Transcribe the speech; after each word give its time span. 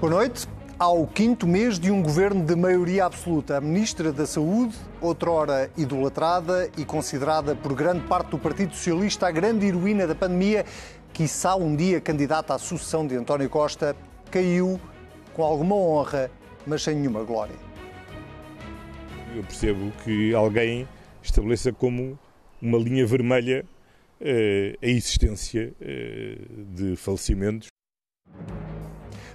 Boa 0.00 0.12
noite. 0.12 0.46
Ao 0.78 1.04
quinto 1.08 1.44
mês 1.44 1.76
de 1.76 1.90
um 1.90 2.00
governo 2.00 2.44
de 2.44 2.54
maioria 2.54 3.04
absoluta, 3.04 3.56
a 3.56 3.60
Ministra 3.60 4.12
da 4.12 4.28
Saúde, 4.28 4.76
outrora 5.00 5.72
idolatrada 5.76 6.70
e 6.78 6.84
considerada 6.84 7.56
por 7.56 7.74
grande 7.74 8.06
parte 8.06 8.30
do 8.30 8.38
Partido 8.38 8.76
Socialista 8.76 9.26
a 9.26 9.32
grande 9.32 9.66
heroína 9.66 10.06
da 10.06 10.14
pandemia, 10.14 10.64
quiçá 11.12 11.56
um 11.56 11.74
dia 11.74 12.00
candidata 12.00 12.54
à 12.54 12.58
sucessão 12.58 13.04
de 13.08 13.16
António 13.16 13.50
Costa, 13.50 13.96
caiu 14.30 14.80
com 15.34 15.42
alguma 15.42 15.74
honra, 15.74 16.30
mas 16.64 16.84
sem 16.84 16.94
nenhuma 16.94 17.24
glória. 17.24 17.56
Eu 19.34 19.42
percebo 19.42 19.90
que 20.04 20.32
alguém 20.32 20.86
estabeleça 21.20 21.72
como 21.72 22.16
uma 22.62 22.78
linha 22.78 23.04
vermelha 23.04 23.66
uh, 24.20 24.78
a 24.80 24.86
existência 24.86 25.74
uh, 25.80 26.64
de 26.72 26.94
falecimentos 26.94 27.66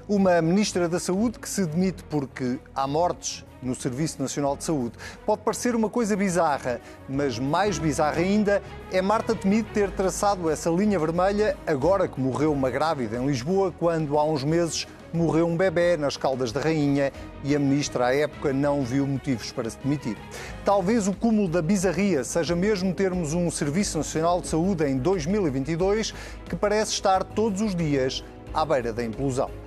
uma 0.07 0.41
Ministra 0.41 0.89
da 0.89 0.99
Saúde 0.99 1.39
que 1.39 1.47
se 1.47 1.65
demite 1.65 2.03
porque 2.03 2.59
há 2.75 2.85
mortes 2.85 3.45
no 3.61 3.73
Serviço 3.73 4.21
Nacional 4.21 4.57
de 4.57 4.63
Saúde. 4.65 4.97
Pode 5.25 5.41
parecer 5.41 5.75
uma 5.75 5.89
coisa 5.89 6.15
bizarra, 6.15 6.81
mas 7.07 7.39
mais 7.39 7.79
bizarra 7.79 8.19
ainda 8.19 8.61
é 8.91 9.01
Marta 9.01 9.33
Temido 9.33 9.69
ter 9.73 9.89
traçado 9.91 10.49
essa 10.49 10.69
linha 10.69 10.99
vermelha 10.99 11.55
agora 11.65 12.07
que 12.07 12.19
morreu 12.19 12.51
uma 12.51 12.69
grávida 12.69 13.17
em 13.17 13.25
Lisboa, 13.25 13.73
quando 13.79 14.17
há 14.17 14.25
uns 14.25 14.43
meses 14.43 14.85
morreu 15.13 15.47
um 15.47 15.55
bebê 15.55 15.95
nas 15.95 16.17
Caldas 16.17 16.51
da 16.51 16.59
Rainha 16.59 17.13
e 17.43 17.55
a 17.55 17.59
ministra 17.59 18.07
à 18.07 18.15
época 18.15 18.51
não 18.51 18.81
viu 18.81 19.07
motivos 19.07 19.51
para 19.51 19.69
se 19.69 19.77
demitir. 19.77 20.17
Talvez 20.65 21.07
o 21.07 21.13
cúmulo 21.13 21.47
da 21.47 21.61
bizarria 21.61 22.23
seja 22.23 22.55
mesmo 22.55 22.93
termos 22.93 23.33
um 23.33 23.49
Serviço 23.49 23.99
Nacional 23.99 24.41
de 24.41 24.47
Saúde 24.47 24.85
em 24.85 24.97
2022 24.97 26.13
que 26.49 26.55
parece 26.55 26.91
estar 26.91 27.23
todos 27.23 27.61
os 27.61 27.75
dias 27.75 28.23
à 28.53 28.65
beira 28.65 28.91
da 28.91 29.03
implosão 29.03 29.62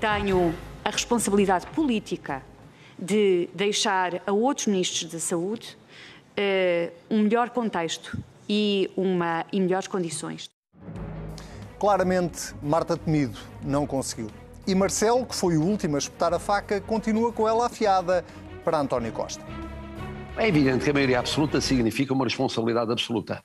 tenho 0.00 0.54
a 0.84 0.90
responsabilidade 0.90 1.66
política 1.68 2.42
de 2.98 3.48
deixar 3.54 4.22
a 4.26 4.32
outros 4.32 4.66
ministros 4.66 5.12
da 5.12 5.18
Saúde 5.18 5.76
uh, 6.38 6.92
um 7.10 7.22
melhor 7.22 7.50
contexto 7.50 8.18
e, 8.48 8.90
uma, 8.96 9.44
e 9.52 9.60
melhores 9.60 9.86
condições. 9.86 10.50
Claramente, 11.78 12.54
Marta 12.62 12.96
Temido 12.96 13.38
não 13.62 13.86
conseguiu. 13.86 14.28
E 14.66 14.74
Marcelo, 14.74 15.24
que 15.24 15.34
foi 15.34 15.56
o 15.56 15.62
último 15.62 15.96
a 15.96 15.98
espetar 15.98 16.34
a 16.34 16.38
faca, 16.38 16.80
continua 16.80 17.32
com 17.32 17.48
ela 17.48 17.66
afiada 17.66 18.24
para 18.64 18.78
António 18.78 19.12
Costa. 19.12 19.44
É 20.36 20.48
evidente 20.48 20.84
que 20.84 20.90
a 20.90 20.92
maioria 20.92 21.18
absoluta 21.18 21.60
significa 21.60 22.12
uma 22.12 22.24
responsabilidade 22.24 22.92
absoluta 22.92 23.42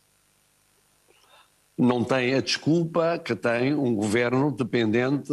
não 1.78 2.04
tem 2.04 2.36
a 2.36 2.42
desculpa 2.42 3.20
que 3.20 3.36
tem 3.36 3.74
um 3.74 3.96
governo 3.96 4.52
dependente 4.52 5.32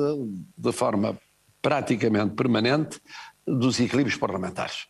de 0.56 0.72
forma 0.72 1.18
praticamente 1.60 2.34
permanente 2.34 3.00
dos 3.46 3.78
equilíbrios 3.78 4.16
parlamentares. 4.16 4.86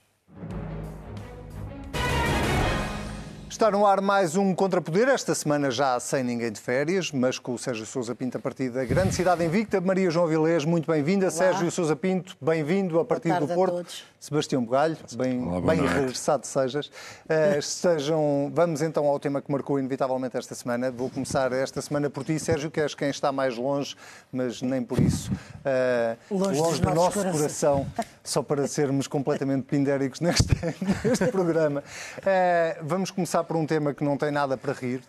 Está 3.48 3.70
no 3.70 3.84
ar 3.84 4.00
mais 4.00 4.36
um 4.36 4.54
Contrapoder, 4.54 5.08
esta 5.08 5.34
semana 5.34 5.70
já 5.70 5.98
sem 6.00 6.24
ninguém 6.24 6.50
de 6.50 6.60
férias, 6.60 7.10
mas 7.12 7.38
com 7.38 7.52
o 7.52 7.58
Sérgio 7.58 7.84
Sousa 7.84 8.14
Pinto 8.14 8.38
a 8.38 8.40
partir 8.40 8.70
da 8.70 8.84
grande 8.84 9.14
cidade 9.14 9.44
invicta. 9.44 9.80
Maria 9.80 10.10
João 10.10 10.26
Vilés, 10.26 10.64
muito 10.64 10.90
bem-vinda. 10.90 11.30
Sérgio 11.30 11.70
Sousa 11.70 11.94
Pinto, 11.94 12.36
bem-vindo 12.40 12.98
a 12.98 13.04
partir 13.04 13.38
do 13.38 13.46
Porto. 13.48 13.84
Sebastião 14.20 14.62
Bugalho, 14.62 14.98
bem, 15.16 15.48
Olá, 15.48 15.74
bem 15.74 15.80
regressado 15.80 16.46
sejas. 16.46 16.88
Uh, 17.24 17.56
sejam, 17.64 18.52
vamos 18.52 18.82
então 18.82 19.06
ao 19.06 19.18
tema 19.18 19.40
que 19.40 19.50
marcou 19.50 19.78
inevitavelmente 19.78 20.36
esta 20.36 20.54
semana. 20.54 20.90
Vou 20.90 21.08
começar 21.08 21.50
esta 21.54 21.80
semana 21.80 22.10
por 22.10 22.22
ti, 22.22 22.38
Sérgio, 22.38 22.70
que 22.70 22.82
és 22.82 22.94
quem 22.94 23.08
está 23.08 23.32
mais 23.32 23.56
longe, 23.56 23.96
mas 24.30 24.60
nem 24.60 24.82
por 24.82 24.98
isso. 24.98 25.32
Uh, 25.32 26.34
longe, 26.38 26.60
longe 26.60 26.82
do 26.82 26.94
nosso 26.94 27.18
coração. 27.18 27.32
coração, 27.32 27.86
só 28.22 28.42
para 28.42 28.68
sermos 28.68 29.06
completamente 29.06 29.62
pindéricos 29.62 30.20
neste, 30.20 30.54
neste 31.02 31.26
programa. 31.28 31.82
Uh, 32.18 32.84
vamos 32.84 33.10
começar 33.10 33.42
por 33.44 33.56
um 33.56 33.64
tema 33.64 33.94
que 33.94 34.04
não 34.04 34.18
tem 34.18 34.30
nada 34.30 34.54
para 34.54 34.74
rir, 34.74 35.00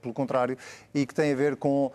pelo 0.00 0.14
contrário, 0.14 0.56
e 0.94 1.04
que 1.04 1.12
tem 1.12 1.34
a 1.34 1.36
ver 1.36 1.56
com 1.56 1.92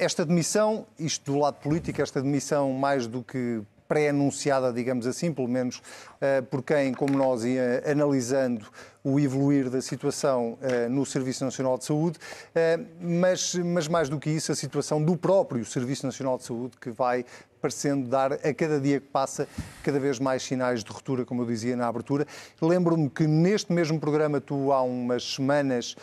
esta 0.00 0.24
demissão, 0.24 0.86
isto 0.98 1.30
do 1.30 1.38
lado 1.38 1.60
político, 1.60 2.02
esta 2.02 2.20
demissão 2.20 2.72
mais 2.72 3.06
do 3.06 3.22
que 3.22 3.62
pré-anunciada, 3.90 4.72
digamos 4.72 5.04
assim, 5.04 5.32
pelo 5.32 5.48
menos 5.48 5.82
eh, 6.20 6.42
por 6.42 6.62
quem, 6.62 6.94
como 6.94 7.18
nós, 7.18 7.44
ia 7.44 7.82
analisando 7.84 8.64
o 9.02 9.18
evoluir 9.18 9.68
da 9.68 9.82
situação 9.82 10.56
eh, 10.62 10.88
no 10.88 11.04
Serviço 11.04 11.44
Nacional 11.44 11.76
de 11.76 11.86
Saúde, 11.86 12.16
eh, 12.54 12.78
mas, 13.00 13.56
mas 13.56 13.88
mais 13.88 14.08
do 14.08 14.20
que 14.20 14.30
isso, 14.30 14.52
a 14.52 14.54
situação 14.54 15.02
do 15.02 15.16
próprio 15.16 15.64
Serviço 15.64 16.06
Nacional 16.06 16.38
de 16.38 16.44
Saúde, 16.44 16.76
que 16.80 16.88
vai 16.88 17.24
parecendo 17.60 18.08
dar 18.08 18.34
a 18.34 18.54
cada 18.54 18.78
dia 18.78 19.00
que 19.00 19.08
passa 19.08 19.48
cada 19.82 19.98
vez 19.98 20.20
mais 20.20 20.44
sinais 20.44 20.84
de 20.84 20.90
ruptura, 20.92 21.24
como 21.24 21.42
eu 21.42 21.46
dizia 21.46 21.74
na 21.74 21.88
abertura. 21.88 22.24
Lembro-me 22.62 23.10
que 23.10 23.26
neste 23.26 23.72
mesmo 23.72 23.98
programa, 23.98 24.40
tu 24.40 24.72
há 24.72 24.82
umas 24.82 25.34
semanas, 25.34 25.94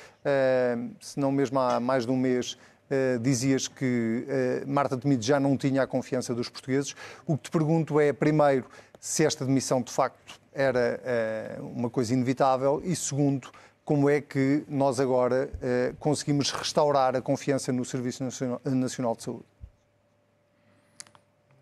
se 0.99 1.19
não 1.19 1.31
mesmo 1.31 1.59
há 1.59 1.79
mais 1.79 2.05
de 2.05 2.11
um 2.11 2.17
mês, 2.17 2.55
Uh, 2.89 3.19
dizias 3.19 3.67
que 3.67 4.25
uh, 4.25 4.69
Marta 4.69 4.95
Temido 4.97 5.21
já 5.21 5.41
não 5.41 5.57
tinha 5.57 5.83
a 5.83 5.87
confiança 5.87 6.33
dos 6.33 6.47
portugueses. 6.47 6.95
O 7.25 7.35
que 7.35 7.43
te 7.43 7.51
pergunto 7.51 7.99
é, 7.99 8.13
primeiro, 8.13 8.65
se 8.97 9.25
esta 9.25 9.45
demissão 9.45 9.81
de 9.81 9.91
facto 9.91 10.39
era 10.53 11.59
uh, 11.59 11.65
uma 11.65 11.89
coisa 11.89 12.13
inevitável 12.13 12.81
e, 12.85 12.95
segundo, 12.95 13.51
como 13.83 14.09
é 14.09 14.21
que 14.21 14.63
nós 14.69 14.99
agora 14.99 15.49
conseguimos 15.97 16.51
restaurar 16.51 17.15
a 17.15 17.21
confiança 17.21 17.71
no 17.71 17.85
Serviço 17.85 18.21
Nacional 18.65 19.15
de 19.15 19.23
Saúde? 19.23 19.45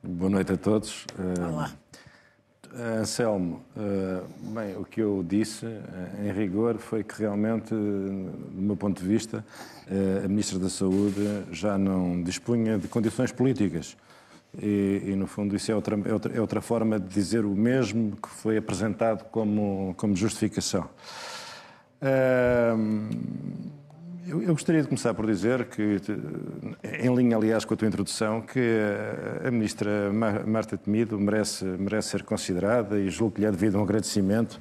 Boa 0.02 0.32
noite 0.32 0.54
a 0.54 0.58
todos. 0.58 1.06
Olá. 1.40 1.72
Anselmo, 2.78 3.64
bem, 4.54 4.76
o 4.76 4.84
que 4.84 5.02
eu 5.02 5.24
disse, 5.28 5.66
em 6.24 6.32
rigor, 6.32 6.78
foi 6.78 7.04
que 7.04 7.22
realmente, 7.22 7.70
do 7.70 8.62
meu 8.62 8.76
ponto 8.76 9.02
de 9.02 9.08
vista, 9.08 9.46
eh, 9.88 10.24
a 10.26 10.28
Ministra 10.28 10.60
da 10.60 10.70
Saúde 10.70 11.46
já 11.52 11.78
não 11.78 12.22
dispunha 12.22 12.78
de 12.78 12.88
condições 12.88 13.32
políticas. 13.32 13.96
E, 14.62 15.02
e, 15.06 15.16
no 15.16 15.28
fundo, 15.28 15.56
isso 15.56 15.72
é 15.72 15.76
outra, 15.76 16.00
é 16.06 16.14
outra, 16.14 16.34
é, 16.36 16.42
outra, 16.42 16.62
forma 16.62 17.00
de 17.00 17.08
dizer 17.08 17.46
o 17.46 17.56
mesmo 17.56 18.16
que 18.16 18.30
foi 18.30 18.58
apresentado 18.58 19.26
como, 19.26 19.94
como 19.98 20.16
justificação. 20.16 20.90
Uh, 22.02 23.76
eu, 24.28 24.42
eu, 24.42 24.54
gostaria 24.54 24.82
de 24.82 24.88
começar 24.88 25.14
por 25.14 25.26
dizer 25.28 25.66
que, 25.66 26.02
em 27.00 27.16
linha, 27.16 27.38
aliás, 27.38 27.64
com 27.64 27.74
a 27.74 27.78
tua 27.78 27.88
introdução, 27.88 28.42
que 28.42 28.60
a 29.46 29.52
Ministra 29.52 30.12
Marta 30.46 30.78
Temido 30.78 31.20
merece, 31.20 31.64
merece 31.64 32.10
ser 32.10 32.24
considerada 32.24 32.98
e 32.98 33.10
julgo 33.10 33.36
que 33.36 33.42
lhe 33.42 33.48
é 33.48 33.52
devido 33.52 33.78
um 33.78 33.84
agradecimento 33.84 34.60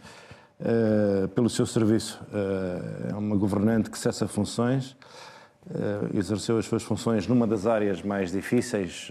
uh, 0.60 1.28
pelo 1.28 1.48
seu 1.48 1.64
serviço. 1.64 2.22
Uh, 2.30 3.12
é 3.12 3.14
uma 3.14 3.36
governante 3.36 3.88
que 3.88 3.98
cessa 3.98 4.28
funções, 4.28 4.97
uh, 5.70 6.14
exerceu 6.14 6.58
as 6.58 6.66
suas 6.66 6.82
funções 6.82 7.26
numa 7.26 7.47
das 7.47 7.66
áreas 7.66 8.03
mais 8.03 8.32
difíceis 8.32 9.10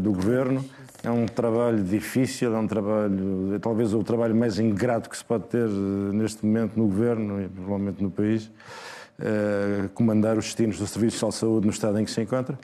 do 0.00 0.12
governo. 0.12 0.64
É 1.04 1.10
um 1.10 1.26
trabalho 1.26 1.82
difícil, 1.84 2.54
é 2.54 2.58
um 2.58 2.66
trabalho, 2.66 3.58
talvez 3.60 3.94
o 3.94 4.02
trabalho 4.02 4.34
mais 4.34 4.58
ingrato 4.58 5.08
que 5.08 5.16
se 5.16 5.24
pode 5.24 5.44
ter 5.44 5.68
neste 5.68 6.44
momento 6.44 6.76
no 6.76 6.86
governo 6.86 7.40
e 7.40 7.48
provavelmente 7.48 8.02
no 8.02 8.10
país. 8.10 8.50
Comandar 9.94 10.36
os 10.36 10.46
destinos 10.46 10.78
do 10.78 10.86
Serviço 10.86 11.26
de 11.28 11.34
Saúde 11.34 11.66
no 11.66 11.72
estado 11.72 11.98
em 11.98 12.04
que 12.04 12.10
se 12.10 12.20
encontra 12.20 12.58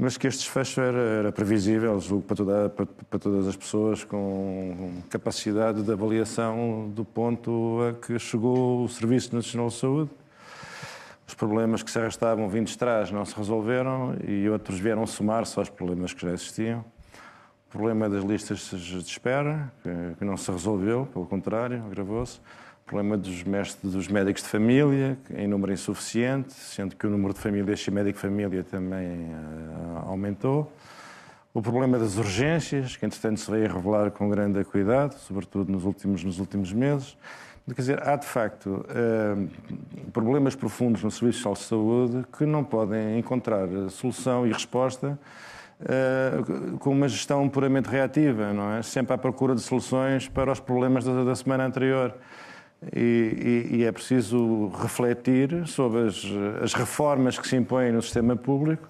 mas 0.00 0.16
que 0.16 0.28
este 0.28 0.44
desfecho 0.44 0.80
era, 0.80 0.98
era 0.98 1.32
previsível, 1.32 1.98
julgo, 1.98 2.22
para, 2.22 2.36
toda, 2.36 2.68
para, 2.68 2.86
para, 2.86 3.18
todas 3.18 3.48
as 3.48 3.56
pessoas 3.56 4.04
com 4.04 4.92
capacidade 5.10 5.82
de 5.82 5.90
avaliação 5.90 6.88
do 6.94 7.04
ponto 7.04 7.80
a 7.82 8.06
que 8.06 8.16
chegou 8.16 8.84
o 8.84 8.88
Serviço 8.88 9.34
Nacional 9.34 9.66
de 9.66 9.74
Saúde. 9.74 10.10
Os 11.26 11.34
problemas 11.34 11.82
que 11.82 11.90
se 11.90 11.98
arrastavam 11.98 12.48
vindos 12.48 12.72
de 12.72 12.78
trás 12.78 13.10
não 13.10 13.24
se 13.24 13.34
resolveram 13.34 14.14
e 14.24 14.48
outros 14.48 14.78
vieram 14.78 15.04
somar-se 15.04 15.58
aos 15.58 15.68
problemas 15.68 16.12
que 16.12 16.22
já 16.24 16.32
existiam. 16.32 16.84
O 17.66 17.70
problema 17.72 18.08
das 18.08 18.22
listas 18.22 18.60
de 18.60 18.98
espera, 18.98 19.70
que 20.16 20.24
não 20.24 20.36
se 20.36 20.48
resolveu, 20.50 21.08
pelo 21.12 21.26
contrário, 21.26 21.82
agravou-se 21.84 22.38
problema 22.88 23.18
dos, 23.18 23.44
mestres, 23.44 23.92
dos 23.92 24.08
médicos 24.08 24.42
de 24.42 24.48
família, 24.48 25.18
em 25.36 25.46
número 25.46 25.70
insuficiente, 25.70 26.54
sendo 26.54 26.96
que 26.96 27.06
o 27.06 27.10
número 27.10 27.34
de 27.34 27.38
famílias 27.38 27.86
e 27.86 27.90
médico 27.90 28.16
de 28.16 28.22
família 28.22 28.64
também 28.64 29.26
uh, 29.26 30.08
aumentou. 30.08 30.72
O 31.52 31.60
problema 31.60 31.98
das 31.98 32.16
urgências, 32.16 32.96
que 32.96 33.04
entretanto 33.04 33.40
se 33.40 33.50
veio 33.50 33.70
revelar 33.70 34.10
com 34.10 34.30
grande 34.30 34.64
cuidado, 34.64 35.12
sobretudo 35.18 35.70
nos 35.70 35.84
últimos, 35.84 36.24
nos 36.24 36.38
últimos 36.38 36.72
meses. 36.72 37.14
Quer 37.66 37.74
dizer, 37.74 38.08
há 38.08 38.16
de 38.16 38.26
facto 38.26 38.86
uh, 38.88 40.10
problemas 40.10 40.56
profundos 40.56 41.04
no 41.04 41.10
Serviço 41.10 41.52
de 41.52 41.58
Saúde 41.58 42.24
que 42.38 42.46
não 42.46 42.64
podem 42.64 43.18
encontrar 43.18 43.68
solução 43.90 44.46
e 44.46 44.52
resposta 44.52 45.18
uh, 45.82 46.78
com 46.78 46.90
uma 46.90 47.06
gestão 47.06 47.46
puramente 47.50 47.90
reativa, 47.90 48.50
não 48.54 48.72
é? 48.72 48.80
Sempre 48.80 49.12
à 49.12 49.18
procura 49.18 49.54
de 49.54 49.60
soluções 49.60 50.26
para 50.26 50.50
os 50.50 50.58
problemas 50.58 51.04
da, 51.04 51.22
da 51.22 51.34
semana 51.34 51.66
anterior. 51.66 52.14
E, 52.94 53.66
e, 53.70 53.76
e, 53.76 53.84
é 53.84 53.90
preciso 53.90 54.68
refletir 54.80 55.66
sobre 55.66 56.06
as, 56.06 56.22
as, 56.62 56.74
reformas 56.74 57.36
que 57.36 57.48
se 57.48 57.56
impõem 57.56 57.90
no 57.90 58.00
sistema 58.00 58.36
público 58.36 58.88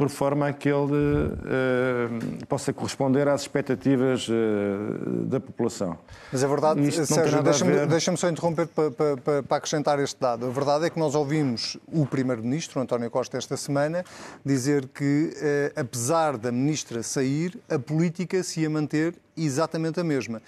por 0.00 0.08
forma 0.08 0.48
a 0.48 0.52
que 0.54 0.66
ele 0.66 0.94
uh, 0.94 2.46
possa 2.46 2.72
corresponder 2.72 3.28
às 3.28 3.42
expectativas 3.42 4.26
uh, 4.28 5.26
da 5.26 5.38
população. 5.38 5.98
Mas 6.32 6.42
a 6.42 6.46
verdade, 6.46 6.90
Sérgio, 7.04 7.42
deixa-me 7.42 7.72
ver... 7.72 7.86
deixa 7.86 8.16
só 8.16 8.30
interromper 8.30 8.66
para, 8.68 8.90
para, 8.90 9.42
para, 9.42 9.56
acrescentar 9.58 9.98
este 9.98 10.18
dado. 10.18 10.46
A 10.46 10.50
verdade 10.50 10.86
é 10.86 10.90
que 10.90 10.98
nós 10.98 11.14
ouvimos 11.14 11.76
o 11.92 12.06
Primeiro-Ministro, 12.06 12.80
António 12.80 13.10
Costa, 13.10 13.36
esta 13.36 13.58
semana, 13.58 14.02
dizer 14.42 14.88
que, 14.88 15.34
uh, 15.36 15.80
apesar 15.80 16.38
da 16.38 16.50
Ministra 16.50 17.02
sair, 17.02 17.58
a 17.68 17.78
política 17.78 18.42
se 18.42 18.60
ia 18.60 18.70
manter 18.70 19.14
exatamente 19.36 20.00
a 20.00 20.04
mesma. 20.04 20.40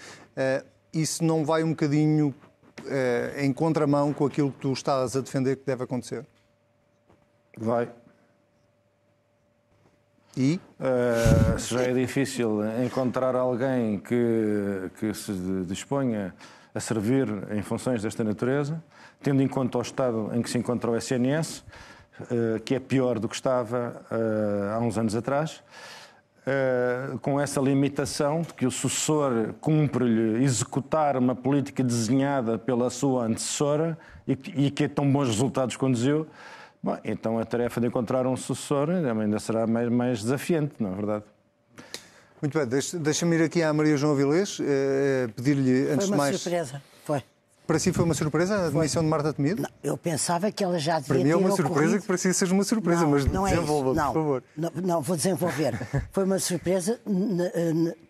isso 0.91 1.23
não 1.23 1.45
vai 1.45 1.63
um 1.63 1.69
bocadinho 1.69 2.33
em 3.37 3.53
contramão 3.53 4.13
com 4.13 4.25
aquilo 4.25 4.51
que 4.51 4.59
tu 4.59 4.73
estás 4.73 5.15
a 5.15 5.21
defender 5.21 5.55
que 5.55 5.65
deve 5.65 5.83
acontecer? 5.83 6.25
Vai. 7.57 7.89
E? 10.35 10.59
Uh, 10.79 11.59
se 11.59 11.75
já 11.75 11.83
é 11.83 11.93
difícil 11.93 12.59
encontrar 12.83 13.35
alguém 13.35 13.99
que, 13.99 14.89
que 14.99 15.13
se 15.13 15.31
disponha 15.67 16.33
a 16.73 16.79
servir 16.79 17.27
em 17.51 17.61
funções 17.61 18.01
desta 18.01 18.23
natureza, 18.23 18.83
tendo 19.21 19.43
em 19.43 19.47
conta 19.47 19.77
o 19.77 19.81
estado 19.81 20.31
em 20.33 20.41
que 20.41 20.49
se 20.49 20.57
encontra 20.57 20.89
o 20.89 20.97
SNS, 20.97 21.59
uh, 21.59 21.65
eh, 22.31 22.59
que 22.65 22.73
é 22.73 22.79
pior 22.79 23.19
do 23.19 23.29
que 23.29 23.35
estava 23.35 24.03
uh, 24.11 24.73
há 24.73 24.79
uns 24.79 24.97
anos 24.97 25.15
atrás, 25.15 25.63
com 27.21 27.39
essa 27.39 27.61
limitação 27.61 28.41
de 28.41 28.53
que 28.53 28.65
o 28.65 28.71
sucessor 28.71 29.53
cumpre-lhe 29.61 30.43
executar 30.43 31.15
uma 31.15 31.35
política 31.35 31.83
desenhada 31.83 32.57
pela 32.57 32.89
sua 32.89 33.25
antecessora 33.25 33.97
e, 34.27 34.37
e 34.65 34.71
que 34.71 34.87
tão 34.87 35.09
bons 35.09 35.27
resultados 35.27 35.77
conduziu, 35.77 36.27
Bom, 36.83 36.97
então 37.05 37.39
a 37.39 37.45
tarefa 37.45 37.79
de 37.79 37.87
encontrar 37.87 38.27
um 38.27 38.35
sucessor 38.35 38.89
ainda 38.89 39.39
será 39.39 39.65
mais, 39.65 39.87
mais 39.89 40.21
desafiante, 40.21 40.73
não 40.79 40.91
é 40.91 40.95
verdade? 40.95 41.23
Muito 42.41 42.59
bem, 42.59 42.67
deixa-me 42.99 43.37
ir 43.37 43.43
aqui 43.43 43.63
à 43.63 43.71
Maria 43.71 43.95
João 43.95 44.11
Avilés, 44.11 44.57
eh, 44.59 45.29
pedir-lhe 45.33 45.89
antes 45.89 46.07
de 46.09 46.11
mais... 46.11 46.41
Foi 46.41 46.51
uma 46.51 46.61
surpresa, 46.61 46.81
foi. 47.05 47.23
Para 47.65 47.79
si 47.79 47.93
foi 47.93 48.03
uma 48.03 48.13
surpresa 48.13 48.55
a 48.55 48.67
admissão 48.67 49.01
de 49.01 49.09
Marta 49.09 49.33
Temido? 49.33 49.61
Não, 49.61 49.69
eu 49.81 49.97
pensava 49.97 50.51
que 50.51 50.63
ela 50.63 50.77
já 50.77 50.99
devia 50.99 51.15
Para 51.15 51.23
mim 51.23 51.29
é 51.29 51.35
uma 51.35 51.49
surpresa 51.49 51.71
ocorrido. 51.71 52.01
que 52.01 52.07
para 52.07 52.17
si 52.17 52.33
seja 52.33 52.53
uma 52.53 52.63
surpresa, 52.63 53.01
não, 53.03 53.11
mas 53.11 53.25
não 53.25 53.43
desenvolva, 53.45 53.91
é 53.91 54.05
por 54.05 54.13
favor. 54.13 54.43
Não, 54.57 54.71
não, 54.75 55.01
vou 55.01 55.15
desenvolver. 55.15 55.79
foi 56.11 56.25
uma 56.25 56.39
surpresa 56.39 56.99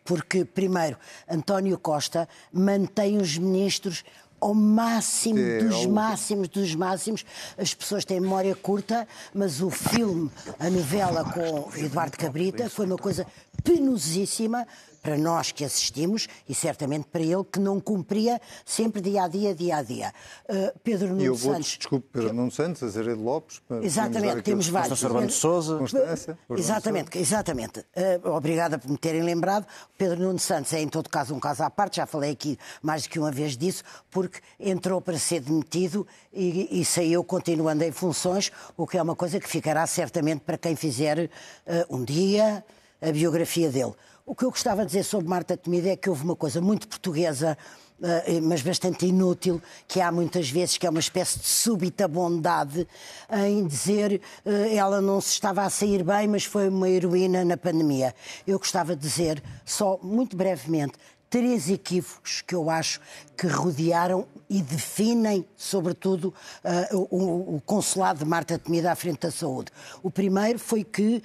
porque, 0.04 0.44
primeiro, 0.44 0.98
António 1.30 1.78
Costa 1.78 2.28
mantém 2.52 3.18
os 3.18 3.38
ministros 3.38 4.04
ao 4.42 4.54
máximo 4.54 5.40
é, 5.40 5.60
dos 5.60 5.86
máximos 5.86 6.48
dos 6.50 6.76
máximos. 6.76 7.24
As 7.58 7.74
pessoas 7.74 8.04
têm 8.04 8.20
memória 8.20 8.56
curta, 8.56 9.08
mas 9.34 9.62
o 9.62 9.70
filme, 9.70 10.30
a 10.60 10.70
novela 10.70 11.24
com 11.24 11.70
Eduardo 11.78 12.18
Cabrita, 12.18 12.70
foi 12.70 12.86
uma 12.86 12.98
coisa 12.98 13.26
penosíssima 13.64 14.68
para 15.04 15.18
nós 15.18 15.52
que 15.52 15.66
assistimos 15.66 16.28
e 16.48 16.56
certamente 16.56 17.06
para 17.12 17.22
ele 17.22 17.44
que 17.44 17.60
não 17.60 17.80
cumpria 17.80 18.40
sempre 18.66 19.02
dia 19.02 19.24
a 19.24 19.28
dia, 19.28 19.54
dia 19.54 19.76
a 19.76 19.84
dia. 19.84 20.14
Uh, 20.50 20.80
Pedro 20.82 21.10
Nuno 21.10 21.22
eu 21.22 21.36
vou, 21.36 21.54
Santos. 21.54 21.78
Desculpe, 21.78 22.08
Pedro 22.14 22.34
Nuno 22.34 22.52
Santos, 22.52 22.82
Azeredo 22.82 23.22
Lopes. 23.22 23.62
Exatamente, 23.82 24.42
temos 24.42 24.70
vários. 24.70 24.98
Servando 24.98 25.28
de 25.28 25.34
Souza. 25.34 25.78
Constância. 25.78 26.38
Exatamente, 26.52 27.20
exatamente. 27.20 27.80
Uh, 27.80 28.30
obrigada 28.30 28.80
por 28.80 28.90
me 28.90 28.98
terem 28.98 29.22
lembrado. 29.22 29.68
Pedro 29.98 30.20
Nuno 30.20 30.40
Santos 30.40 30.72
é, 30.72 30.82
em 30.82 30.88
todo 30.88 31.10
caso, 31.10 31.36
um 31.36 31.40
caso 31.40 31.64
à 31.64 31.70
parte, 31.70 31.98
já 31.98 32.06
falei 32.06 32.32
aqui 32.32 32.58
mais 32.82 33.04
do 33.04 33.10
que 33.10 33.20
uma 33.20 33.32
vez 33.32 33.58
disso, 33.58 33.84
porque 34.10 34.40
entrou 34.58 35.02
para 35.02 35.18
ser 35.18 35.42
demitido 35.42 36.08
e, 36.32 36.80
e 36.80 36.86
saiu 36.86 37.24
continuando 37.24 37.84
em 37.84 37.92
funções, 37.92 38.52
o 38.78 38.88
que 38.88 38.98
é 38.98 39.02
uma 39.02 39.16
coisa 39.16 39.40
que 39.40 39.50
ficará 39.50 39.86
certamente 39.86 40.42
para 40.42 40.58
quem 40.58 40.76
fizer 40.76 41.20
uh, 41.20 41.96
um 41.96 42.04
dia 42.06 42.64
a 43.02 43.12
biografia 43.12 43.70
dele. 43.70 43.94
O 44.26 44.34
que 44.34 44.46
eu 44.46 44.50
gostava 44.50 44.84
de 44.84 44.88
dizer 44.88 45.04
sobre 45.04 45.28
Marta 45.28 45.58
Temido 45.58 45.90
é 45.90 45.98
que 45.98 46.10
houve 46.10 46.24
uma 46.24 46.36
coisa 46.36 46.62
muito 46.62 46.88
portuguesa, 46.88 47.58
eh, 48.02 48.40
mas 48.42 48.62
bastante 48.62 49.06
inútil, 49.06 49.62
que 49.86 50.00
há 50.00 50.14
muitas 50.14 50.50
vezes, 50.50 50.78
que 50.78 50.88
é 50.88 50.90
uma 50.90 51.02
espécie 51.02 51.40
de 51.40 51.46
súbita 51.46 52.08
bondade 52.08 52.88
em 53.30 53.68
dizer 53.68 54.22
eh, 54.46 54.76
ela 54.78 55.02
não 55.02 55.20
se 55.20 55.32
estava 55.32 55.64
a 55.64 55.70
sair 55.70 56.06
bem, 56.06 56.30
mas 56.30 56.46
foi 56.46 56.70
uma 56.70 56.90
heroína 56.90 57.44
na 57.44 57.58
pandemia. 57.58 58.16
Eu 58.48 58.58
gostava 58.60 58.96
de 58.96 59.02
dizer, 59.02 59.44
só 59.66 60.00
muito 60.02 60.38
brevemente, 60.38 60.94
três 61.30 61.70
equívocos 61.70 62.42
que 62.42 62.56
eu 62.56 62.70
acho 62.70 63.02
que 63.36 63.48
rodearam 63.48 64.26
e 64.50 64.62
definem, 64.62 65.46
sobretudo, 65.58 66.34
uh, 66.64 67.08
o, 67.12 67.56
o, 67.56 67.62
consulado 67.66 68.20
de 68.20 68.26
Marta 68.26 68.58
Temida 68.58 68.90
à 68.90 68.96
frente 68.96 69.20
da 69.20 69.32
saúde. 69.32 69.70
O 70.02 70.10
primeiro 70.10 70.60
foi 70.60 70.84
que 70.84 71.22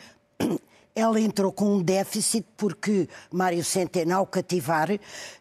ela 0.94 1.20
entrou 1.20 1.52
com 1.52 1.76
um 1.76 1.82
déficit 1.82 2.46
porque 2.56 3.08
Mário 3.30 3.64
Centeno, 3.64 4.16
ao 4.16 4.26
cativar, 4.26 4.88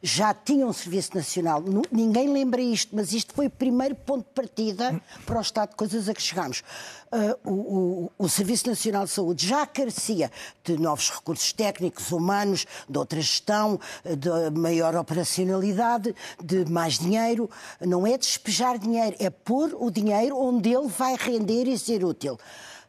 já 0.01 0.33
tinha 0.33 0.65
um 0.65 0.73
Serviço 0.73 1.15
Nacional. 1.15 1.63
Ninguém 1.91 2.31
lembra 2.31 2.61
isto, 2.61 2.95
mas 2.95 3.11
isto 3.11 3.33
foi 3.33 3.47
o 3.47 3.49
primeiro 3.49 3.95
ponto 3.95 4.25
de 4.25 4.33
partida 4.33 5.01
para 5.25 5.37
o 5.37 5.41
estado 5.41 5.71
de 5.71 5.75
coisas 5.75 6.07
a 6.07 6.13
que 6.13 6.21
chegámos. 6.21 6.63
Uh, 7.09 7.49
o, 7.49 7.51
o, 7.51 8.11
o, 8.25 8.29
Serviço 8.29 8.67
Nacional 8.67 9.05
de 9.05 9.11
Saúde 9.11 9.47
já 9.47 9.65
carecia 9.65 10.29
de 10.63 10.77
novos 10.77 11.09
recursos 11.09 11.53
técnicos, 11.53 12.11
humanos, 12.11 12.65
de 12.87 12.97
outra 12.97 13.21
gestão, 13.21 13.79
de 14.03 14.59
maior 14.59 14.93
operacionalidade, 14.95 16.13
de 16.43 16.65
mais 16.69 16.99
dinheiro. 16.99 17.49
Não 17.79 18.05
é 18.05 18.17
despejar 18.17 18.77
dinheiro, 18.77 19.15
é 19.19 19.29
pôr 19.29 19.73
o 19.79 19.89
dinheiro 19.89 20.37
onde 20.37 20.69
ele 20.69 20.87
vai 20.87 21.15
render 21.15 21.67
e 21.67 21.79
ser 21.79 22.03
útil. 22.03 22.37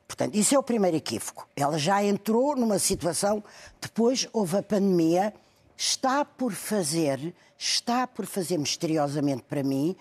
Portanto, 0.08 0.34
isso 0.34 0.55
é 0.55 0.58
o 0.58 0.62
primeiro 0.62 0.96
equívoco. 0.96 1.46
Ela 1.55 1.78
já 1.78 2.02
entrou 2.02 2.56
numa 2.56 2.78
situação, 2.78 3.44
depois 3.81 4.26
houve 4.32 4.56
a 4.56 4.62
pandemia, 4.62 5.34
está 5.76 6.25
por 6.25 6.52
fazer, 6.52 7.34
está 7.58 8.06
por 8.06 8.26
fazer 8.26 8.56
misteriosamente 8.58 9.43
para 9.43 9.62
mim, 9.62 9.94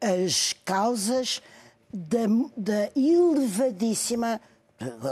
as 0.00 0.54
causas 0.64 1.42
da, 1.92 2.26
da 2.56 2.90
elevadíssima 2.96 4.40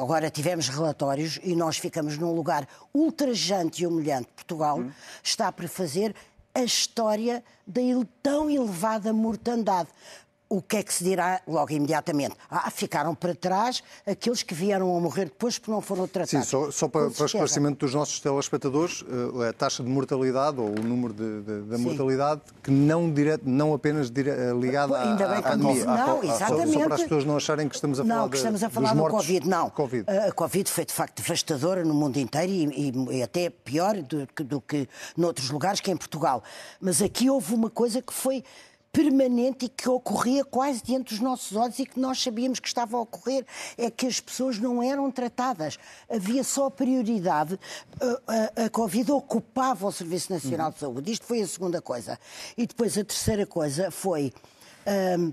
agora 0.01 0.31
tivemos 0.31 0.69
relatórios 0.69 1.39
e 1.43 1.55
nós 1.55 1.77
ficamos 1.77 2.19
num 2.19 2.35
lugar 2.35 2.67
ultrajante 2.93 3.83
e 3.83 3.87
humilhante. 3.87 4.29
Portugal 4.35 4.81
hum. 4.81 4.91
está 5.23 5.53
para 5.53 5.69
fazer 5.69 6.15
a 6.55 6.63
história 6.63 7.45
da 7.67 7.81
tão 8.23 8.51
elevada 8.51 9.13
mortandade 9.13 9.89
o 10.51 10.61
que 10.61 10.79
é 10.79 10.83
que 10.83 10.93
se 10.93 11.05
dirá 11.05 11.41
logo 11.47 11.73
imediatamente? 11.73 12.35
Ah, 12.51 12.69
ficaram 12.73 13.15
para 13.15 13.33
trás 13.37 13.85
aqueles 14.05 14.43
que 14.43 14.53
vieram 14.53 14.97
a 14.97 15.01
morrer 15.01 15.27
depois 15.27 15.57
porque 15.59 15.71
não 15.71 15.81
foram 15.81 16.09
tratados. 16.09 16.31
Sim, 16.31 16.43
só, 16.43 16.73
só 16.73 16.89
para, 16.89 17.09
para 17.09 17.27
esclarecimento 17.27 17.87
dos 17.87 17.95
nossos 17.95 18.19
telespectadores, 18.19 19.05
eh, 19.41 19.49
a 19.49 19.53
taxa 19.53 19.85
de 19.85 19.89
mortalidade 19.89 20.59
ou 20.59 20.71
o 20.71 20.83
número 20.83 21.15
de, 21.15 21.43
de, 21.43 21.61
da 21.63 21.79
mortalidade 21.79 22.41
que 22.65 22.71
não, 22.71 23.13
direto, 23.13 23.49
não 23.49 23.73
apenas 23.73 24.11
dire, 24.11 24.31
eh, 24.31 24.53
ligada 24.53 25.01
Ainda 25.01 25.29
bem 25.29 25.39
à, 25.39 25.43
que 25.43 25.49
pandemia. 25.51 25.85
Não, 25.85 26.25
exatamente. 26.25 26.73
Só, 26.73 26.79
só, 26.81 26.85
para 26.85 26.95
as 26.97 27.03
pessoas 27.03 27.25
não 27.25 27.37
acharem 27.37 27.69
que 27.69 27.75
estamos 27.77 28.01
a 28.01 28.05
falar 28.05 28.21
Não, 28.21 28.29
que 28.29 28.37
estamos 28.37 28.65
a 28.65 28.71
falar 28.71 28.95
do 28.95 29.09
Covid. 29.09 29.49
Não, 29.49 29.71
COVID. 29.71 30.05
a 30.11 30.33
Covid 30.33 30.69
foi 30.69 30.85
de 30.85 30.93
facto 30.93 31.23
devastadora 31.23 31.85
no 31.85 31.95
mundo 31.95 32.17
inteiro 32.17 32.51
e, 32.51 32.91
e, 32.91 33.19
e 33.19 33.23
até 33.23 33.51
pior 33.51 33.95
do, 34.03 34.27
do 34.45 34.61
que 34.61 34.89
noutros 35.17 35.49
lugares 35.51 35.81
que 35.81 35.93
em 35.93 35.97
Portugal. 35.97 36.43
Mas 36.81 37.01
aqui 37.01 37.31
houve 37.31 37.55
uma 37.55 37.71
coisa 37.71 38.03
que 38.03 38.13
foi 38.13 38.43
permanente 38.93 39.67
e 39.67 39.69
que 39.69 39.89
ocorria 39.89 40.45
quase 40.45 40.83
diante 40.83 41.15
dos 41.15 41.21
nossos 41.21 41.57
olhos 41.57 41.79
e 41.79 41.87
que 41.87 41.99
nós 41.99 42.21
sabíamos 42.21 42.59
que 42.59 42.69
estava 42.69 42.97
a 42.97 43.01
ocorrer, 43.01 43.47
é 43.79 43.91
que 43.91 44.07
as 44.07 44.21
pessoas 44.21 44.59
não 44.59 44.83
eram 44.83 45.11
tratadas. 45.11 45.79
Havia 46.09 46.43
só 46.43 46.69
prioridade. 46.69 47.59
A, 48.01 48.63
a, 48.63 48.67
a 48.67 48.71
Covid 48.71 49.13
ocupava 49.13 49.87
o 49.87 49.93
Serviço 49.93 50.33
Nacional 50.33 50.69
uhum. 50.69 50.73
de 50.73 50.79
Saúde. 50.79 51.13
Isto 51.13 51.27
foi 51.27 51.41
a 51.41 51.47
segunda 51.47 51.81
coisa. 51.81 52.19
E 52.57 52.67
depois 52.67 52.99
a 52.99 53.05
terceira 53.05 53.47
coisa 53.47 53.91
foi. 53.91 54.33
Hum, 55.19 55.33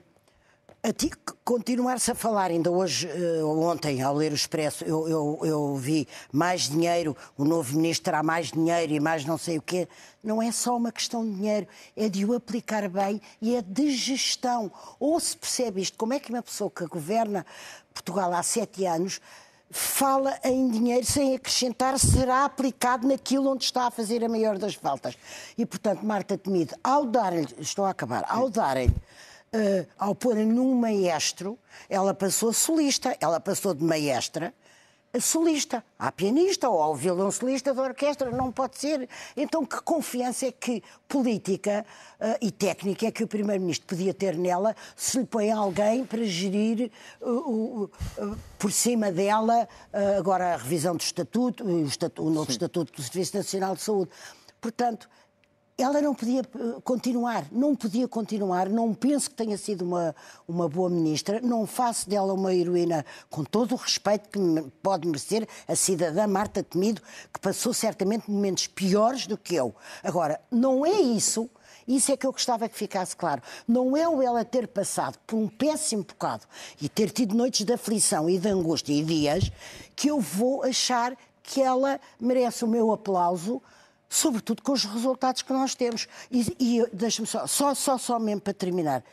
a 0.88 0.94
ti 0.94 1.12
continuar-se 1.44 2.12
a 2.12 2.16
falar, 2.16 2.50
ainda 2.50 2.72
hoje 2.72 3.10
ou 3.44 3.58
uh, 3.58 3.64
ontem, 3.68 4.02
ao 4.02 4.16
ler 4.16 4.32
o 4.32 4.36
Expresso, 4.36 4.86
eu, 4.86 5.06
eu, 5.10 5.40
eu, 5.44 5.76
vi 5.76 6.08
mais 6.32 6.70
dinheiro, 6.70 7.16
o 7.38 7.44
novo 7.44 7.76
ministro 7.76 8.06
terá 8.06 8.24
mais 8.24 8.52
dinheiro 8.52 8.94
e 8.94 9.00
mais 9.00 9.26
não 9.26 9.38
sei 9.38 9.58
o 9.58 9.62
quê. 9.62 9.86
Não 10.24 10.42
é 10.42 10.50
só 10.50 10.78
uma 10.78 10.90
questão 10.90 11.26
de 11.26 11.36
dinheiro, 11.36 11.68
é 11.96 12.08
de 12.08 12.24
o 12.24 12.34
aplicar 12.34 12.88
bem 12.88 13.22
e 13.42 13.56
é 13.56 13.62
de 13.62 13.92
gestão. 13.92 14.72
Ou 14.98 15.20
se 15.20 15.36
percebe 15.36 15.82
isto, 15.82 15.98
como 15.98 16.14
é 16.14 16.22
que 16.22 16.30
uma 16.30 16.42
pessoa 16.42 16.72
que 16.72 16.86
governa 16.86 17.46
Portugal 17.94 18.34
há 18.34 18.42
sete 18.42 18.86
anos 18.86 19.20
fala 19.70 20.40
em 20.42 20.70
dinheiro 20.70 21.06
sem 21.06 21.36
acrescentar, 21.36 22.00
será 22.00 22.46
aplicado 22.46 23.06
naquilo 23.06 23.52
onde 23.52 23.66
está 23.66 23.88
a 23.88 23.92
fazer 23.92 24.24
a 24.24 24.30
maior 24.30 24.58
das 24.58 24.76
faltas. 24.76 25.18
E, 25.58 25.66
portanto, 25.66 26.06
Marta 26.06 26.38
Temido, 26.38 26.76
ao 26.82 27.06
dar-lhe, 27.06 27.46
estou 27.60 27.84
a 27.84 27.90
acabar, 27.90 28.24
ao 28.30 28.50
darem 28.50 28.90
uh, 29.54 29.88
ao 29.98 30.16
pôr 30.16 30.36
num 30.36 30.76
maestro, 30.76 31.58
ela 31.90 32.14
passou 32.14 32.54
solista, 32.54 33.16
ela 33.20 33.40
passou 33.40 33.74
de 33.74 33.84
maestra 33.84 34.54
solista. 35.20 35.84
Há 35.98 36.12
pianista 36.12 36.70
ou 36.70 36.82
há 36.82 36.96
violoncelista 36.96 37.74
da 37.74 37.82
orquestra, 37.82 38.30
não 38.32 38.52
pode 38.52 38.78
ser. 38.78 39.10
Então, 39.36 39.66
que 39.66 39.82
confiança 39.82 40.48
é 40.48 40.52
que 40.52 40.84
política 41.08 41.86
uh, 42.20 42.38
e 42.42 42.52
técnica 42.52 43.08
é 43.08 43.12
que 43.12 43.24
o 43.24 43.28
Primeiro-Ministro 43.28 43.88
podia 43.88 44.14
ter 44.14 44.38
nela 44.38 44.76
se 44.96 45.20
lhe 45.20 45.26
põe 45.26 45.52
alguém 45.52 46.06
para 46.06 46.24
gerir 46.24 46.92
uh, 47.22 47.84
uh, 47.84 48.38
por 48.60 48.72
cima 48.72 49.12
dela 49.12 49.68
agora 50.18 50.54
a 50.54 50.58
revisão 50.58 50.96
do 50.96 51.02
Estatuto, 51.02 51.64
o, 51.64 51.86
estatuto, 51.86 52.28
o 52.28 52.30
novo 52.32 52.48
Sim. 52.48 52.54
Estatuto 52.54 52.94
do 52.94 53.02
Serviço 53.02 53.38
Nacional 53.38 53.76
de 53.76 53.82
Saúde. 53.82 54.12
Portanto, 54.60 55.08
ela 55.78 56.02
não 56.02 56.16
podia 56.16 56.42
eh, 56.42 56.82
continuar, 56.84 57.46
não 57.52 57.76
podia 57.76 58.08
continuar. 58.08 58.68
Não 58.68 58.94
penso 58.96 59.30
que 59.30 59.36
tenha 59.36 59.58
sido 59.58 59.84
uma, 59.84 60.16
uma 60.48 60.68
boa 60.68 60.90
ministra, 60.90 61.40
não 61.40 61.68
faço 61.68 62.10
dela 62.10 62.34
uma 62.34 62.54
heroína 62.54 63.06
com 63.30 63.44
todo 63.44 63.74
o 63.74 63.76
respeito 63.76 64.28
que 64.30 64.40
pode 64.82 65.08
merecer 65.08 65.48
a 65.68 65.76
cidadã 65.76 66.26
Marta 66.26 66.64
Temido, 66.64 67.02
que 67.32 67.40
passou 67.40 67.74
certamente 67.74 68.30
momentos 68.30 68.66
piores 68.66 69.28
do 69.28 69.38
que 69.38 69.54
eu. 69.54 69.76
Agora, 70.04 70.42
não 70.50 70.84
é 70.84 71.00
isso. 71.00 71.48
Isso 71.88 72.12
é 72.12 72.18
que 72.18 72.26
eu 72.26 72.32
gostava 72.34 72.68
que 72.68 72.76
ficasse 72.76 73.16
claro. 73.16 73.42
Não 73.66 73.96
é 73.96 74.10
o 74.10 74.22
ela 74.22 74.44
ter 74.44 74.68
passado 74.68 75.18
por 75.26 75.38
um 75.38 75.48
péssimo 75.48 76.04
bocado 76.04 76.46
e 76.82 76.90
ter 76.90 77.12
tido 77.12 77.36
noites 77.36 77.66
de 77.66 77.72
aflição 77.72 78.30
e 78.30 78.38
de 78.38 78.50
angústia 78.50 78.94
e 78.94 79.04
dias 79.04 79.52
que 79.96 80.10
eu 80.10 80.20
vou 80.20 80.64
achar 80.64 81.16
que 81.42 81.62
ela 81.62 81.98
merece 82.20 82.66
o 82.66 82.68
meu 82.68 82.92
aplauso 82.92 83.62
sobretudo 84.10 84.62
com 84.62 84.72
os 84.72 84.84
resultados 84.86 85.42
que 85.42 85.54
nós 85.54 85.76
temos. 85.76 86.08
E, 86.32 86.56
e 86.60 86.86
deixa-me 86.94 87.28
só, 87.28 87.46
só, 87.48 87.74
só, 87.74 87.98
só 87.98 88.20
mesmo 88.20 88.42
para 88.42 88.54
terminar. 88.54 89.04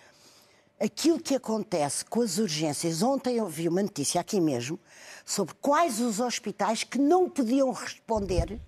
Aquilo 0.80 1.20
que 1.20 1.34
acontece 1.34 2.04
com 2.04 2.20
as 2.20 2.38
urgências, 2.38 3.02
ontem 3.02 3.36
eu 3.36 3.46
vi 3.46 3.68
uma 3.68 3.82
notícia 3.82 4.20
aqui 4.20 4.40
mesmo 4.40 4.78
sobre 5.24 5.54
quais 5.54 6.00
os 6.00 6.20
hospitais 6.20 6.84
que 6.84 6.98
não 6.98 7.28
podiam 7.30 7.72
responder 7.72 8.60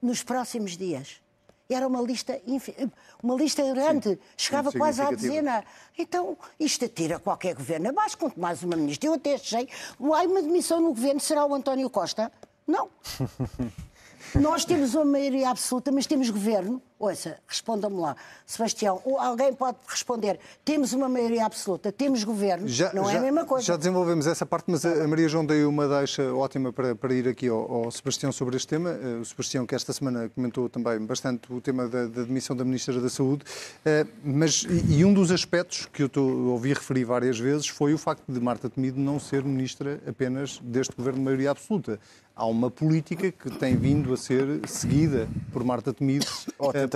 nos 0.00 0.22
próximos 0.22 0.76
dias. 0.76 1.20
Era 1.68 1.86
uma 1.86 2.00
lista, 2.02 2.40
uma 3.22 3.36
lista 3.36 3.62
grande, 3.72 4.10
Sim, 4.10 4.18
chegava 4.36 4.72
quase 4.72 5.00
à 5.00 5.10
dezena. 5.12 5.64
Então, 5.96 6.36
isto 6.58 6.84
atira 6.84 7.20
qualquer 7.20 7.54
governo 7.54 7.90
abaixo, 7.90 8.18
quanto 8.18 8.40
mais 8.40 8.60
uma 8.64 8.74
ministra. 8.74 9.08
Eu 9.08 9.14
até 9.14 9.34
achei, 9.34 9.68
ai, 10.12 10.26
uma 10.26 10.42
demissão 10.42 10.80
no 10.80 10.88
governo 10.88 11.20
será 11.20 11.46
o 11.46 11.54
António 11.54 11.88
Costa? 11.88 12.32
Não. 12.66 12.90
Nós 14.34 14.64
temos 14.64 14.94
uma 14.94 15.04
maioria 15.04 15.50
absoluta, 15.50 15.90
mas 15.92 16.06
temos 16.06 16.30
governo. 16.30 16.82
Ouça, 17.00 17.38
respondam-me 17.48 17.98
lá. 17.98 18.14
Sebastião, 18.44 19.00
alguém 19.18 19.54
pode 19.54 19.78
responder. 19.88 20.38
Temos 20.62 20.92
uma 20.92 21.08
maioria 21.08 21.46
absoluta, 21.46 21.90
temos 21.90 22.22
governo, 22.24 22.68
já, 22.68 22.92
não 22.92 23.06
já, 23.06 23.14
é 23.14 23.16
a 23.16 23.20
mesma 23.22 23.46
coisa. 23.46 23.64
Já 23.64 23.76
desenvolvemos 23.78 24.26
essa 24.26 24.44
parte, 24.44 24.70
mas 24.70 24.84
a 24.84 25.08
Maria 25.08 25.26
João 25.26 25.46
deu 25.46 25.66
uma 25.66 25.88
deixa 25.88 26.34
ótima 26.34 26.70
para, 26.74 26.94
para 26.94 27.14
ir 27.14 27.26
aqui 27.26 27.48
ao, 27.48 27.86
ao, 27.86 27.90
Sebastião 27.90 28.30
sobre 28.30 28.58
este 28.58 28.68
tema. 28.68 28.90
Eh, 28.90 29.20
o 29.22 29.24
Sebastião, 29.24 29.66
que 29.66 29.74
esta 29.74 29.94
semana 29.94 30.28
comentou 30.34 30.68
também 30.68 31.00
bastante 31.00 31.50
o 31.50 31.58
tema 31.58 31.88
da, 31.88 32.06
da 32.06 32.22
demissão 32.22 32.54
da 32.54 32.66
Ministra 32.66 33.00
da 33.00 33.08
Saúde. 33.08 33.46
Eh, 33.82 34.06
mas, 34.22 34.66
e 34.86 35.02
um 35.02 35.14
dos 35.14 35.30
aspectos 35.30 35.86
que 35.86 36.02
eu 36.02 36.06
estou, 36.06 36.48
ouvi 36.48 36.74
referir 36.74 37.06
várias 37.06 37.38
vezes 37.38 37.66
foi 37.66 37.94
o 37.94 37.98
facto 37.98 38.30
de 38.30 38.38
Marta 38.38 38.68
Temido 38.68 39.00
não 39.00 39.18
ser 39.18 39.42
Ministra 39.42 39.98
apenas 40.06 40.58
deste 40.62 40.94
governo 40.94 41.20
de 41.20 41.24
maioria 41.24 41.50
absoluta 41.50 41.98
há 42.40 42.46
uma 42.46 42.70
política 42.70 43.30
que 43.30 43.50
tem 43.50 43.76
vindo 43.76 44.14
a 44.14 44.16
ser 44.16 44.66
seguida 44.66 45.28
por 45.52 45.62
Marta 45.62 45.92
Temido, 45.92 46.24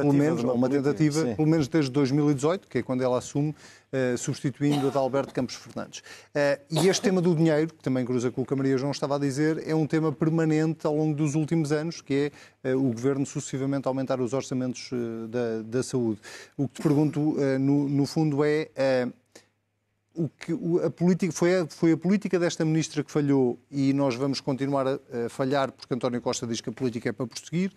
uh, 0.00 0.04
pelo 0.04 0.12
menos, 0.12 0.42
uma, 0.42 0.52
uma 0.52 0.68
tentativa, 0.68 1.22
sim. 1.22 1.34
pelo 1.34 1.48
menos 1.48 1.68
desde 1.68 1.90
2018, 1.90 2.68
que 2.68 2.78
é 2.78 2.82
quando 2.82 3.02
ela 3.02 3.18
assume, 3.18 3.50
uh, 3.50 4.18
substituindo 4.18 4.88
a 4.88 4.90
de 4.90 4.96
Alberto 4.96 5.34
Campos 5.34 5.54
Fernandes. 5.54 6.00
Uh, 6.00 6.82
e 6.82 6.88
este 6.88 7.02
tema 7.02 7.20
do 7.20 7.34
dinheiro, 7.34 7.72
que 7.74 7.82
também 7.82 8.04
cruza 8.04 8.30
com 8.30 8.42
o 8.42 8.46
que 8.46 8.52
a 8.52 8.56
Maria 8.56 8.76
João 8.78 8.92
estava 8.92 9.16
a 9.16 9.18
dizer, 9.18 9.62
é 9.66 9.74
um 9.74 9.86
tema 9.86 10.12
permanente 10.12 10.86
ao 10.86 10.96
longo 10.96 11.14
dos 11.14 11.34
últimos 11.34 11.72
anos, 11.72 12.00
que 12.00 12.32
é 12.62 12.74
o 12.74 12.92
Governo 12.92 13.26
sucessivamente 13.26 13.86
aumentar 13.86 14.20
os 14.20 14.32
orçamentos 14.32 14.90
da, 15.28 15.62
da, 15.62 15.82
saúde. 15.82 16.18
O 16.56 16.66
que 16.66 16.74
te 16.74 16.82
pergunto, 16.82 17.36
no, 17.60 17.88
no 17.88 18.06
fundo, 18.06 18.42
é 18.42 19.08
o 20.14 20.28
que 20.28 20.52
a 20.84 20.90
política 20.90 21.32
foi 21.32 21.58
a, 21.58 21.66
foi 21.66 21.92
a 21.92 21.96
política 21.96 22.38
desta 22.38 22.64
ministra 22.64 23.02
que 23.02 23.10
falhou 23.10 23.58
e 23.70 23.92
nós 23.92 24.14
vamos 24.14 24.40
continuar 24.40 24.86
a, 24.86 24.92
a 24.94 25.28
falhar 25.28 25.72
porque 25.72 25.92
António 25.92 26.20
Costa 26.20 26.46
diz 26.46 26.60
que 26.60 26.70
a 26.70 26.72
política 26.72 27.08
é 27.08 27.12
para 27.12 27.26
prosseguir 27.26 27.72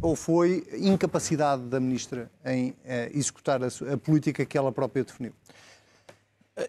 ou 0.00 0.14
foi 0.14 0.66
incapacidade 0.78 1.62
da 1.62 1.80
ministra 1.80 2.30
em 2.44 2.70
uh, 2.70 2.74
executar 3.14 3.62
a, 3.62 3.66
a, 3.66 3.96
política 3.96 4.44
que 4.44 4.58
ela 4.58 4.70
própria 4.70 5.04
definiu? 5.04 5.32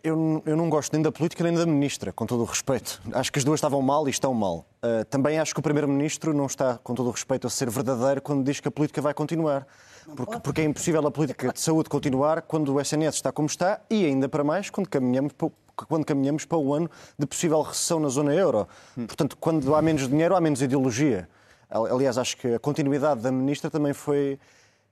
Eu, 0.02 0.42
eu, 0.46 0.56
não 0.56 0.70
gosto 0.70 0.94
nem 0.94 1.02
da 1.02 1.12
política 1.12 1.44
nem 1.44 1.54
da 1.54 1.66
ministra, 1.66 2.14
com 2.14 2.26
todo 2.26 2.42
o 2.42 2.46
respeito. 2.46 3.02
Acho 3.12 3.30
que 3.30 3.38
as 3.38 3.44
duas 3.44 3.58
estavam 3.58 3.82
mal 3.82 4.08
e 4.08 4.12
estão 4.12 4.34
mal. 4.34 4.66
Uh, 4.82 5.04
também 5.10 5.38
acho 5.38 5.54
que 5.54 5.60
o 5.60 5.64
primeiro-ministro 5.64 6.34
não 6.34 6.46
está, 6.46 6.78
com 6.78 6.96
todo 6.96 7.10
o 7.10 7.12
respeito, 7.12 7.46
a 7.46 7.50
ser 7.50 7.70
verdadeiro 7.70 8.22
quando 8.22 8.46
diz 8.46 8.62
que 8.62 8.68
a 8.70 8.72
política 8.72 9.02
vai 9.02 9.14
continuar. 9.14 9.68
Porque, 10.16 10.40
porque, 10.40 10.62
é 10.62 10.64
impossível 10.64 11.06
a 11.06 11.12
política 11.12 11.52
de 11.52 11.60
saúde 11.60 11.90
continuar 11.90 12.42
quando 12.44 12.74
o 12.74 12.80
SNS 12.80 13.16
está 13.16 13.32
como 13.32 13.48
está 13.48 13.82
e 13.90 14.06
ainda 14.06 14.28
para 14.28 14.44
mais 14.44 14.70
quando 14.70 14.88
caminhamos 14.88 15.32
para, 15.34 15.50
quando 15.76 16.06
caminhamos 16.06 16.46
para 16.46 16.58
o 16.58 16.74
ano 16.74 16.90
de 17.18 17.26
possível 17.26 17.62
recessão 17.62 18.00
na 18.00 18.10
zona 18.10 18.34
euro. 18.34 18.68
Portanto, 18.96 19.38
quando 19.38 19.74
há 19.76 19.82
menos 19.82 20.08
dinheiro, 20.08 20.36
há 20.36 20.42
menos 20.42 20.62
ideologia. 20.62 21.28
Aliás, 21.74 22.20
acho 22.20 22.38
que 22.38 22.54
a 22.54 22.60
continuidade 22.60 23.22
da 23.22 23.32
ministra 23.32 23.70
também 23.70 23.94
foi, 23.94 24.40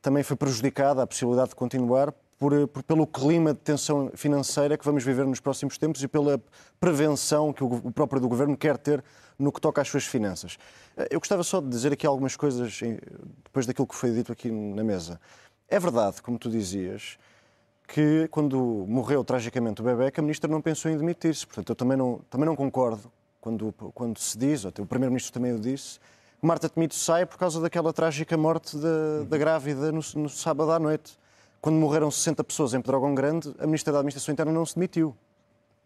também 0.02 0.24
foi 0.24 0.36
prejudicada, 0.36 1.04
a 1.04 1.08
possibilidade 1.08 1.50
de 1.50 1.56
continuar, 1.56 2.12
por, 2.40 2.68
por, 2.70 2.82
pelo 2.82 3.06
clima 3.06 3.54
de 3.54 3.60
tensão 3.60 4.12
financeira 4.16 4.76
que 4.76 4.84
vamos 4.84 5.04
viver 5.04 5.28
nos 5.28 5.40
próximos 5.40 5.78
tempos 5.78 6.02
e 6.02 6.08
pela 6.08 6.42
prevenção 6.80 7.54
que 7.54 7.64
o, 7.64 7.68
o 7.68 7.92
próprio 7.92 8.20
do 8.20 8.28
governo 8.28 8.58
quer 8.58 8.80
ter 8.80 9.04
no 9.38 9.52
que 9.52 9.62
toca 9.62 9.80
às 9.80 9.88
suas 9.88 10.06
finanças. 10.06 10.58
Eh, 10.98 11.10
eu 11.12 11.20
gostava 11.20 11.44
só 11.44 11.62
de 11.62 11.70
dizer 11.70 11.94
aqui 11.94 12.08
algumas 12.08 12.36
coisas 12.36 12.80
depois 13.44 13.68
daquilo 13.68 13.86
que 13.86 13.96
foi 13.96 14.12
dito 14.12 14.32
aqui 14.32 14.50
na 14.50 14.84
mesa. 14.84 15.22
É 15.70 15.80
verdade, 15.80 16.20
como 16.24 16.40
tu 16.40 16.50
dizias, 16.50 17.20
que 17.88 18.28
quando 18.32 18.86
morreu 18.88 19.24
tragicamente 19.24 19.82
o 19.82 19.84
bebê, 19.84 20.10
que 20.10 20.20
a 20.20 20.24
ministra 20.24 20.50
não 20.50 20.62
pensou 20.62 20.90
em 20.90 20.98
demitir-se. 20.98 21.46
Portanto, 21.46 21.70
eu 21.70 21.76
também 21.76 21.96
não, 21.96 22.22
também 22.28 22.48
não 22.48 22.56
concordo 22.56 23.12
quando, 23.40 23.72
quando 23.94 24.18
se 24.18 24.36
diz, 24.36 24.66
até 24.66 24.82
o 24.82 24.86
primeiro-ministro 24.86 25.32
também 25.32 25.54
o 25.54 25.60
disse, 25.60 26.00
Marta 26.42 26.68
Temido 26.68 26.96
sai 26.96 27.26
por 27.26 27.38
causa 27.38 27.62
daquela 27.62 27.94
trágica 27.94 28.36
morte 28.36 28.76
da, 28.78 29.24
da 29.28 29.38
grávida 29.38 29.92
no, 29.92 30.02
no 30.16 30.30
sábado 30.30 30.72
à 30.72 30.80
noite 30.80 31.20
quando 31.62 31.76
morreram 31.76 32.10
60 32.10 32.44
pessoas 32.44 32.74
em 32.74 32.82
Pedrógão 32.82 33.14
Grande, 33.14 33.54
a 33.60 33.68
Ministra 33.68 33.94
da 33.94 34.00
Administração 34.00 34.34
Interna 34.34 34.52
não 34.52 34.66
se 34.66 34.74
demitiu. 34.74 35.16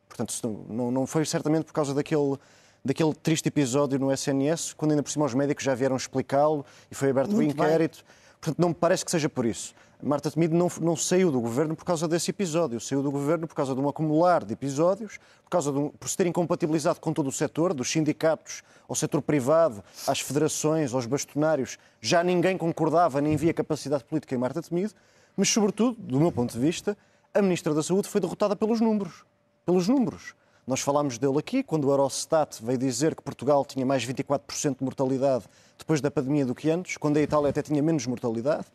Portanto, 0.08 0.34
não, 0.70 0.90
não 0.90 1.06
foi 1.06 1.26
certamente 1.26 1.66
por 1.66 1.74
causa 1.74 1.94
daquele, 1.94 2.38
daquele 2.84 3.14
triste 3.14 3.48
episódio 3.48 4.00
no 4.00 4.10
SNS, 4.10 4.74
quando 4.74 4.92
ainda 4.92 5.04
por 5.04 5.12
cima 5.12 5.26
os 5.26 5.34
médicos 5.34 5.66
já 5.66 5.76
vieram 5.76 5.98
explicá-lo 5.98 6.66
e 6.90 6.96
foi 6.96 7.10
aberto 7.10 7.34
o 7.34 7.40
um 7.40 7.42
inquérito. 7.42 7.98
Bem. 7.98 8.16
Portanto, 8.40 8.60
não 8.60 8.70
me 8.70 8.76
parece 8.76 9.04
que 9.04 9.12
seja 9.12 9.28
por 9.28 9.46
isso. 9.46 9.76
Marta 10.02 10.30
Temido 10.30 10.56
não, 10.56 10.70
não 10.82 10.96
saiu 10.96 11.32
do 11.32 11.40
governo 11.40 11.75
por 11.75 11.86
causa 11.86 12.08
desse 12.08 12.32
episódio, 12.32 12.80
saiu 12.80 13.02
do 13.02 13.12
governo 13.12 13.48
por 13.48 13.56
causa 13.56 13.74
de 13.74 13.80
um 13.80 13.90
acumular 13.90 14.44
de 14.44 14.54
episódios, 14.54 15.18
por 15.44 15.50
causa 15.50 15.72
de 15.72 15.78
um, 15.78 15.90
por 15.90 16.10
se 16.10 16.18
ter 16.18 16.28
incompatibilizado 16.28 17.00
com 17.00 17.14
todo 17.14 17.28
o 17.28 17.32
setor, 17.32 17.74
dos 17.74 17.90
sindicatos 17.92 18.64
ao 18.88 18.96
setor 18.96 19.22
privado, 19.22 19.84
às 20.08 20.20
federações, 20.20 20.94
aos 20.94 21.06
bastonários. 21.06 21.78
Já 22.02 22.24
ninguém 22.24 22.58
concordava 22.58 23.22
nem 23.22 23.36
via 23.36 23.54
capacidade 23.54 24.04
política 24.04 24.36
em 24.36 24.38
Marta 24.38 24.62
Temido 24.62 24.94
mas, 25.36 25.50
sobretudo, 25.50 25.98
do 26.00 26.20
meu 26.20 26.32
ponto 26.32 26.54
de 26.54 26.60
vista, 26.60 26.98
a 27.34 27.42
Ministra 27.42 27.74
da 27.74 27.84
Saúde 27.84 28.08
foi 28.08 28.22
derrotada 28.22 28.56
pelos 28.56 28.80
números. 28.80 29.25
Pelos 29.66 29.88
números. 29.88 30.34
Nós 30.67 30.79
falámos 30.79 31.19
dele 31.19 31.38
aqui, 31.38 31.62
quando 31.62 31.86
o 31.86 31.91
Eurostat 31.91 32.57
veio 32.60 32.79
dizer 32.79 33.13
que 33.13 33.22
Portugal 33.22 33.63
tinha 33.63 33.86
mais 33.86 34.03
24% 34.03 34.79
de 34.79 34.84
mortalidade 34.84 35.43
depois 35.77 36.01
da 36.01 36.10
pandemia 36.10 36.43
do 36.43 36.55
que 36.55 36.72
antes, 36.72 36.98
quando 36.98 37.17
a 37.17 37.22
Itália 37.22 37.51
até 37.51 37.62
tinha 37.62 37.84
menos 37.84 38.07
mortalidade. 38.07 38.65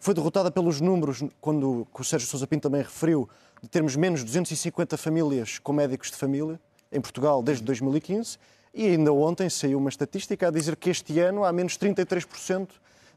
Foi 0.00 0.14
derrotada 0.14 0.50
pelos 0.50 0.80
números, 0.80 1.22
quando 1.42 1.86
o 1.92 2.04
Sérgio 2.04 2.26
Sousa 2.26 2.46
Pinto 2.46 2.62
também 2.62 2.80
referiu, 2.80 3.28
de 3.62 3.68
termos 3.68 3.94
menos 3.94 4.24
250 4.24 4.96
famílias 4.96 5.58
com 5.58 5.74
médicos 5.74 6.10
de 6.10 6.16
família 6.16 6.58
em 6.90 7.00
Portugal 7.00 7.42
desde 7.42 7.62
2015. 7.64 8.38
E 8.72 8.86
ainda 8.86 9.12
ontem 9.12 9.50
saiu 9.50 9.78
uma 9.78 9.90
estatística 9.90 10.48
a 10.48 10.50
dizer 10.50 10.76
que 10.76 10.88
este 10.88 11.20
ano 11.20 11.44
há 11.44 11.52
menos 11.52 11.76
33% 11.76 12.68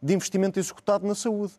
de 0.03 0.13
investimento 0.13 0.60
executado 0.60 1.07
na 1.07 1.15
saúde. 1.15 1.53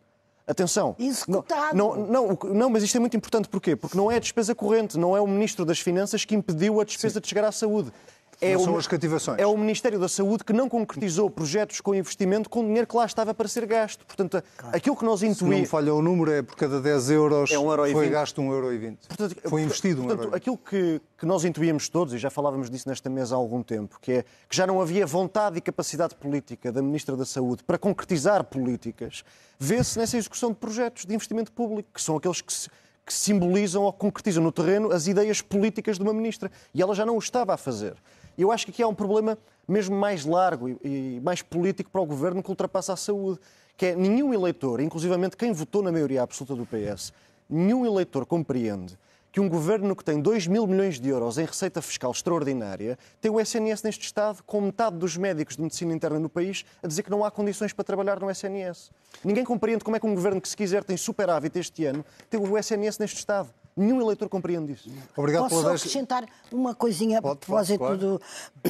Atenção. 0.49 0.97
Executado. 0.99 1.77
Não, 1.77 1.95
não, 1.95 2.29
não, 2.29 2.55
não, 2.55 2.71
mas 2.71 2.83
isto 2.83 2.97
é 2.97 3.01
muito 3.01 3.17
importante. 3.17 3.49
Porquê? 3.49 3.77
Porque 3.77 3.97
não 3.97 4.11
é 4.11 4.17
a 4.17 4.19
despesa 4.19 4.55
corrente, 4.55 4.99
não 4.99 5.15
é 5.15 5.21
o 5.21 5.27
Ministro 5.27 5.65
das 5.65 5.79
Finanças 5.79 6.25
que 6.25 6.35
impediu 6.35 6.81
a 6.81 6.85
despesa 6.85 7.15
Sim. 7.15 7.21
de 7.21 7.29
chegar 7.29 7.45
à 7.45 7.53
saúde. 7.53 7.93
É 8.41 8.55
não 8.55 8.61
o, 8.61 8.65
são 8.65 8.77
as 8.77 8.87
cativações. 8.87 9.39
É 9.39 9.47
o 9.47 9.57
Ministério 9.57 9.99
da 9.99 10.09
Saúde 10.09 10.45
que 10.45 10.53
não 10.53 10.69
concretizou 10.69 11.29
projetos 11.29 11.81
com 11.81 11.95
investimento 11.95 12.49
com 12.49 12.65
dinheiro 12.65 12.87
que 12.87 12.97
lá 12.97 13.05
estava 13.05 13.35
para 13.35 13.49
ser 13.49 13.67
gasto. 13.67 14.07
Portanto, 14.07 14.43
claro. 14.57 14.77
aquilo 14.77 14.97
que 14.97 15.05
nós 15.05 15.23
intuímos... 15.23 15.57
Se 15.57 15.63
não 15.63 15.69
falha 15.69 15.93
o 15.93 16.01
número, 16.01 16.31
é 16.31 16.43
por 16.43 16.55
cada 16.55 16.81
10 16.81 17.11
euros 17.11 17.51
é 17.51 17.59
um 17.59 17.69
euro 17.69 17.91
foi 17.91 18.09
gasto 18.09 18.41
1,20€. 18.41 18.97
Portanto, 19.09 19.37
foi 19.45 19.63
investido 19.63 20.03
portanto, 20.05 20.31
1,20€. 20.31 20.37
Aquilo 20.37 20.57
que, 20.59 21.01
que 21.19 21.27
nós 21.27 21.45
intuímos 21.45 21.89
todos, 21.89 22.15
e 22.15 22.19
já 22.19 22.31
falávamos 22.31 22.71
disso 22.71 22.89
nesta 22.89 23.11
mesa 23.11 23.35
há 23.35 23.39
algum 23.39 23.63
tempo, 23.63 23.99
que 24.01 24.13
é 24.13 24.25
que 24.49 24.57
já 24.57 24.67
não 24.67 24.81
havia 24.81 25.05
vontade 25.05 25.59
e 25.59 25.61
capacidade 25.61 26.15
política 26.15 26.71
da 26.71 26.81
Ministra 26.81 27.17
da 27.17 27.25
Saúde 27.25 27.65
para 27.65 27.77
concretizar 27.77 28.45
políticas, 28.45 29.25
vê-se 29.59 29.99
nessa 29.99 30.17
execução 30.17 30.51
de 30.51 30.57
projetos 30.57 31.05
de 31.05 31.13
investimento 31.15 31.51
público, 31.51 31.89
que 31.93 32.01
são 32.01 32.17
aqueles 32.17 32.41
que 32.41 32.53
se 32.53 32.69
que 33.09 33.15
simbolizam 33.15 33.85
ou 33.85 33.93
concretizam 33.93 34.45
no 34.45 34.53
terreno 34.53 34.93
as 34.93 35.07
ideias 35.07 35.41
políticas 35.41 35.97
de 35.97 36.03
uma 36.03 36.13
ministra. 36.13 36.53
E 36.75 36.83
ela 36.83 36.95
já 36.95 37.07
não 37.07 37.17
o 37.17 37.19
estava 37.19 37.55
a 37.55 37.57
fazer. 37.57 37.97
Eu 38.39 38.53
acho 38.53 38.65
que 38.65 38.71
aqui 38.71 38.83
há 38.83 38.87
um 38.87 38.95
problema 38.95 39.37
mesmo 39.67 39.97
mais 39.97 40.25
largo 40.25 40.79
e 40.85 41.21
mais 41.25 41.43
político 41.43 41.91
para 41.91 42.01
o 42.01 42.07
governo 42.07 42.41
que 42.41 42.49
ultrapassa 42.49 42.93
a 42.93 42.97
saúde, 42.97 43.41
que 43.77 43.87
é 43.87 43.97
nenhum 43.97 44.33
eleitor, 44.33 44.81
inclusivamente 44.81 45.37
quem 45.37 45.53
votou 45.53 45.83
na 45.83 45.91
maioria 45.91 46.23
absoluta 46.23 46.55
do 46.55 46.65
PS, 46.65 47.13
nenhum 47.51 47.85
eleitor 47.85 48.25
compreende 48.25 48.97
que 49.31 49.41
um 49.41 49.49
governo 49.49 49.95
que 49.95 50.05
tem 50.05 50.21
2 50.21 50.47
mil 50.47 50.67
milhões 50.67 50.99
de 50.99 51.09
euros 51.09 51.37
em 51.37 51.45
receita 51.45 51.83
fiscal 51.83 52.11
extraordinária 52.13 52.99
tem 53.21 53.31
o 53.31 53.41
SNS 53.41 53.83
neste 53.83 54.07
Estado, 54.07 54.43
com 54.45 54.61
metade 54.61 54.97
dos 54.97 55.17
médicos 55.17 55.57
de 55.57 55.63
medicina 55.63 55.93
interna 55.93 56.19
no 56.19 56.29
país, 56.29 56.65
a 56.83 56.87
dizer 56.87 57.03
que 57.03 57.11
não 57.11 57.25
há 57.25 57.31
condições 57.31 57.73
para 57.73 57.85
trabalhar 57.85 58.19
no 58.21 58.31
SNS. 58.31 58.91
Ninguém 59.23 59.45
compreende 59.45 59.85
como 59.85 59.97
é 59.97 60.01
que 60.01 60.07
um 60.07 60.15
governo 60.15 60.41
que, 60.41 60.49
se 60.49 60.57
quiser, 60.57 60.83
tem 60.83 60.97
superávit 60.97 61.59
este 61.59 61.85
ano, 61.85 62.05
tem 62.31 62.41
o 62.41 62.57
SNS 62.57 62.99
neste 62.99 63.19
Estado. 63.19 63.51
Nenhum 63.79 64.01
eleitor 64.01 64.29
compreende 64.29 64.73
isso. 64.73 64.91
Obrigado 65.17 65.49
Posso 65.49 65.63
pela 65.63 65.75
acrescentar 65.75 66.27
uma 66.51 66.75
coisinha 66.75 67.23
pode, 67.23 67.35
a 67.35 67.37
propósito 67.37 67.79
claro. 67.79 68.21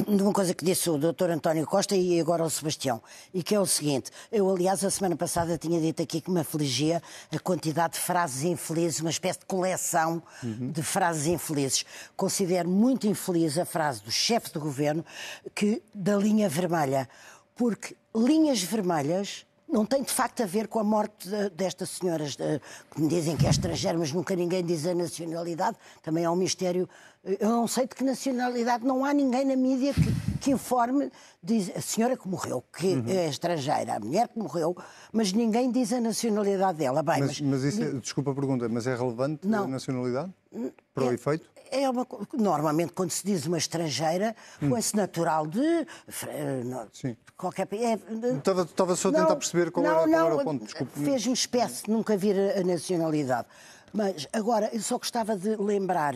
de 0.07 0.21
uma 0.21 0.31
coisa 0.31 0.53
que 0.53 0.63
disse 0.63 0.87
o 0.87 0.99
Dr. 0.99 1.31
António 1.31 1.65
Costa 1.65 1.95
e 1.95 2.19
agora 2.19 2.43
o 2.43 2.49
Sebastião, 2.49 3.01
e 3.33 3.41
que 3.41 3.55
é 3.55 3.59
o 3.59 3.65
seguinte: 3.65 4.11
eu, 4.31 4.47
aliás, 4.49 4.85
a 4.85 4.91
semana 4.91 5.15
passada 5.15 5.57
tinha 5.57 5.81
dito 5.81 6.03
aqui 6.03 6.21
que 6.21 6.29
me 6.29 6.41
afligia 6.41 7.01
a 7.33 7.39
quantidade 7.39 7.93
de 7.93 7.99
frases 7.99 8.43
infelizes, 8.43 8.99
uma 8.99 9.09
espécie 9.09 9.39
de 9.39 9.47
coleção 9.47 10.21
uhum. 10.43 10.71
de 10.71 10.83
frases 10.83 11.25
infelizes. 11.25 11.83
Considero 12.15 12.69
muito 12.69 13.07
infeliz 13.07 13.57
a 13.57 13.65
frase 13.65 14.03
do 14.03 14.11
chefe 14.11 14.53
do 14.53 14.59
governo 14.59 15.03
que 15.55 15.81
da 15.93 16.15
linha 16.17 16.47
vermelha, 16.47 17.09
porque 17.55 17.95
linhas 18.15 18.61
vermelhas 18.61 19.45
não 19.71 19.85
tem 19.85 20.01
de 20.03 20.11
facto 20.11 20.41
a 20.41 20.45
ver 20.45 20.67
com 20.67 20.79
a 20.79 20.83
morte 20.83 21.29
de, 21.29 21.49
destas 21.51 21.89
senhoras, 21.89 22.35
de, 22.35 22.59
que 22.91 23.01
me 23.01 23.07
dizem 23.07 23.37
que 23.37 23.45
é 23.45 23.49
estrangeira, 23.49 23.97
mas 23.97 24.11
nunca 24.11 24.35
ninguém 24.35 24.63
diz 24.63 24.85
a 24.85 24.95
nacionalidade. 24.95 25.77
Também 26.01 26.23
é 26.23 26.29
um 26.29 26.35
mistério. 26.35 26.89
Eu 27.23 27.49
não 27.49 27.67
sei 27.67 27.85
de 27.85 27.95
que 27.95 28.03
nacionalidade, 28.03 28.85
não 28.85 29.05
há 29.05 29.13
ninguém 29.13 29.45
na 29.45 29.55
mídia 29.55 29.93
que, 29.93 30.37
que 30.39 30.51
informe, 30.51 31.11
diz 31.43 31.71
a 31.75 31.81
senhora 31.81 32.17
que 32.17 32.27
morreu, 32.27 32.63
que 32.75 32.95
uhum. 32.95 33.03
é 33.07 33.27
estrangeira, 33.27 33.95
a 33.95 33.99
mulher 33.99 34.29
que 34.29 34.39
morreu, 34.39 34.75
mas 35.11 35.33
ninguém 35.33 35.69
diz 35.69 35.93
a 35.93 35.99
nacionalidade 35.99 36.77
dela. 36.77 37.03
Bem, 37.03 37.19
mas, 37.19 37.41
mas, 37.41 37.41
mas 37.41 37.63
isso, 37.63 37.83
é, 37.83 37.91
desculpa 37.93 38.31
a 38.31 38.35
pergunta, 38.35 38.67
mas 38.69 38.87
é 38.87 38.95
relevante 38.95 39.47
não. 39.47 39.65
a 39.65 39.67
nacionalidade? 39.67 40.33
Para 40.93 41.05
o 41.05 41.11
é, 41.11 41.13
efeito? 41.13 41.49
É 41.71 41.89
uma, 41.89 42.05
normalmente, 42.33 42.93
quando 42.93 43.11
se 43.11 43.25
diz 43.25 43.45
uma 43.45 43.57
estrangeira, 43.57 44.35
hum. 44.61 44.69
põe-se 44.69 44.95
natural 44.95 45.47
de, 45.47 45.85
de 47.01 47.17
qualquer 47.37 47.65
país. 47.65 47.83
É, 47.83 47.93
estava, 48.37 48.63
estava 48.63 48.95
só 48.95 49.09
a 49.09 49.13
tentar 49.13 49.35
perceber 49.35 49.71
qual, 49.71 49.85
não, 49.85 49.91
era, 49.91 50.09
qual 50.09 50.25
era 50.25 50.35
o 50.35 50.43
ponto. 50.43 50.65
Fez-me 51.03 51.33
espécie 51.33 51.83
de 51.85 51.91
nunca 51.91 52.17
vir 52.17 52.35
a, 52.37 52.59
a 52.59 52.63
nacionalidade. 52.63 53.47
Mas 53.93 54.27
agora, 54.33 54.69
eu 54.73 54.81
só 54.81 54.97
gostava 54.97 55.35
de 55.35 55.55
lembrar 55.55 56.13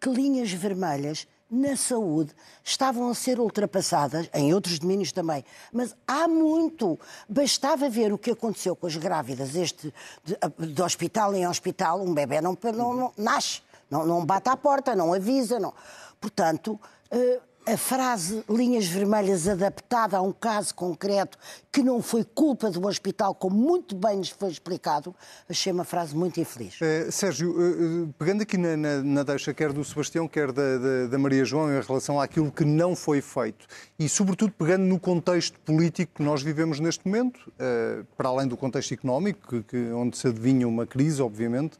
que 0.00 0.08
linhas 0.08 0.50
vermelhas 0.50 1.26
na 1.52 1.76
saúde 1.76 2.34
estavam 2.64 3.10
a 3.10 3.14
ser 3.14 3.38
ultrapassadas, 3.38 4.28
em 4.32 4.54
outros 4.54 4.78
domínios 4.78 5.12
também. 5.12 5.44
Mas 5.70 5.94
há 6.08 6.26
muito. 6.26 6.98
Bastava 7.28 7.90
ver 7.90 8.10
o 8.10 8.16
que 8.16 8.30
aconteceu 8.30 8.74
com 8.74 8.86
as 8.86 8.96
grávidas, 8.96 9.54
este 9.54 9.92
de, 10.24 10.36
de 10.72 10.82
hospital 10.82 11.34
em 11.34 11.46
hospital, 11.46 12.02
um 12.02 12.14
bebê 12.14 12.40
não, 12.40 12.56
não, 12.74 12.94
não 12.94 13.12
nasce, 13.18 13.60
não, 13.92 14.06
não 14.06 14.24
bate 14.24 14.48
à 14.48 14.56
porta, 14.56 14.96
não 14.96 15.12
avisa. 15.12 15.60
Não. 15.60 15.74
Portanto, 16.18 16.80
uh, 17.12 17.40
a 17.64 17.76
frase 17.76 18.42
linhas 18.48 18.86
vermelhas 18.86 19.46
adaptada 19.46 20.16
a 20.16 20.22
um 20.22 20.32
caso 20.32 20.74
concreto 20.74 21.38
que 21.70 21.82
não 21.82 22.02
foi 22.02 22.24
culpa 22.24 22.70
do 22.70 22.86
hospital, 22.86 23.34
como 23.34 23.56
muito 23.56 23.94
bem 23.94 24.18
nos 24.18 24.30
foi 24.30 24.50
explicado, 24.50 25.14
achei 25.48 25.72
uma 25.72 25.84
frase 25.84 26.14
muito 26.14 26.40
infeliz. 26.40 26.74
Uh, 26.80 27.10
Sérgio, 27.10 27.50
uh, 27.50 28.14
pegando 28.18 28.42
aqui 28.42 28.58
na, 28.58 28.76
na, 28.76 29.02
na, 29.02 29.22
deixa, 29.22 29.54
quer 29.54 29.72
do 29.72 29.84
Sebastião, 29.84 30.26
quer 30.26 30.50
da, 30.50 30.78
da, 30.78 31.06
da, 31.06 31.18
Maria 31.18 31.44
João, 31.44 31.70
em 31.70 31.80
relação 31.80 32.20
àquilo 32.20 32.50
que 32.50 32.64
não 32.64 32.96
foi 32.96 33.20
feito, 33.20 33.66
e 33.98 34.08
sobretudo 34.08 34.52
pegando 34.52 34.84
no 34.84 34.98
contexto 34.98 35.58
político 35.60 36.12
que 36.16 36.22
nós 36.22 36.42
vivemos 36.42 36.80
neste 36.80 37.06
momento, 37.06 37.52
para 38.16 38.28
além 38.28 38.48
do 38.48 38.56
contexto 38.56 38.92
económico, 38.92 39.48
que, 39.48 39.62
que, 39.62 39.92
onde 39.92 40.16
se 40.16 40.26
adivinha 40.26 40.66
uma 40.66 40.86
crise, 40.86 41.22
obviamente, 41.22 41.78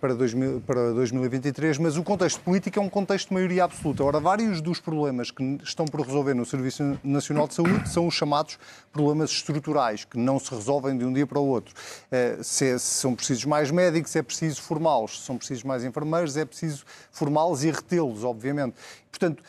para, 0.00 0.14
2000, 0.14 0.60
para 0.60 0.92
2023, 0.92 1.78
mas 1.78 1.96
o 1.96 2.02
contexto 2.02 2.40
político 2.40 2.78
é 2.78 2.82
um 2.82 2.88
contexto 2.88 3.28
de 3.28 3.34
maioria 3.34 3.64
absoluta. 3.64 4.04
Ora, 4.04 4.20
vários 4.20 4.60
dos 4.60 4.80
problemas 4.80 5.23
que 5.30 5.58
estão 5.62 5.86
por 5.86 6.00
resolver 6.00 6.34
no 6.34 6.44
Serviço 6.44 6.98
Nacional 7.02 7.48
de 7.48 7.54
Saúde 7.54 7.88
são 7.88 8.06
os 8.06 8.14
chamados 8.14 8.58
problemas 8.92 9.30
estruturais, 9.30 10.04
que 10.04 10.18
não 10.18 10.38
se 10.38 10.54
resolvem 10.54 10.96
de 10.96 11.04
um 11.04 11.12
dia 11.12 11.26
para 11.26 11.38
o 11.38 11.46
outro. 11.46 11.74
Eh, 12.10 12.38
se, 12.42 12.66
é, 12.66 12.78
se 12.78 12.86
são 12.86 13.14
precisos 13.14 13.44
mais 13.44 13.70
médicos, 13.70 14.14
é 14.16 14.22
preciso 14.22 14.62
formá-los. 14.62 15.20
Se 15.20 15.26
são 15.26 15.36
precisos 15.36 15.64
mais 15.64 15.84
enfermeiros, 15.84 16.36
é 16.36 16.44
preciso 16.44 16.84
formá-los 17.10 17.64
e 17.64 17.70
retê-los, 17.70 18.24
obviamente. 18.24 18.74
Portanto, 19.10 19.42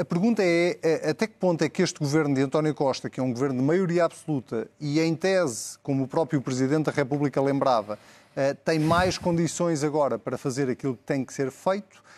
a 0.00 0.04
pergunta 0.04 0.42
é 0.42 1.08
até 1.08 1.26
que 1.26 1.34
ponto 1.34 1.62
é 1.62 1.68
que 1.68 1.82
este 1.82 2.00
governo 2.00 2.34
de 2.34 2.42
António 2.42 2.74
Costa, 2.74 3.08
que 3.08 3.20
é 3.20 3.22
um 3.22 3.32
governo 3.32 3.60
de 3.60 3.64
maioria 3.64 4.04
absoluta 4.04 4.68
e 4.80 4.98
em 5.00 5.14
tese, 5.14 5.78
como 5.82 6.04
o 6.04 6.08
próprio 6.08 6.40
Presidente 6.42 6.86
da 6.86 6.92
República 6.92 7.40
lembrava, 7.40 7.98
eh, 8.34 8.54
tem 8.54 8.78
mais 8.78 9.18
condições 9.18 9.84
agora 9.84 10.18
para 10.18 10.38
fazer 10.38 10.68
aquilo 10.68 10.96
que 10.96 11.04
tem 11.04 11.24
que 11.24 11.32
ser 11.32 11.50
feito, 11.50 12.02
eh, 12.02 12.11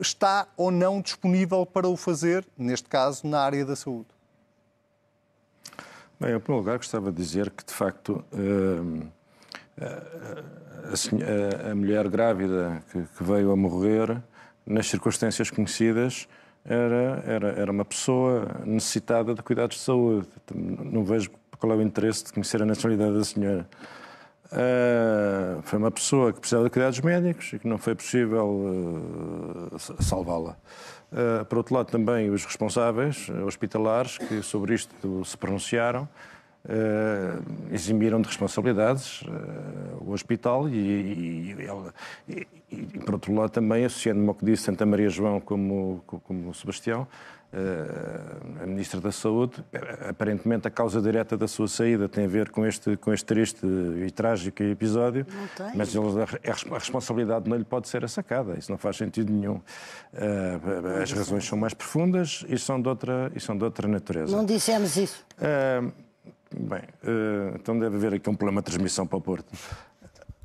está 0.00 0.48
ou 0.56 0.70
não 0.70 1.00
disponível 1.00 1.64
para 1.64 1.88
o 1.88 1.96
fazer, 1.96 2.44
neste 2.58 2.88
caso, 2.88 3.26
na 3.26 3.40
área 3.40 3.64
da 3.64 3.76
saúde? 3.76 4.08
Bem, 6.18 6.34
em 6.34 6.40
primeiro 6.40 6.62
lugar, 6.62 6.76
gostava 6.76 7.10
de 7.10 7.16
dizer 7.16 7.50
que, 7.50 7.64
de 7.64 7.72
facto, 7.72 8.22
eh, 8.32 9.06
a, 9.80 11.70
a, 11.70 11.74
mulher 11.74 12.08
grávida 12.08 12.82
que, 12.90 13.24
veio 13.24 13.50
a 13.50 13.56
morrer, 13.56 14.22
nas 14.66 14.86
circunstâncias 14.88 15.50
conhecidas, 15.50 16.28
era, 16.64 17.22
era, 17.26 17.48
era 17.52 17.72
uma 17.72 17.84
pessoa 17.84 18.60
necessitada 18.66 19.34
de 19.34 19.42
cuidados 19.42 19.78
de 19.78 19.82
saúde. 19.82 20.28
Não 20.54 21.04
vejo 21.04 21.30
qual 21.58 21.72
é 21.72 21.76
o 21.76 21.82
interesse 21.82 22.24
de 22.24 22.32
conhecer 22.32 22.62
a 22.62 22.66
nacionalidade 22.66 23.14
da 23.16 23.24
senhora. 23.24 23.68
Uh, 24.52 25.62
foi 25.62 25.78
uma 25.78 25.92
pessoa 25.92 26.32
que 26.32 26.40
precisava 26.40 26.64
de 26.64 26.70
cuidados 26.70 27.00
médicos 27.00 27.52
e 27.52 27.58
que 27.60 27.68
não 27.68 27.78
foi 27.78 27.94
possível 27.94 28.48
uh, 28.48 30.02
salvá-la. 30.02 30.56
Uh, 31.12 31.44
por 31.44 31.58
outro 31.58 31.74
lado, 31.74 31.86
também 31.86 32.30
os 32.30 32.44
responsáveis 32.44 33.28
hospitalares 33.46 34.18
que 34.18 34.42
sobre 34.42 34.74
isto 34.74 35.24
se 35.24 35.36
pronunciaram 35.36 36.08
eximiram 37.72 38.20
de 38.20 38.28
responsabilidades 38.28 39.22
o 39.98 40.12
hospital 40.12 40.68
e, 40.68 40.74
e, 40.76 41.56
e, 42.28 42.46
e, 42.70 42.84
por 42.98 43.14
outro 43.14 43.34
lado, 43.34 43.48
também 43.48 43.86
associando-me 43.86 44.28
ao 44.28 44.34
que 44.34 44.44
disse 44.44 44.64
Santa 44.64 44.84
Maria 44.84 45.08
João 45.08 45.40
como, 45.40 46.04
como 46.06 46.52
Sebastião, 46.52 47.08
a 48.62 48.66
Ministra 48.66 49.00
da 49.00 49.10
Saúde, 49.10 49.64
aparentemente 50.08 50.68
a 50.68 50.70
causa 50.70 51.02
direta 51.02 51.36
da 51.36 51.48
sua 51.48 51.66
saída 51.66 52.08
tem 52.08 52.24
a 52.24 52.28
ver 52.28 52.50
com 52.50 52.64
este, 52.64 52.96
com 52.96 53.12
este 53.12 53.24
triste 53.24 53.66
e 53.66 54.10
trágico 54.10 54.62
episódio, 54.62 55.26
mas 55.74 55.94
a 55.96 56.78
responsabilidade 56.78 57.48
não 57.50 57.56
lhe 57.56 57.64
pode 57.64 57.88
ser 57.88 58.04
assacada, 58.04 58.56
isso 58.56 58.70
não 58.70 58.78
faz 58.78 58.96
sentido 58.96 59.32
nenhum. 59.32 59.60
As 61.02 61.10
razões 61.12 61.44
são 61.44 61.58
mais 61.58 61.74
profundas 61.74 62.44
e 62.48 62.56
são 62.58 62.80
de 62.80 62.88
outra, 62.88 63.32
e 63.34 63.40
são 63.40 63.56
de 63.58 63.64
outra 63.64 63.88
natureza. 63.88 64.36
Não 64.36 64.44
dissemos 64.44 64.96
isso. 64.96 65.26
Bem, 66.52 66.82
então 67.54 67.78
deve 67.78 67.96
haver 67.96 68.14
aqui 68.14 68.28
um 68.28 68.34
problema 68.34 68.60
de 68.60 68.66
transmissão 68.66 69.06
para 69.06 69.18
o 69.18 69.20
Porto. 69.20 69.52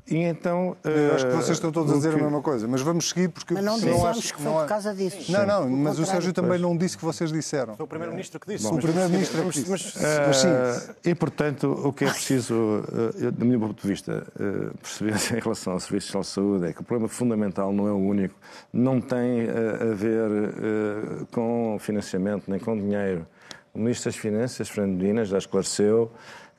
E 0.08 0.18
então. 0.18 0.76
Eu 0.84 1.14
acho 1.14 1.26
que 1.26 1.32
vocês 1.32 1.56
estão 1.56 1.72
todos 1.72 1.92
a 1.92 1.96
dizer 1.96 2.14
que... 2.14 2.20
a 2.20 2.22
mesma 2.22 2.40
coisa, 2.40 2.68
mas 2.68 2.80
vamos 2.80 3.08
seguir 3.08 3.28
porque. 3.28 3.54
Mas 3.54 3.64
não 3.64 3.74
dissemos 3.74 4.30
que 4.30 4.40
foi 4.40 4.52
por 4.52 4.66
causa 4.66 4.94
disso. 4.94 5.32
Não, 5.32 5.44
não, 5.44 5.68
mas 5.68 5.98
o 5.98 6.06
Sérgio 6.06 6.32
também 6.32 6.58
não 6.58 6.76
disse 6.76 6.96
que 6.96 7.04
vocês 7.04 7.32
disseram. 7.32 7.76
Foi 7.76 7.84
o 7.84 7.88
Primeiro-Ministro 7.88 8.38
que 8.38 8.46
disse. 8.46 8.64
Bom, 8.64 8.76
o 8.76 8.80
Primeiro-Ministro 8.80 9.42
que 9.42 9.50
disse. 9.50 9.70
Mas, 9.70 9.94
mas, 10.26 10.36
sim. 10.36 10.48
E, 11.04 11.14
portanto, 11.14 11.80
o 11.84 11.92
que 11.92 12.04
é 12.04 12.10
preciso, 12.10 12.84
do 13.32 13.44
meu 13.44 13.58
ponto 13.58 13.82
de 13.82 13.88
vista, 13.88 14.26
perceber 14.80 15.14
em 15.36 15.40
relação 15.40 15.72
ao 15.72 15.80
Serviço 15.80 16.18
de 16.18 16.26
Saúde 16.26 16.66
é 16.68 16.72
que 16.72 16.80
o 16.80 16.84
problema 16.84 17.08
fundamental 17.08 17.72
não 17.72 17.88
é 17.88 17.92
o 17.92 17.98
único, 17.98 18.34
não 18.72 19.00
tem 19.00 19.48
a 19.48 19.94
ver 19.94 21.26
com 21.32 21.76
financiamento 21.80 22.44
nem 22.48 22.60
com 22.60 22.76
dinheiro. 22.76 23.26
O 23.74 23.78
Ministro 23.78 24.10
das 24.10 24.16
Finanças, 24.16 24.68
Fernando 24.68 24.98
Medina, 24.98 25.24
já 25.24 25.36
esclareceu 25.36 26.10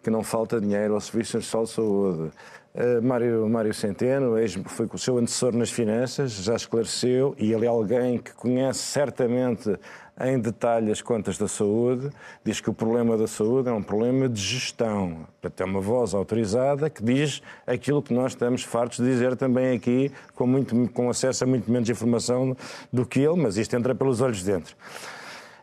que 0.04 0.10
não 0.10 0.24
falta 0.24 0.62
dinheiro 0.62 0.94
ao 0.94 1.02
Serviço 1.02 1.38
Nacional 1.38 1.66
de 1.66 1.72
Saúde. 1.72 2.32
Uh, 2.78 3.02
Mário, 3.02 3.50
Mário 3.50 3.74
Centeno, 3.74 4.36
foi 4.68 4.88
o 4.94 4.98
seu 5.00 5.18
antecessor 5.18 5.52
nas 5.52 5.72
finanças, 5.72 6.34
já 6.34 6.56
esclareceu, 6.56 7.34
e 7.40 7.52
ele 7.52 7.66
é 7.66 7.68
alguém 7.68 8.20
que 8.20 8.32
conhece 8.36 8.80
certamente 8.80 9.76
em 10.22 10.40
detalhe 10.40 10.92
as 10.92 11.02
contas 11.02 11.40
da 11.40 11.48
saúde, 11.48 12.12
diz 12.44 12.62
que 12.62 12.70
o 12.70 12.74
problema 12.74 13.18
da 13.18 13.26
saúde 13.26 13.70
é 13.70 13.72
um 13.72 13.82
problema 13.82 14.30
de 14.30 14.40
gestão. 14.40 15.26
Portanto, 15.42 15.62
é 15.62 15.66
uma 15.66 15.82
voz 15.82 16.14
autorizada 16.14 16.88
que 16.88 17.04
diz 17.04 17.42
aquilo 17.66 18.02
que 18.02 18.14
nós 18.14 18.34
estamos 18.34 18.62
fartos 18.62 18.98
de 18.98 19.06
dizer 19.06 19.36
também 19.36 19.76
aqui, 19.76 20.12
com, 20.36 20.46
muito, 20.46 20.88
com 20.90 21.10
acesso 21.10 21.44
a 21.44 21.48
muito 21.48 21.72
menos 21.72 21.90
informação 21.90 22.56
do 22.94 23.06
que 23.08 23.20
ele, 23.20 23.42
mas 23.42 23.58
isto 23.58 23.76
entra 23.76 23.96
pelos 23.96 24.22
olhos 24.22 24.44
dentro. 24.44 24.76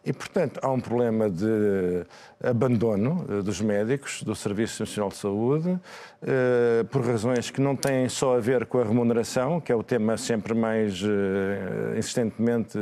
E, 0.06 0.12
portanto, 0.12 0.60
há 0.62 0.70
um 0.70 0.80
problema 0.80 1.30
de 1.30 2.04
abandono 2.42 3.24
eh, 3.26 3.42
dos 3.42 3.60
médicos, 3.62 4.22
do 4.22 4.34
Serviço 4.34 4.82
Nacional 4.82 5.08
de 5.08 5.16
Saúde, 5.16 5.80
eh, 6.22 6.84
por 6.90 7.02
razões 7.06 7.50
que 7.50 7.58
não 7.58 7.74
têm 7.74 8.06
só 8.10 8.36
a 8.36 8.40
ver 8.40 8.66
com 8.66 8.78
a 8.78 8.84
remuneração, 8.84 9.62
que 9.62 9.72
é 9.72 9.74
o 9.74 9.82
tema 9.82 10.18
sempre 10.18 10.52
mais 10.52 11.02
eh, 11.02 11.98
insistentemente 11.98 12.78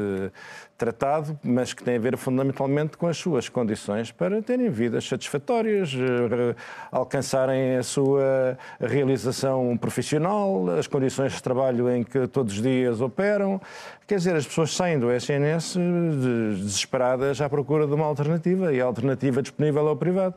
tratado, 0.77 1.39
mas 1.45 1.73
que 1.73 1.83
tem 1.83 1.97
a 1.97 1.99
ver 1.99 2.17
fundamentalmente 2.17 2.97
com 2.97 3.07
as 3.07 3.17
suas 3.17 3.49
condições 3.49 4.11
para 4.11 4.43
terem 4.43 4.69
vidas 4.69 5.07
satisfatórias, 5.07 5.93
alcançarem 6.91 7.77
a 7.77 7.83
sua 7.83 8.59
realização 8.81 9.77
profissional, 9.77 10.71
as 10.71 10.87
condições 10.87 11.33
de 11.33 11.43
trabalho 11.43 11.91
em 11.91 12.03
que 12.03 12.27
todos 12.27 12.55
os 12.55 12.63
dias 12.63 13.01
operam. 13.01 13.61
Quer 14.07 14.17
dizer, 14.17 14.35
as 14.35 14.47
pessoas 14.47 14.75
saem 14.75 14.99
do 14.99 15.11
SNS 15.11 15.77
desesperadas 16.57 17.41
à 17.41 17.49
procura 17.49 17.87
de 17.87 17.95
uma 17.95 18.05
alternativa 18.05 18.73
e 18.73 18.81
a 18.81 18.85
alternativa 18.85 19.41
disponível 19.41 19.87
é 19.89 19.91
o 19.91 19.97
privado. 19.97 20.35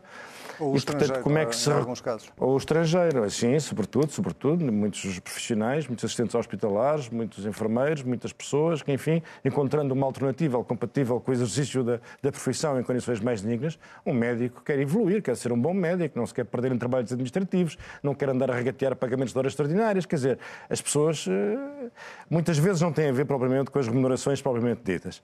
Ou 0.60 0.74
o 0.74 0.78
e, 0.78 0.82
portanto, 0.82 1.22
como 1.22 1.38
é 1.38 1.46
que 1.46 1.56
se... 1.56 1.70
em 1.70 1.74
alguns 1.74 2.02
casos. 2.02 2.30
Ou 2.38 2.54
o 2.54 2.58
estrangeiro, 2.58 3.30
sim, 3.30 3.60
sobretudo, 3.60 4.12
sobretudo, 4.12 4.72
muitos 4.72 5.20
profissionais, 5.20 5.88
muitos 5.88 6.06
assistentes 6.06 6.36
hospitalares, 6.36 7.10
muitos 7.10 7.46
enfermeiros, 7.46 8.04
muitas 8.04 8.32
pessoas 8.32 8.82
que, 8.82 8.92
enfim, 8.92 9.22
encontrando 9.44 9.94
uma 9.94 10.06
alternativa 10.06 10.64
compatível 10.64 11.20
com 11.20 11.32
o 11.32 11.34
exercício 11.34 11.84
da, 11.84 12.00
da 12.22 12.32
profissão 12.32 12.80
em 12.80 12.84
condições 12.84 13.20
mais 13.20 13.42
dignas, 13.42 13.78
um 14.06 14.14
médico 14.14 14.62
quer 14.64 14.80
evoluir, 14.80 15.22
quer 15.22 15.36
ser 15.36 15.52
um 15.52 15.60
bom 15.60 15.74
médico, 15.74 16.18
não 16.18 16.26
se 16.26 16.34
quer 16.34 16.46
perder 16.46 16.72
em 16.72 16.78
trabalhos 16.78 17.12
administrativos, 17.12 17.78
não 18.02 18.14
quer 18.14 18.30
andar 18.30 18.52
a 18.52 18.56
regatear 18.56 18.96
pagamentos 18.96 19.34
de 19.34 19.40
horas 19.40 19.52
extraordinárias, 19.52 20.06
quer 20.06 20.16
dizer, 20.16 20.40
as 20.70 20.82
pessoas 20.82 21.26
eh, 21.28 21.90
muitas 22.30 22.58
vezes 22.58 22.82
não 22.82 22.92
têm 22.92 23.10
a 23.10 23.12
ver 23.12 23.26
propriamente 23.26 23.72
com 23.72 23.80
as 23.80 23.88
remunerações 23.88 24.42
propriamente 24.42 24.82
ditas. 24.84 25.22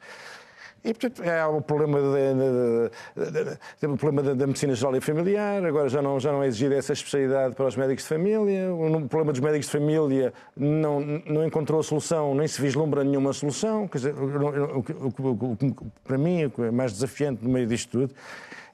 E, 0.83 0.93
portanto, 0.93 1.23
é 1.23 1.45
o 1.45 1.61
problema, 1.61 1.99
de, 1.99 3.97
problema 3.97 4.35
da, 4.35 4.47
medicina 4.47 4.73
geral 4.73 4.95
e 4.95 5.01
familiar, 5.01 5.63
agora 5.63 5.87
já 5.87 6.01
não, 6.01 6.19
já 6.19 6.31
não 6.31 6.41
é 6.41 6.47
exigida 6.47 6.75
essa 6.75 6.93
especialidade 6.93 7.53
para 7.53 7.67
os 7.67 7.75
médicos 7.75 8.03
de 8.03 8.09
família, 8.09 8.73
o 8.73 9.07
problema 9.07 9.31
dos 9.31 9.41
médicos 9.41 9.67
de 9.67 9.71
família 9.71 10.33
não, 10.57 10.99
não 10.99 11.45
encontrou 11.45 11.83
solução, 11.83 12.33
nem 12.33 12.47
se 12.47 12.59
vislumbra 12.59 13.03
nenhuma 13.03 13.31
solução, 13.31 13.87
quer 13.87 13.97
dizer, 13.99 14.15
o, 14.15 14.79
o, 14.79 15.51
o, 15.53 15.91
para 16.03 16.17
mim, 16.17 16.51
o 16.57 16.63
é 16.65 16.71
mais 16.71 16.93
desafiante 16.93 17.43
no 17.43 17.51
meio 17.51 17.67
disto 17.67 17.91
tudo 17.91 18.15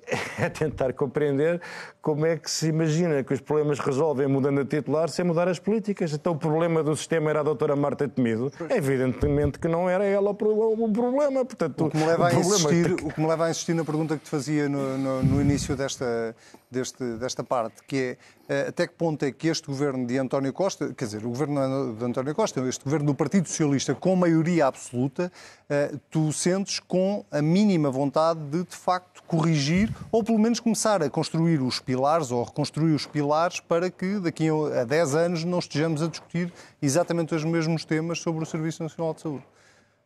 é 0.39 0.49
tentar 0.49 0.93
compreender 0.93 1.61
como 2.01 2.25
é 2.25 2.37
que 2.37 2.49
se 2.49 2.67
imagina 2.67 3.21
que 3.23 3.33
os 3.33 3.41
problemas 3.41 3.79
resolvem 3.79 4.27
mudando 4.27 4.61
a 4.61 4.65
titular 4.65 5.09
sem 5.09 5.25
mudar 5.25 5.47
as 5.47 5.59
políticas. 5.59 6.13
Então 6.13 6.33
o 6.33 6.37
problema 6.37 6.81
do 6.81 6.95
sistema 6.95 7.29
era 7.29 7.41
a 7.41 7.43
doutora 7.43 7.75
Marta 7.75 8.07
Temido. 8.07 8.51
Evidentemente 8.69 9.59
que 9.59 9.67
não 9.67 9.89
era 9.89 10.05
ela 10.05 10.31
o 10.31 10.33
problema. 10.33 11.43
Portanto, 11.43 11.85
o, 11.85 11.89
que 11.89 11.97
me 11.97 12.05
leva 12.05 12.27
a 12.27 12.33
insistir, 12.33 12.93
o 12.93 13.13
que 13.13 13.19
me 13.19 13.27
leva 13.27 13.45
a 13.45 13.49
insistir 13.49 13.73
na 13.73 13.83
pergunta 13.83 14.15
que 14.15 14.23
te 14.23 14.29
fazia 14.29 14.69
no, 14.69 14.97
no, 14.97 15.23
no 15.23 15.41
início 15.41 15.75
desta, 15.75 16.33
deste, 16.71 17.03
desta 17.17 17.43
parte, 17.43 17.83
que 17.85 17.97
é 17.97 18.17
eh, 18.49 18.67
até 18.69 18.87
que 18.87 18.93
ponto 18.93 19.23
é 19.25 19.31
que 19.31 19.49
este 19.49 19.67
governo 19.67 20.07
de 20.07 20.17
António 20.17 20.53
Costa, 20.53 20.93
quer 20.93 21.05
dizer, 21.05 21.25
o 21.25 21.29
governo 21.29 21.93
de 21.93 22.05
António 22.05 22.33
Costa, 22.33 22.61
este 22.61 22.85
governo 22.85 23.07
do 23.07 23.15
Partido 23.15 23.47
Socialista 23.47 23.93
com 23.93 24.15
maioria 24.15 24.67
absoluta, 24.67 25.29
eh, 25.69 25.93
tu 26.09 26.31
sentes 26.31 26.79
com 26.79 27.25
a 27.29 27.41
mínima 27.41 27.89
vontade 27.89 28.39
de, 28.45 28.63
de 28.63 28.75
facto, 28.75 29.21
corrigir 29.27 29.93
ou 30.11 30.23
pelo 30.23 30.39
menos 30.39 30.59
começar 30.59 31.01
a 31.01 31.09
construir 31.09 31.61
os 31.61 31.79
pilares 31.79 32.31
ou 32.31 32.43
reconstruir 32.43 32.93
os 32.93 33.05
pilares 33.05 33.59
para 33.59 33.89
que 33.89 34.19
daqui 34.19 34.47
a 34.79 34.83
10 34.83 35.15
anos 35.15 35.43
não 35.43 35.59
estejamos 35.59 36.01
a 36.01 36.07
discutir 36.07 36.51
exatamente 36.81 37.33
os 37.35 37.43
mesmos 37.43 37.85
temas 37.85 38.19
sobre 38.19 38.43
o 38.43 38.45
Serviço 38.45 38.83
Nacional 38.83 39.13
de 39.13 39.21
Saúde. 39.21 39.43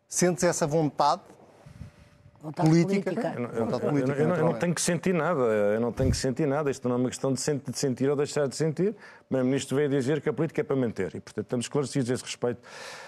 Sentes 0.07 0.43
essa 0.43 0.67
vontade 0.67 1.21
Vontade 2.41 2.67
política. 2.67 3.11
política. 3.11 3.33
Eu, 3.37 3.65
não, 3.67 3.79
política 3.79 4.11
eu, 4.13 4.29
eu, 4.29 4.45
não 4.45 4.53
tenho 4.53 4.73
que 4.73 4.81
sentir 4.81 5.13
nada. 5.13 5.41
Eu 5.41 5.79
não 5.79 5.91
tenho 5.91 6.09
que 6.09 6.17
sentir 6.17 6.47
nada. 6.47 6.71
Isto 6.71 6.89
não 6.89 6.95
é 6.95 6.99
uma 6.99 7.09
questão 7.09 7.31
de 7.31 7.39
sentir 7.39 8.09
ou 8.09 8.15
deixar 8.15 8.47
de 8.47 8.55
sentir. 8.55 8.95
Primeiro-Ministro 9.31 9.77
veio 9.77 9.87
dizer 9.87 10.19
que 10.19 10.27
a 10.27 10.33
política 10.33 10.59
é 10.59 10.63
para 10.63 10.75
manter. 10.75 11.15
E, 11.15 11.21
portanto, 11.21 11.45
estamos 11.45 11.65
esclarecidos 11.65 12.11
a 12.11 12.13
esse 12.15 12.23
respeito. 12.23 12.59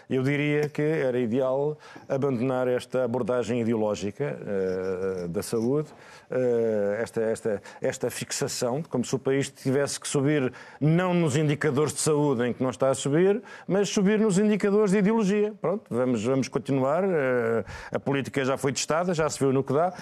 Eu 0.10 0.24
diria 0.24 0.70
que 0.70 0.82
era 0.82 1.20
ideal 1.20 1.78
abandonar 2.08 2.66
esta 2.66 3.04
abordagem 3.04 3.60
ideológica 3.60 4.38
uh, 4.40 5.28
da 5.28 5.44
saúde, 5.44 5.90
uh, 6.32 6.94
esta, 7.02 7.22
esta, 7.22 7.62
esta 7.82 8.10
fixação, 8.10 8.82
como 8.84 9.04
se 9.04 9.14
o 9.14 9.20
país 9.20 9.50
tivesse 9.50 10.00
que 10.00 10.08
subir 10.08 10.54
não 10.80 11.14
nos 11.14 11.36
indicadores 11.36 11.94
de 11.94 12.00
saúde 12.00 12.48
em 12.48 12.54
que 12.54 12.64
não 12.64 12.70
está 12.70 12.90
a 12.90 12.94
subir, 12.94 13.42
mas 13.68 13.90
subir 13.90 14.18
nos 14.18 14.38
indicadores 14.38 14.92
de 14.92 15.00
ideologia. 15.00 15.54
Pronto, 15.60 15.84
vamos, 15.90 16.24
vamos 16.24 16.48
continuar. 16.48 17.04
Uh, 17.04 17.66
a 17.92 18.00
política 18.00 18.46
já 18.46 18.56
foi 18.56 18.72
testada, 18.72 19.14
já 19.14 19.30
se 19.30 19.40
viu 19.40 19.52
no 19.52 19.62
que 19.62 19.74
dá. 19.74 19.94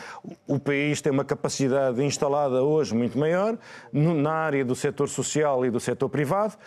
O 0.47 0.59
país 0.59 1.01
tem 1.01 1.11
uma 1.11 1.25
capacidade 1.25 2.03
instalada 2.03 2.61
hoje 2.61 2.93
muito 2.93 3.17
maior 3.17 3.57
na 3.91 4.33
área 4.33 4.63
do 4.63 4.75
setor 4.75 5.09
social 5.09 5.65
e 5.65 5.71
do 5.71 5.79
setor 5.79 6.10
privado. 6.11 6.57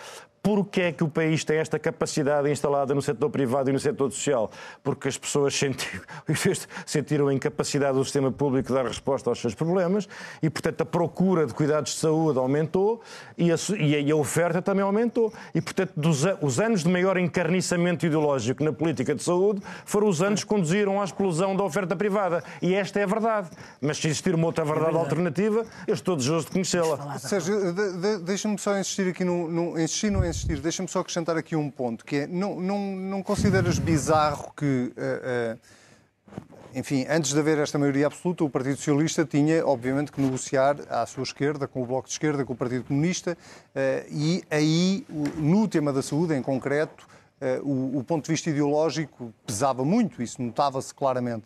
Porquê 0.44 0.82
é 0.82 0.92
que 0.92 1.02
o 1.02 1.08
país 1.08 1.42
tem 1.42 1.56
esta 1.56 1.78
capacidade 1.78 2.50
instalada 2.50 2.94
no 2.94 3.00
setor 3.00 3.30
privado 3.30 3.70
e 3.70 3.72
no 3.72 3.80
setor 3.80 4.12
social? 4.12 4.50
Porque 4.82 5.08
as 5.08 5.16
pessoas 5.16 5.54
sentiram, 5.54 6.02
sentiram 6.84 7.28
a 7.28 7.32
incapacidade 7.32 7.96
do 7.96 8.04
sistema 8.04 8.30
público 8.30 8.68
de 8.68 8.74
dar 8.74 8.84
resposta 8.84 9.30
aos 9.30 9.40
seus 9.40 9.54
problemas 9.54 10.06
e, 10.42 10.50
portanto, 10.50 10.82
a 10.82 10.84
procura 10.84 11.46
de 11.46 11.54
cuidados 11.54 11.94
de 11.94 11.98
saúde 11.98 12.38
aumentou 12.38 13.00
e 13.38 13.50
a, 13.50 13.56
e 13.78 14.12
a 14.12 14.16
oferta 14.16 14.60
também 14.60 14.82
aumentou. 14.82 15.32
E, 15.54 15.62
portanto, 15.62 15.92
dos, 15.96 16.24
os 16.42 16.60
anos 16.60 16.82
de 16.82 16.90
maior 16.90 17.16
encarniçamento 17.16 18.04
ideológico 18.04 18.62
na 18.62 18.72
política 18.72 19.14
de 19.14 19.22
saúde 19.22 19.62
foram 19.86 20.08
os 20.08 20.20
anos 20.20 20.44
que 20.44 20.50
conduziram 20.50 21.00
à 21.00 21.04
explosão 21.04 21.56
da 21.56 21.64
oferta 21.64 21.96
privada. 21.96 22.44
E 22.60 22.74
esta 22.74 23.00
é 23.00 23.04
a 23.04 23.06
verdade. 23.06 23.48
Mas 23.80 23.96
se 23.96 24.08
existir 24.08 24.34
uma 24.34 24.44
outra 24.44 24.62
verdade, 24.62 24.90
é 24.90 24.92
verdade. 24.92 25.14
alternativa, 25.14 25.64
eu 25.86 25.94
estou 25.94 26.14
desejoso 26.16 26.44
de 26.48 26.52
conhecê-la. 26.52 27.18
Sérgio, 27.18 27.72
de, 27.72 27.92
de, 27.96 28.18
deixa-me 28.18 28.58
só 28.58 28.78
insistir 28.78 29.08
aqui 29.08 29.24
no, 29.24 29.50
no, 29.50 29.80
insistir 29.80 30.10
no 30.10 30.22
insistir. 30.34 30.60
Deixa-me 30.60 30.88
só 30.88 31.00
acrescentar 31.00 31.36
aqui 31.36 31.54
um 31.54 31.70
ponto, 31.70 32.04
que 32.04 32.16
é, 32.16 32.26
não, 32.26 32.60
não, 32.60 32.78
não 32.78 33.22
consideras 33.22 33.78
bizarro 33.78 34.52
que, 34.56 34.92
uh, 34.96 35.54
uh, 35.54 35.58
enfim, 36.74 37.06
antes 37.08 37.32
de 37.32 37.38
haver 37.38 37.58
esta 37.58 37.78
maioria 37.78 38.06
absoluta, 38.06 38.44
o 38.44 38.50
Partido 38.50 38.76
Socialista 38.76 39.24
tinha, 39.24 39.64
obviamente, 39.64 40.10
que 40.10 40.20
negociar 40.20 40.76
à 40.90 41.06
sua 41.06 41.22
esquerda, 41.22 41.68
com 41.68 41.82
o 41.82 41.86
Bloco 41.86 42.08
de 42.08 42.12
Esquerda, 42.12 42.44
com 42.44 42.52
o 42.52 42.56
Partido 42.56 42.84
Comunista, 42.84 43.36
uh, 43.38 44.08
e 44.10 44.42
aí, 44.50 45.06
no 45.36 45.68
tema 45.68 45.92
da 45.92 46.02
saúde 46.02 46.34
em 46.34 46.42
concreto, 46.42 47.06
o, 47.62 48.02
ponto 48.04 48.24
de 48.24 48.30
vista 48.30 48.48
ideológico 48.48 49.34
pesava 49.44 49.84
muito, 49.84 50.22
isso 50.22 50.40
notava-se 50.40 50.94
claramente. 50.94 51.44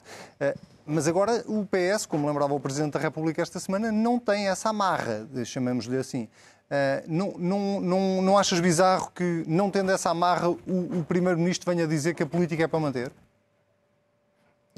Mas 0.86 1.08
agora 1.08 1.42
o 1.48 1.66
PS, 1.66 2.06
como 2.06 2.28
lembrava 2.28 2.54
o 2.54 2.60
Presidente 2.60 2.92
da 2.92 3.00
República 3.00 3.42
esta 3.42 3.58
semana, 3.58 3.90
não 3.90 4.16
tem 4.16 4.46
essa 4.46 4.68
amarra, 4.68 5.26
chamemos-lhe 5.44 5.96
assim. 5.96 6.28
Uh, 6.70 7.02
não, 7.06 7.34
não, 7.38 7.80
não, 7.80 8.22
não 8.22 8.38
achas 8.38 8.60
bizarro 8.60 9.10
que, 9.14 9.42
não 9.46 9.70
tendo 9.70 9.90
essa 9.90 10.10
amarra, 10.10 10.50
o, 10.50 10.56
o 10.66 11.04
Primeiro-Ministro 11.08 11.72
venha 11.72 11.86
dizer 11.86 12.14
que 12.14 12.22
a 12.22 12.26
política 12.26 12.64
é 12.64 12.66
para 12.66 12.78
manter? 12.78 13.10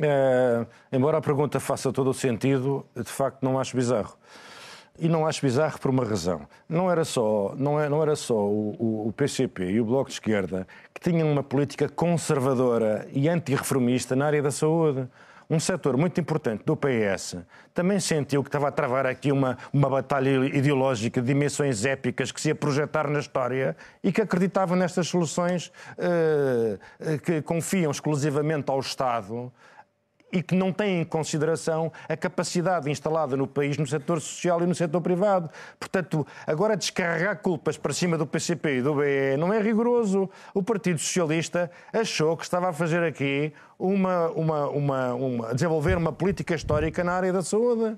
É, 0.01 0.67
embora 0.91 1.19
a 1.19 1.21
pergunta 1.21 1.61
faça 1.61 1.93
todo 1.93 2.11
o 2.11 2.15
sentido, 2.15 2.87
de 2.97 3.05
facto 3.05 3.43
não 3.43 3.59
acho 3.59 3.77
bizarro. 3.77 4.17
E 4.99 5.09
não 5.09 5.27
acho 5.27 5.43
bizarro 5.43 5.79
por 5.79 5.91
uma 5.91 6.05
razão. 6.05 6.43
Não 6.69 6.91
era 6.91 7.05
só, 7.05 7.55
não 7.57 7.81
é, 7.81 7.89
não 7.89 8.03
era 8.03 8.15
só 8.17 8.35
o, 8.35 9.09
o 9.09 9.13
PCP 9.13 9.71
e 9.73 9.81
o 9.81 9.85
Bloco 9.85 10.09
de 10.09 10.15
Esquerda 10.15 10.67
que 10.95 11.01
tinham 11.01 11.31
uma 11.31 11.43
política 11.43 11.89
conservadora 11.89 13.07
e 13.13 13.29
antirreformista 13.29 14.15
na 14.15 14.27
área 14.27 14.43
da 14.43 14.51
saúde 14.51 15.09
um 15.51 15.59
setor 15.59 15.97
muito 15.97 16.21
importante 16.21 16.63
do 16.65 16.77
PS 16.77 17.39
também 17.75 17.99
sentiu 17.99 18.43
que 18.43 18.49
estava 18.49 18.69
a 18.69 18.71
travar 18.71 19.05
aqui 19.05 19.33
uma, 19.33 19.59
uma 19.73 19.91
batalha 19.91 20.47
ideológica 20.47 21.21
de 21.21 21.27
dimensões 21.27 21.85
épicas 21.85 22.31
que 22.31 22.41
se 22.41 22.49
ia 22.49 22.55
projetar 22.55 23.09
na 23.09 23.19
história 23.19 23.77
e 24.03 24.13
que 24.13 24.23
acreditava 24.23 24.77
nestas 24.77 25.09
soluções 25.09 25.73
uh, 25.99 27.19
que 27.25 27.43
confiam 27.43 27.91
exclusivamente 27.91 28.71
ao 28.71 28.79
Estado 28.79 29.53
e 30.33 30.43
que 30.43 30.55
não 30.55 30.73
têm 30.73 31.01
em 31.01 31.05
consideração 31.05 31.93
a 32.09 32.17
capacidade 32.17 32.91
instalada 32.91 33.37
no 33.37 33.47
país 33.47 33.77
no 33.77 33.87
setor 33.87 34.21
social 34.21 34.63
e 34.63 34.67
no 34.67 34.75
setor 34.75 35.01
privado. 35.01 35.51
Portanto, 35.79 36.27
agora 36.47 36.77
descarregar 36.77 37.39
culpas 37.39 37.77
para 37.77 37.93
cima 37.93 38.17
do 38.17 38.27
PCP 38.27 38.79
e 38.79 38.83
do 38.83 38.95
BE 38.95 39.37
não 39.39 39.53
é 39.53 39.61
rigoroso. 39.61 40.29
O 40.55 40.63
Partido 40.63 40.99
Socialista 40.99 41.71
achou 41.93 42.37
que 42.37 42.45
estava 42.45 42.69
a 42.69 42.73
fazer 42.73 43.03
aqui 43.03 43.53
uma, 43.79 44.29
uma, 44.31 44.69
uma, 44.69 45.15
uma 45.15 45.55
desenvolver 45.55 45.97
uma 45.97 46.13
política 46.13 46.55
histórica 46.55 47.03
na 47.03 47.13
área 47.13 47.33
da 47.33 47.43
saúde 47.43 47.97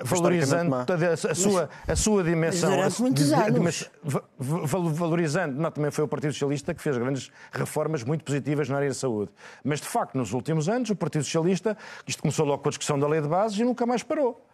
valorizando 0.00 0.74
a, 0.74 1.34
sua, 1.34 1.68
a 1.86 1.96
sua 1.96 2.24
dimensão. 2.24 2.70
Durante 2.70 3.02
muitos 3.02 3.32
anos. 3.32 3.90
valorizando, 4.38 5.60
não, 5.60 5.70
também 5.70 5.90
foi 5.90 6.04
o 6.04 6.08
Partido 6.08 6.32
Socialista 6.32 6.74
que 6.74 6.82
fez 6.82 6.96
grandes 6.96 7.30
reformas 7.52 8.02
muito 8.02 8.24
positivas 8.24 8.68
na 8.68 8.76
área 8.76 8.88
da 8.88 8.94
saúde. 8.94 9.30
Mas, 9.62 9.80
de 9.80 9.86
facto, 9.86 10.16
nos 10.16 10.32
últimos 10.32 10.68
anos, 10.68 10.90
o 10.90 10.96
Partido 10.96 11.24
Socialista, 11.24 11.76
isto 12.06 12.22
começou 12.22 12.46
logo 12.46 12.62
com 12.62 12.68
a 12.68 12.70
discussão 12.70 12.98
da 12.98 13.06
lei 13.06 13.20
de 13.20 13.28
bases 13.28 13.58
e 13.58 13.64
nunca 13.64 13.86
mais 13.86 14.02
parou. 14.02 14.44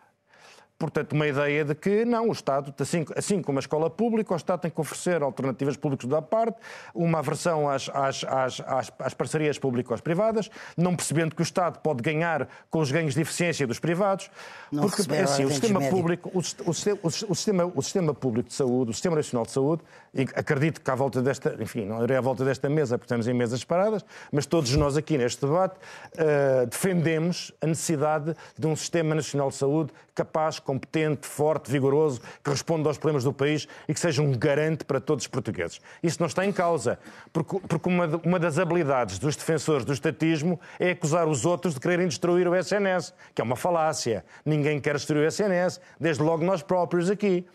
Portanto, 0.78 1.12
uma 1.12 1.26
ideia 1.26 1.64
de 1.64 1.74
que 1.74 2.04
não, 2.04 2.28
o 2.28 2.32
Estado, 2.32 2.72
assim, 2.78 3.04
assim 3.16 3.42
como 3.42 3.58
a 3.58 3.60
escola 3.60 3.90
pública, 3.90 4.32
o 4.32 4.36
Estado 4.36 4.60
tem 4.60 4.70
que 4.70 4.80
oferecer 4.80 5.22
alternativas 5.22 5.76
públicas 5.76 6.08
da 6.08 6.22
parte, 6.22 6.56
uma 6.94 7.18
aversão 7.18 7.68
às, 7.68 7.88
às, 7.88 8.22
às, 8.22 8.60
às, 8.60 8.92
às 8.96 9.14
parcerias 9.14 9.58
público-privadas, 9.58 10.48
não 10.76 10.94
percebendo 10.94 11.34
que 11.34 11.42
o 11.42 11.44
Estado 11.44 11.80
pode 11.80 12.00
ganhar 12.00 12.48
com 12.70 12.78
os 12.78 12.92
ganhos 12.92 13.14
de 13.14 13.20
eficiência 13.20 13.66
dos 13.66 13.80
privados, 13.80 14.30
Não 14.70 14.88
porque 14.88 15.02
é 15.12 15.22
assim, 15.22 15.44
o 15.44 15.50
sistema 15.50 15.80
público, 15.80 16.30
o, 16.32 16.38
o, 16.38 16.70
o 16.70 17.34
sistema, 17.34 17.72
o 17.74 17.82
sistema 17.82 18.14
público 18.14 18.48
de 18.48 18.54
saúde, 18.54 18.92
o 18.92 18.94
Sistema 18.94 19.16
Nacional 19.16 19.46
de 19.46 19.50
Saúde, 19.50 19.82
e 20.14 20.22
acredito 20.22 20.80
que 20.80 20.90
à 20.90 20.94
volta 20.94 21.20
desta, 21.20 21.56
enfim, 21.60 21.86
não 21.86 22.04
irei 22.04 22.16
à 22.16 22.20
volta 22.20 22.44
desta 22.44 22.68
mesa, 22.68 22.96
porque 22.96 23.06
estamos 23.06 23.26
em 23.26 23.34
mesas 23.34 23.60
separadas, 23.60 24.04
mas 24.30 24.46
todos 24.46 24.74
nós 24.76 24.96
aqui 24.96 25.18
neste 25.18 25.44
debate 25.44 25.74
eh, 26.16 26.66
defendemos 26.66 27.52
a 27.60 27.66
necessidade 27.66 28.36
de 28.56 28.66
um 28.66 28.76
Sistema 28.76 29.12
Nacional 29.14 29.48
de 29.48 29.56
Saúde 29.56 29.92
capaz, 30.14 30.58
competente, 30.68 31.26
forte, 31.26 31.70
vigoroso, 31.70 32.20
que 32.44 32.50
responda 32.50 32.90
aos 32.90 32.98
problemas 32.98 33.24
do 33.24 33.32
país 33.32 33.66
e 33.88 33.94
que 33.94 33.98
seja 33.98 34.20
um 34.20 34.32
garante 34.32 34.84
para 34.84 35.00
todos 35.00 35.24
os 35.24 35.28
portugueses. 35.28 35.80
Isso 36.02 36.18
não 36.20 36.26
está 36.26 36.44
em 36.44 36.52
causa, 36.52 36.98
porque, 37.32 37.58
porque 37.60 37.88
uma, 37.88 38.04
uma 38.22 38.38
das 38.38 38.58
habilidades 38.58 39.18
dos 39.18 39.34
defensores 39.34 39.82
do 39.82 39.94
estatismo 39.94 40.60
é 40.78 40.90
acusar 40.90 41.26
os 41.26 41.46
outros 41.46 41.72
de 41.72 41.80
quererem 41.80 42.06
destruir 42.06 42.46
o 42.46 42.54
SNS, 42.54 43.14
que 43.34 43.40
é 43.40 43.44
uma 43.44 43.56
falácia. 43.56 44.22
Ninguém 44.44 44.78
quer 44.78 44.94
destruir 44.94 45.24
o 45.24 45.26
SNS, 45.26 45.80
desde 45.98 46.22
logo 46.22 46.44
nós 46.44 46.62
próprios 46.62 47.08
aqui. 47.08 47.46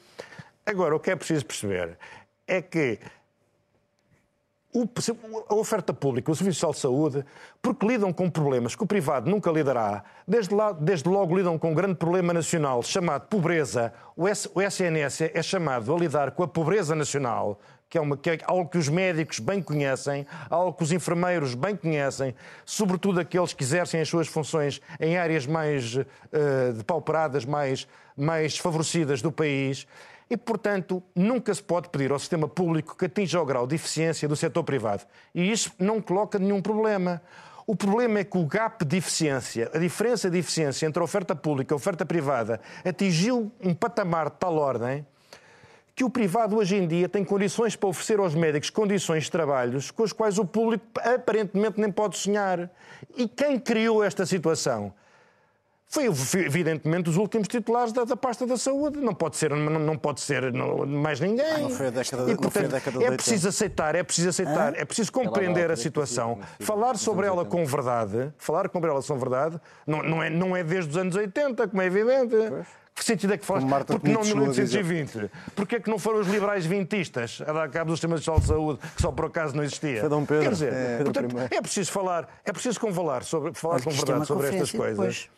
Agora, 0.65 0.95
o 0.95 0.99
que 0.99 1.11
é 1.11 1.15
preciso 1.15 1.45
perceber 1.45 1.95
é 2.47 2.63
que 2.63 2.97
a 5.49 5.53
oferta 5.55 5.93
pública, 5.93 6.31
o 6.31 6.35
Serviço 6.35 6.55
Social 6.59 6.71
de 6.73 6.79
Saúde, 6.79 7.25
porque 7.61 7.85
lidam 7.85 8.11
com 8.11 8.29
problemas 8.29 8.75
que 8.75 8.83
o 8.83 8.87
privado 8.87 9.29
nunca 9.29 9.51
lidará, 9.51 10.03
desde, 10.27 10.53
lá- 10.55 10.71
desde 10.71 11.07
logo 11.07 11.35
lidam 11.37 11.57
com 11.59 11.71
um 11.71 11.75
grande 11.75 11.95
problema 11.95 12.33
nacional 12.33 12.81
chamado 12.81 13.27
pobreza. 13.27 13.93
O, 14.15 14.27
S- 14.27 14.49
o 14.53 14.61
SNS 14.61 15.21
é 15.33 15.41
chamado 15.43 15.93
a 15.93 15.97
lidar 15.97 16.31
com 16.31 16.43
a 16.43 16.47
pobreza 16.47 16.95
nacional, 16.95 17.59
que 17.89 17.97
é, 17.97 18.01
uma- 18.01 18.17
que 18.17 18.31
é 18.31 18.39
algo 18.45 18.67
que 18.67 18.77
os 18.79 18.89
médicos 18.89 19.37
bem 19.39 19.61
conhecem, 19.61 20.25
algo 20.49 20.73
que 20.73 20.83
os 20.83 20.91
enfermeiros 20.91 21.53
bem 21.53 21.75
conhecem, 21.75 22.33
sobretudo 22.65 23.19
aqueles 23.19 23.53
que 23.53 23.63
exercem 23.63 24.01
as 24.01 24.09
suas 24.09 24.27
funções 24.27 24.81
em 24.99 25.15
áreas 25.17 25.45
mais 25.45 25.97
eh, 26.31 26.71
depauperadas, 26.75 27.45
mais, 27.45 27.87
mais 28.17 28.53
desfavorecidas 28.53 29.21
do 29.21 29.31
país. 29.31 29.85
E, 30.33 30.37
portanto, 30.37 31.03
nunca 31.13 31.53
se 31.53 31.61
pode 31.61 31.89
pedir 31.89 32.11
ao 32.11 32.17
sistema 32.17 32.47
público 32.47 32.97
que 32.97 33.05
atinja 33.05 33.39
o 33.39 33.45
grau 33.45 33.67
de 33.67 33.75
eficiência 33.75 34.27
do 34.27 34.35
setor 34.35 34.63
privado. 34.63 35.03
E 35.31 35.51
isso 35.51 35.71
não 35.77 36.01
coloca 36.01 36.39
nenhum 36.39 36.59
problema. 36.59 37.21
O 37.67 37.75
problema 37.75 38.17
é 38.17 38.23
que 38.23 38.35
o 38.35 38.43
gap 38.43 38.83
de 38.83 38.97
eficiência, 38.97 39.69
a 39.71 39.77
diferença 39.77 40.31
de 40.31 40.39
eficiência 40.39 40.87
entre 40.87 40.99
a 40.99 41.03
oferta 41.03 41.35
pública 41.35 41.71
e 41.71 41.75
a 41.75 41.77
oferta 41.77 42.03
privada, 42.03 42.59
atingiu 42.83 43.51
um 43.61 43.75
patamar 43.75 44.31
de 44.31 44.37
tal 44.37 44.55
ordem 44.55 45.05
que 45.95 46.03
o 46.03 46.09
privado 46.09 46.57
hoje 46.57 46.77
em 46.77 46.87
dia 46.87 47.07
tem 47.07 47.23
condições 47.23 47.75
para 47.75 47.89
oferecer 47.89 48.17
aos 48.17 48.33
médicos 48.33 48.71
condições 48.71 49.25
de 49.25 49.31
trabalhos 49.31 49.91
com 49.91 50.03
as 50.03 50.11
quais 50.11 50.39
o 50.39 50.45
público 50.45 50.83
aparentemente 50.95 51.79
nem 51.79 51.91
pode 51.91 52.17
sonhar. 52.17 52.71
E 53.15 53.27
quem 53.27 53.59
criou 53.59 54.03
esta 54.03 54.25
situação? 54.25 54.95
Foi, 55.93 56.05
evidentemente, 56.45 57.09
os 57.09 57.17
últimos 57.17 57.47
titulares 57.47 57.93
da, 57.93 58.03
da 58.03 58.15
pasta 58.17 58.47
da 58.47 58.57
saúde. 58.57 58.99
Não 58.99 59.13
pode 59.13 59.37
ser, 59.37 59.51
não, 59.51 59.79
não 59.79 59.95
pode 59.97 60.21
ser 60.21 60.51
não- 60.51 60.85
mais 60.87 61.19
ninguém. 61.19 61.61
não 61.61 61.69
foi 61.69 61.87
a 61.87 61.89
década 61.91 62.31
e, 62.31 62.35
portanto, 62.35 62.69
década 62.71 62.97
é 62.97 62.99
80. 62.99 63.15
preciso 63.17 63.47
aceitar, 63.49 63.93
é 63.95 64.01
preciso 64.03 64.29
aceitar, 64.29 64.75
é 64.75 64.85
preciso 64.85 65.11
compreender 65.11 65.69
a 65.69 65.75
situação, 65.75 66.39
falar 66.59 66.97
sobre 66.97 67.27
ela 67.27 67.45
com 67.45 67.63
verdade, 67.65 68.33
falar 68.37 68.69
sobre 68.71 68.89
ela 68.89 69.03
com 69.03 69.17
verdade, 69.19 69.61
não, 69.85 70.01
não, 70.01 70.23
é, 70.23 70.29
não 70.29 70.55
é 70.55 70.63
desde 70.63 70.89
os 70.91 70.97
anos 70.97 71.15
80, 71.15 71.67
como 71.67 71.81
é 71.81 71.85
evidente. 71.85 72.35
Que 72.95 73.03
sentido 73.03 73.33
é 73.33 73.37
que 73.39 73.45
falas? 73.45 73.63
Como 73.63 73.71
Marta 73.71 73.93
Porque 73.93 74.07
não 74.11 74.21
Temido 74.21 74.35
no 74.45 74.53
chegou 74.53 74.61
a 74.63 74.65
dizer. 74.65 74.83
1820? 74.83 75.31
Porque 75.55 75.75
é 75.77 75.79
que 75.79 75.89
não 75.89 75.97
foram 75.97 76.19
os 76.19 76.27
liberais 76.27 76.63
vintistas 76.65 77.41
a 77.45 77.51
dar 77.51 77.67
cabo 77.69 77.89
do 77.89 77.95
sistema 77.95 78.17
de 78.17 78.23
saúde, 78.23 78.79
que 78.95 79.01
só 79.01 79.11
por 79.11 79.25
acaso 79.25 79.55
não 79.55 79.63
existia? 79.63 79.99
Foi 79.99 80.09
Dom 80.09 80.23
Pedro. 80.25 80.43
Quer 80.43 80.51
dizer, 80.51 80.73
É, 80.73 81.03
portanto, 81.03 81.35
é 81.51 81.61
preciso 81.61 81.91
falar, 81.91 82.27
é 82.45 82.51
preciso 82.51 82.79
com 82.79 82.93
falar 82.93 83.23
sobre, 83.23 83.51
falar 83.55 83.81
com 83.81 83.89
é 83.89 83.93
verdade 83.93 84.27
sobre 84.27 84.47
estas 84.47 84.71
coisas. 84.71 84.95
depois. 84.97 85.29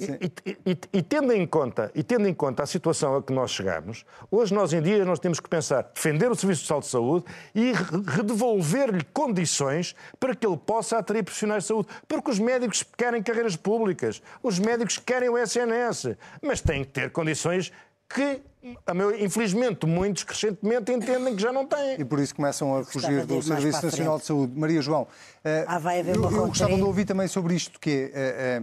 E, 0.00 0.32
e- 0.66 0.78
e- 0.94 1.02
tendo 1.02 1.32
em 1.32 1.46
conta, 1.46 1.90
e 1.94 2.02
tendo 2.02 2.26
em 2.26 2.32
conta 2.34 2.62
a 2.62 2.66
situação 2.66 3.14
a 3.16 3.22
que 3.22 3.32
nós 3.32 3.50
chegamos, 3.50 4.04
hoje 4.30 4.52
nós 4.54 4.72
em 4.72 4.80
dia 4.82 5.04
nós 5.04 5.18
temos 5.18 5.38
que 5.38 5.48
pensar 5.48 5.82
defender 5.94 6.30
o 6.30 6.34
Serviço 6.34 6.62
Social 6.62 6.80
de 6.80 6.86
Saúde 6.86 7.24
e 7.54 7.72
re- 7.72 8.02
redevolver-lhe 8.06 9.04
condições 9.12 9.94
para 10.18 10.34
que 10.34 10.46
ele 10.46 10.56
possa 10.56 10.98
atrair 10.98 11.22
profissionais 11.22 11.64
de 11.64 11.68
saúde, 11.68 11.88
porque 12.08 12.30
os 12.30 12.38
médicos 12.38 12.82
querem 12.96 13.22
carreiras 13.22 13.54
públicas, 13.56 14.22
os 14.42 14.58
médicos 14.58 14.98
querem 14.98 15.28
o 15.28 15.36
SNS, 15.38 16.16
mas 16.40 16.60
têm 16.60 16.84
que 16.84 16.90
ter 16.90 17.10
condições 17.10 17.70
que, 18.08 18.40
a 18.86 18.92
meu, 18.92 19.14
infelizmente, 19.18 19.86
muitos 19.86 20.22
crescentemente 20.24 20.92
entendem 20.92 21.34
que 21.34 21.40
já 21.42 21.50
não 21.52 21.66
têm. 21.66 21.98
E 22.00 22.04
por 22.04 22.18
isso 22.18 22.34
começam 22.34 22.76
a 22.78 22.84
fugir 22.84 23.24
do 23.26 23.42
Serviço 23.42 23.84
Nacional 23.84 24.18
de 24.18 24.24
Saúde. 24.26 24.58
Maria 24.58 24.82
João, 24.82 25.06
eh, 25.44 25.64
Ah, 25.66 25.80
eu, 25.98 26.14
eu 26.14 26.46
gostava 26.48 26.74
de 26.74 26.82
ouvir 26.82 27.04
também 27.06 27.26
sobre 27.26 27.54
isto, 27.54 27.80
que 27.80 27.90
é, 27.90 28.18
eh, 28.18 28.62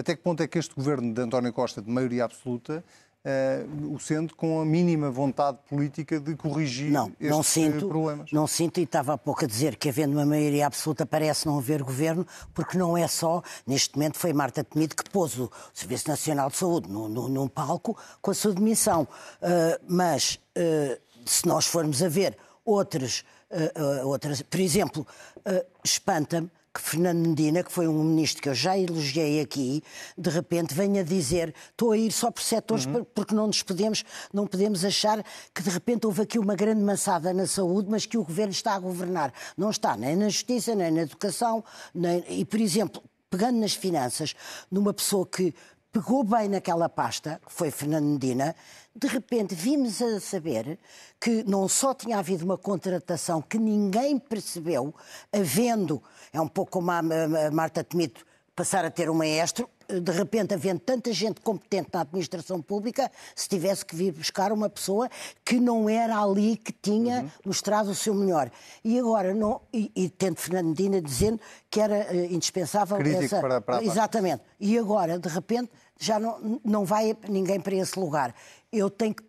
até 0.00 0.16
que 0.16 0.22
ponto 0.22 0.42
é 0.42 0.48
que 0.48 0.58
este 0.58 0.74
governo 0.74 1.12
de 1.12 1.20
António 1.20 1.52
Costa, 1.52 1.80
de 1.82 1.90
maioria 1.90 2.24
absoluta, 2.24 2.82
eh, 3.22 3.66
o 3.92 3.98
sente 3.98 4.32
com 4.32 4.62
a 4.62 4.64
mínima 4.64 5.10
vontade 5.10 5.58
política 5.68 6.18
de 6.18 6.34
corrigir 6.34 6.90
Não, 6.90 7.08
estes 7.20 7.28
não 7.28 7.40
eh, 7.40 7.42
sinto, 7.42 7.88
problemas? 7.88 8.32
não 8.32 8.46
sinto, 8.46 8.80
e 8.80 8.84
estava 8.84 9.12
há 9.12 9.18
pouco 9.18 9.44
a 9.44 9.46
dizer 9.46 9.76
que 9.76 9.90
havendo 9.90 10.14
uma 10.14 10.24
maioria 10.24 10.66
absoluta 10.66 11.04
parece 11.04 11.44
não 11.44 11.58
haver 11.58 11.82
governo, 11.82 12.26
porque 12.54 12.78
não 12.78 12.96
é 12.96 13.06
só, 13.06 13.42
neste 13.66 13.94
momento 13.94 14.16
foi 14.16 14.32
Marta 14.32 14.64
Temido 14.64 14.96
que 14.96 15.04
pôs 15.10 15.38
o 15.38 15.50
Serviço 15.74 16.08
Nacional 16.08 16.48
de 16.48 16.56
Saúde 16.56 16.88
num 16.88 17.46
palco 17.46 17.94
com 18.22 18.30
a 18.30 18.34
sua 18.34 18.54
demissão. 18.54 19.06
Ah, 19.42 19.78
mas 19.86 20.40
ah, 20.56 20.98
se 21.26 21.46
nós 21.46 21.66
formos 21.66 22.02
a 22.02 22.08
ver 22.08 22.38
outras, 22.64 23.22
outras 24.04 24.40
por 24.40 24.60
exemplo, 24.60 25.06
espanta-me 25.84 26.50
que 26.72 26.80
Fernando 26.80 27.26
Medina, 27.28 27.64
que 27.64 27.72
foi 27.72 27.88
um 27.88 28.04
ministro 28.04 28.40
que 28.42 28.48
eu 28.48 28.54
já 28.54 28.78
elogiei 28.78 29.40
aqui, 29.40 29.82
de 30.16 30.30
repente 30.30 30.72
venha 30.72 31.02
dizer 31.02 31.52
estou 31.70 31.90
a 31.92 31.96
ir 31.98 32.12
só 32.12 32.30
por 32.30 32.42
setores 32.42 32.86
Uhum. 32.86 32.92
por- 32.92 33.04
porque 33.06 33.34
não 33.34 33.48
nos 33.48 33.62
podemos, 33.62 34.04
não 34.32 34.46
podemos 34.46 34.84
achar 34.84 35.24
que 35.54 35.62
de 35.62 35.70
repente 35.70 36.06
houve 36.06 36.22
aqui 36.22 36.38
uma 36.38 36.54
grande 36.54 36.80
maçada 36.82 37.32
na 37.34 37.46
saúde, 37.46 37.88
mas 37.90 38.06
que 38.06 38.16
o 38.16 38.22
governo 38.24 38.52
está 38.52 38.74
a 38.74 38.78
governar. 38.78 39.32
Não 39.56 39.70
está 39.70 39.96
nem 39.96 40.14
na 40.14 40.28
justiça, 40.28 40.74
nem 40.74 40.90
na 40.92 41.02
educação, 41.02 41.64
nem... 41.92 42.24
e 42.28 42.44
por 42.44 42.60
exemplo, 42.60 43.02
pegando 43.28 43.58
nas 43.58 43.74
finanças, 43.74 44.34
numa 44.70 44.94
pessoa 44.94 45.26
que 45.26 45.52
pegou 45.92 46.22
bem 46.22 46.48
naquela 46.48 46.88
pasta, 46.88 47.40
que 47.44 47.52
foi 47.52 47.70
Fernando 47.70 48.06
Medina, 48.06 48.54
de 48.94 49.08
repente 49.08 49.54
vimos 49.54 50.00
a 50.00 50.20
saber 50.20 50.78
que 51.20 51.42
não 51.44 51.68
só 51.68 51.94
tinha 51.94 52.18
havido 52.18 52.44
uma 52.44 52.56
contratação 52.56 53.42
que 53.42 53.58
ninguém 53.58 54.18
percebeu, 54.18 54.94
havendo, 55.32 56.02
é 56.32 56.40
um 56.40 56.48
pouco 56.48 56.72
como 56.72 56.90
a 56.90 57.02
Marta 57.52 57.82
Temido 57.82 58.20
passar 58.60 58.84
a 58.84 58.90
ter 58.90 59.08
um 59.08 59.14
maestro, 59.14 59.66
de 59.88 60.12
repente 60.12 60.52
havendo 60.52 60.80
tanta 60.80 61.10
gente 61.14 61.40
competente 61.40 61.88
na 61.94 62.02
administração 62.02 62.60
pública, 62.60 63.10
se 63.34 63.48
tivesse 63.48 63.86
que 63.86 63.96
vir 63.96 64.12
buscar 64.12 64.52
uma 64.52 64.68
pessoa 64.68 65.08
que 65.42 65.58
não 65.58 65.88
era 65.88 66.22
ali 66.22 66.58
que 66.58 66.70
tinha 66.70 67.32
mostrado 67.42 67.90
o 67.90 67.94
seu 67.94 68.12
melhor. 68.14 68.50
E 68.84 68.98
agora, 68.98 69.32
não, 69.32 69.62
e, 69.72 69.90
e 69.96 70.10
tendo 70.10 70.36
Fernando 70.36 70.66
Medina 70.66 71.00
dizendo 71.00 71.40
que 71.70 71.80
era 71.80 72.14
eh, 72.14 72.26
indispensável 72.30 72.98
Crítico 72.98 73.24
essa... 73.24 73.40
para- 73.40 73.62
para 73.62 73.76
a 73.76 73.78
parte. 73.78 73.88
Exatamente. 73.88 74.42
E 74.60 74.76
agora, 74.76 75.18
de 75.18 75.28
repente, 75.30 75.70
já 75.98 76.18
não, 76.20 76.60
não 76.62 76.84
vai 76.84 77.16
ninguém 77.30 77.58
para 77.60 77.74
esse 77.76 77.98
lugar. 77.98 78.34
Eu 78.70 78.90
tenho 78.90 79.14
que 79.14 79.22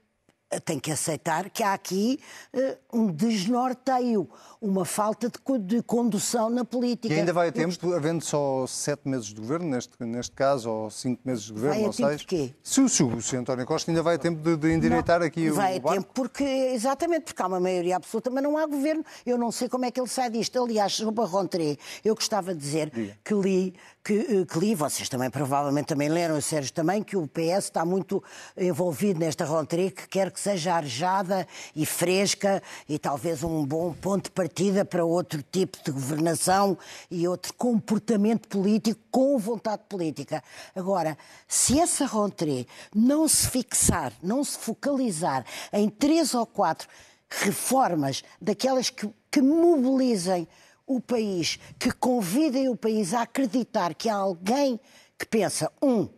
tenho 0.59 0.81
que 0.81 0.91
aceitar 0.91 1.49
que 1.49 1.63
há 1.63 1.73
aqui 1.73 2.19
eh, 2.53 2.77
um 2.91 3.07
desnorteio, 3.11 4.29
uma 4.61 4.85
falta 4.85 5.29
de, 5.29 5.57
de 5.59 5.81
condução 5.83 6.49
na 6.49 6.65
política. 6.65 7.13
E 7.13 7.19
ainda 7.19 7.33
vai 7.33 7.47
a 7.49 7.51
tempo, 7.51 7.93
havendo 7.93 8.23
só 8.23 8.65
sete 8.67 9.07
meses 9.07 9.27
de 9.27 9.35
governo, 9.39 9.67
neste, 9.69 9.91
neste 10.03 10.31
caso, 10.35 10.69
ou 10.69 10.89
cinco 10.89 11.21
meses 11.25 11.43
de 11.43 11.53
governo, 11.53 11.75
Vai 11.75 11.83
a 11.83 11.87
ou 11.87 11.93
tempo 11.93 12.09
seis. 12.09 12.21
de 12.21 12.27
quê? 12.27 12.53
Se 12.63 12.81
o, 12.81 12.89
se 12.89 13.03
o 13.03 13.21
se 13.21 13.35
o 13.35 13.39
António 13.39 13.65
Costa 13.65 13.89
ainda 13.91 14.03
vai 14.03 14.15
a 14.15 14.19
tempo 14.19 14.41
de, 14.41 14.57
de 14.57 14.73
endireitar 14.73 15.21
aqui 15.21 15.49
o 15.49 15.53
Vai 15.55 15.77
a 15.77 15.79
barco. 15.79 16.01
tempo 16.01 16.11
porque, 16.13 16.43
exatamente, 16.43 17.25
porque 17.25 17.41
há 17.41 17.47
uma 17.47 17.59
maioria 17.59 17.95
absoluta, 17.95 18.29
mas 18.29 18.43
não 18.43 18.57
há 18.57 18.65
governo. 18.65 19.03
Eu 19.25 19.37
não 19.37 19.51
sei 19.51 19.69
como 19.69 19.85
é 19.85 19.91
que 19.91 19.99
ele 19.99 20.09
sai 20.09 20.29
disto. 20.29 20.61
Aliás, 20.61 20.93
sobre 20.93 21.23
a 21.23 21.27
Rontré, 21.27 21.77
eu 22.03 22.13
gostava 22.15 22.53
de 22.53 22.59
dizer 22.59 22.91
que 23.23 23.33
li, 23.33 23.73
que, 24.03 24.13
eh, 24.13 24.45
que 24.45 24.59
li, 24.59 24.75
vocês 24.75 25.07
também 25.07 25.29
provavelmente 25.29 25.87
também 25.87 26.09
leram, 26.09 26.37
e 26.37 26.41
Sérgio 26.41 26.73
também, 26.73 27.03
que 27.03 27.15
o 27.15 27.27
PS 27.27 27.65
está 27.65 27.85
muito 27.85 28.23
envolvido 28.57 29.19
nesta 29.19 29.45
Rontré, 29.45 29.91
que 29.91 30.07
quer 30.07 30.31
que 30.31 30.39
seja 30.39 30.75
arejada 30.75 31.47
e 31.75 31.85
fresca 31.85 32.61
e 32.89 32.97
talvez 32.97 33.43
um 33.43 33.65
bom 33.65 33.93
ponto 33.93 34.25
de 34.25 34.31
partida 34.31 34.83
para 34.83 35.05
outro 35.05 35.43
tipo 35.43 35.77
de 35.83 35.91
governação 35.91 36.77
e 37.09 37.27
outro 37.27 37.53
comportamento 37.53 38.47
político 38.47 38.99
com 39.11 39.37
vontade 39.37 39.83
política. 39.87 40.43
Agora, 40.75 41.17
se 41.47 41.79
essa 41.79 42.05
Rontré 42.05 42.65
não 42.95 43.27
se 43.27 43.49
fixar, 43.49 44.11
não 44.21 44.43
se 44.43 44.57
focalizar 44.57 45.45
em 45.71 45.89
três 45.89 46.33
ou 46.33 46.45
quatro 46.45 46.87
reformas 47.29 48.23
daquelas 48.41 48.89
que, 48.89 49.09
que 49.29 49.41
mobilizem 49.41 50.47
o 50.95 51.01
país, 51.01 51.59
que 51.79 51.91
convidem 51.91 52.69
o 52.69 52.75
país 52.75 53.13
a 53.13 53.21
acreditar 53.21 53.93
que 53.93 54.09
há 54.09 54.15
alguém 54.15 54.79
que 55.17 55.25
pensa, 55.25 55.71
um, 55.81 56.09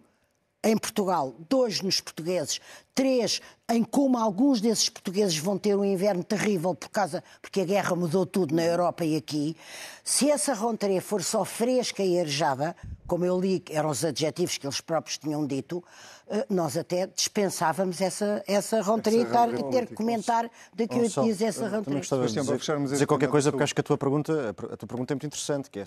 em 0.64 0.78
Portugal, 0.78 1.36
dois 1.50 1.82
nos 1.82 2.00
portugueses, 2.00 2.62
três 2.96 3.42
em 3.70 3.84
como 3.84 4.18
alguns 4.18 4.62
desses 4.62 4.88
portugueses 4.88 5.38
vão 5.38 5.58
ter 5.58 5.76
um 5.76 5.84
inverno 5.84 6.24
terrível 6.24 6.74
por 6.74 6.90
causa 6.90 7.24
porque 7.42 7.62
a 7.62 7.66
guerra 7.66 7.96
mudou 7.96 8.26
tudo 8.26 8.56
na 8.56 8.64
Europa 8.64 9.04
e 9.04 9.16
aqui. 9.18 9.58
Se 10.04 10.30
essa 10.30 10.54
rentrée 10.54 11.02
for 11.02 11.22
só 11.22 11.44
fresca 11.44 12.04
e 12.04 12.20
arejada, 12.20 12.76
como 13.08 13.26
eu 13.26 13.40
li, 13.40 13.64
eram 13.70 13.90
os 13.90 14.06
adjetivos 14.06 14.58
que 14.58 14.66
eles 14.66 14.80
próprios 14.80 15.18
tinham 15.18 15.46
dito, 15.46 15.84
eh, 16.28 16.46
nós 16.50 16.78
até 16.78 17.08
dispensávamos 17.08 18.00
essa, 18.00 18.44
essa 18.48 18.82
rentrée 18.82 19.22
e 19.22 19.72
ter 19.72 19.88
que 19.88 19.96
comentar 19.96 20.50
daqui 20.74 20.96
a 20.96 21.02
oito 21.02 21.24
dias 21.24 21.42
essa 21.42 21.68
rentrée. 21.68 21.98
Gostava 21.98 22.28
de 22.28 22.34
dizer, 22.34 22.80
dizer 22.80 23.06
qualquer 23.06 23.30
coisa, 23.30 23.52
porque 23.52 23.64
acho 23.64 23.76
que 23.76 23.82
a 23.82 23.84
tua 23.84 23.98
pergunta, 23.98 24.50
a 24.50 24.78
tua 24.78 24.88
pergunta 24.88 25.14
é 25.14 25.16
muito 25.16 25.26
interessante, 25.26 25.70
que 25.70 25.80
é 25.80 25.86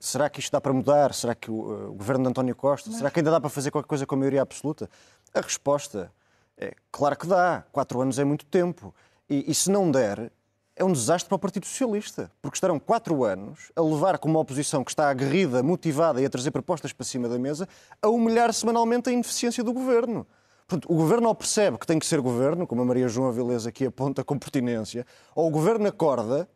será 0.00 0.30
que 0.30 0.40
isto 0.40 0.50
dá 0.50 0.60
para 0.60 0.72
mudar? 0.72 1.12
Será 1.14 1.34
que 1.34 1.50
o, 1.50 1.90
o 1.90 1.94
governo 1.94 2.24
de 2.24 2.30
António 2.30 2.56
Costa, 2.56 2.88
Mas... 2.88 2.98
será 2.98 3.10
que 3.10 3.20
ainda 3.20 3.30
dá 3.30 3.40
para 3.40 3.50
fazer 3.50 3.70
qualquer 3.70 3.86
coisa 3.86 4.06
com 4.06 4.14
a 4.14 4.18
maioria 4.18 4.42
absoluta? 4.42 4.88
A 5.32 5.40
resposta 5.40 6.10
é 6.56 6.74
claro 6.90 7.16
que 7.16 7.26
dá. 7.26 7.64
Quatro 7.70 8.00
anos 8.00 8.18
é 8.18 8.24
muito 8.24 8.46
tempo. 8.46 8.94
E, 9.28 9.48
e 9.48 9.54
se 9.54 9.70
não 9.70 9.90
der, 9.90 10.32
é 10.74 10.82
um 10.82 10.92
desastre 10.92 11.28
para 11.28 11.36
o 11.36 11.38
Partido 11.38 11.66
Socialista, 11.66 12.32
porque 12.40 12.56
estarão 12.56 12.78
quatro 12.78 13.22
anos 13.22 13.70
a 13.76 13.82
levar 13.82 14.18
com 14.18 14.28
uma 14.28 14.40
oposição 14.40 14.82
que 14.82 14.90
está 14.90 15.10
aguerrida, 15.10 15.62
motivada 15.62 16.22
e 16.22 16.24
a 16.24 16.30
trazer 16.30 16.50
propostas 16.50 16.92
para 16.92 17.04
cima 17.04 17.28
da 17.28 17.38
mesa, 17.38 17.68
a 18.00 18.08
humilhar 18.08 18.52
semanalmente 18.54 19.10
a 19.10 19.12
ineficiência 19.12 19.62
do 19.62 19.72
governo. 19.72 20.26
Portanto, 20.66 20.90
o 20.90 20.96
governo 20.96 21.28
ou 21.28 21.34
percebe 21.34 21.76
que 21.76 21.86
tem 21.86 21.98
que 21.98 22.06
ser 22.06 22.20
governo, 22.20 22.66
como 22.66 22.80
a 22.80 22.84
Maria 22.84 23.08
João 23.08 23.28
Avilés 23.28 23.66
aqui 23.66 23.84
aponta 23.84 24.24
com 24.24 24.38
pertinência, 24.38 25.04
ou 25.34 25.48
o 25.48 25.50
governo 25.50 25.86
acorda 25.86 26.48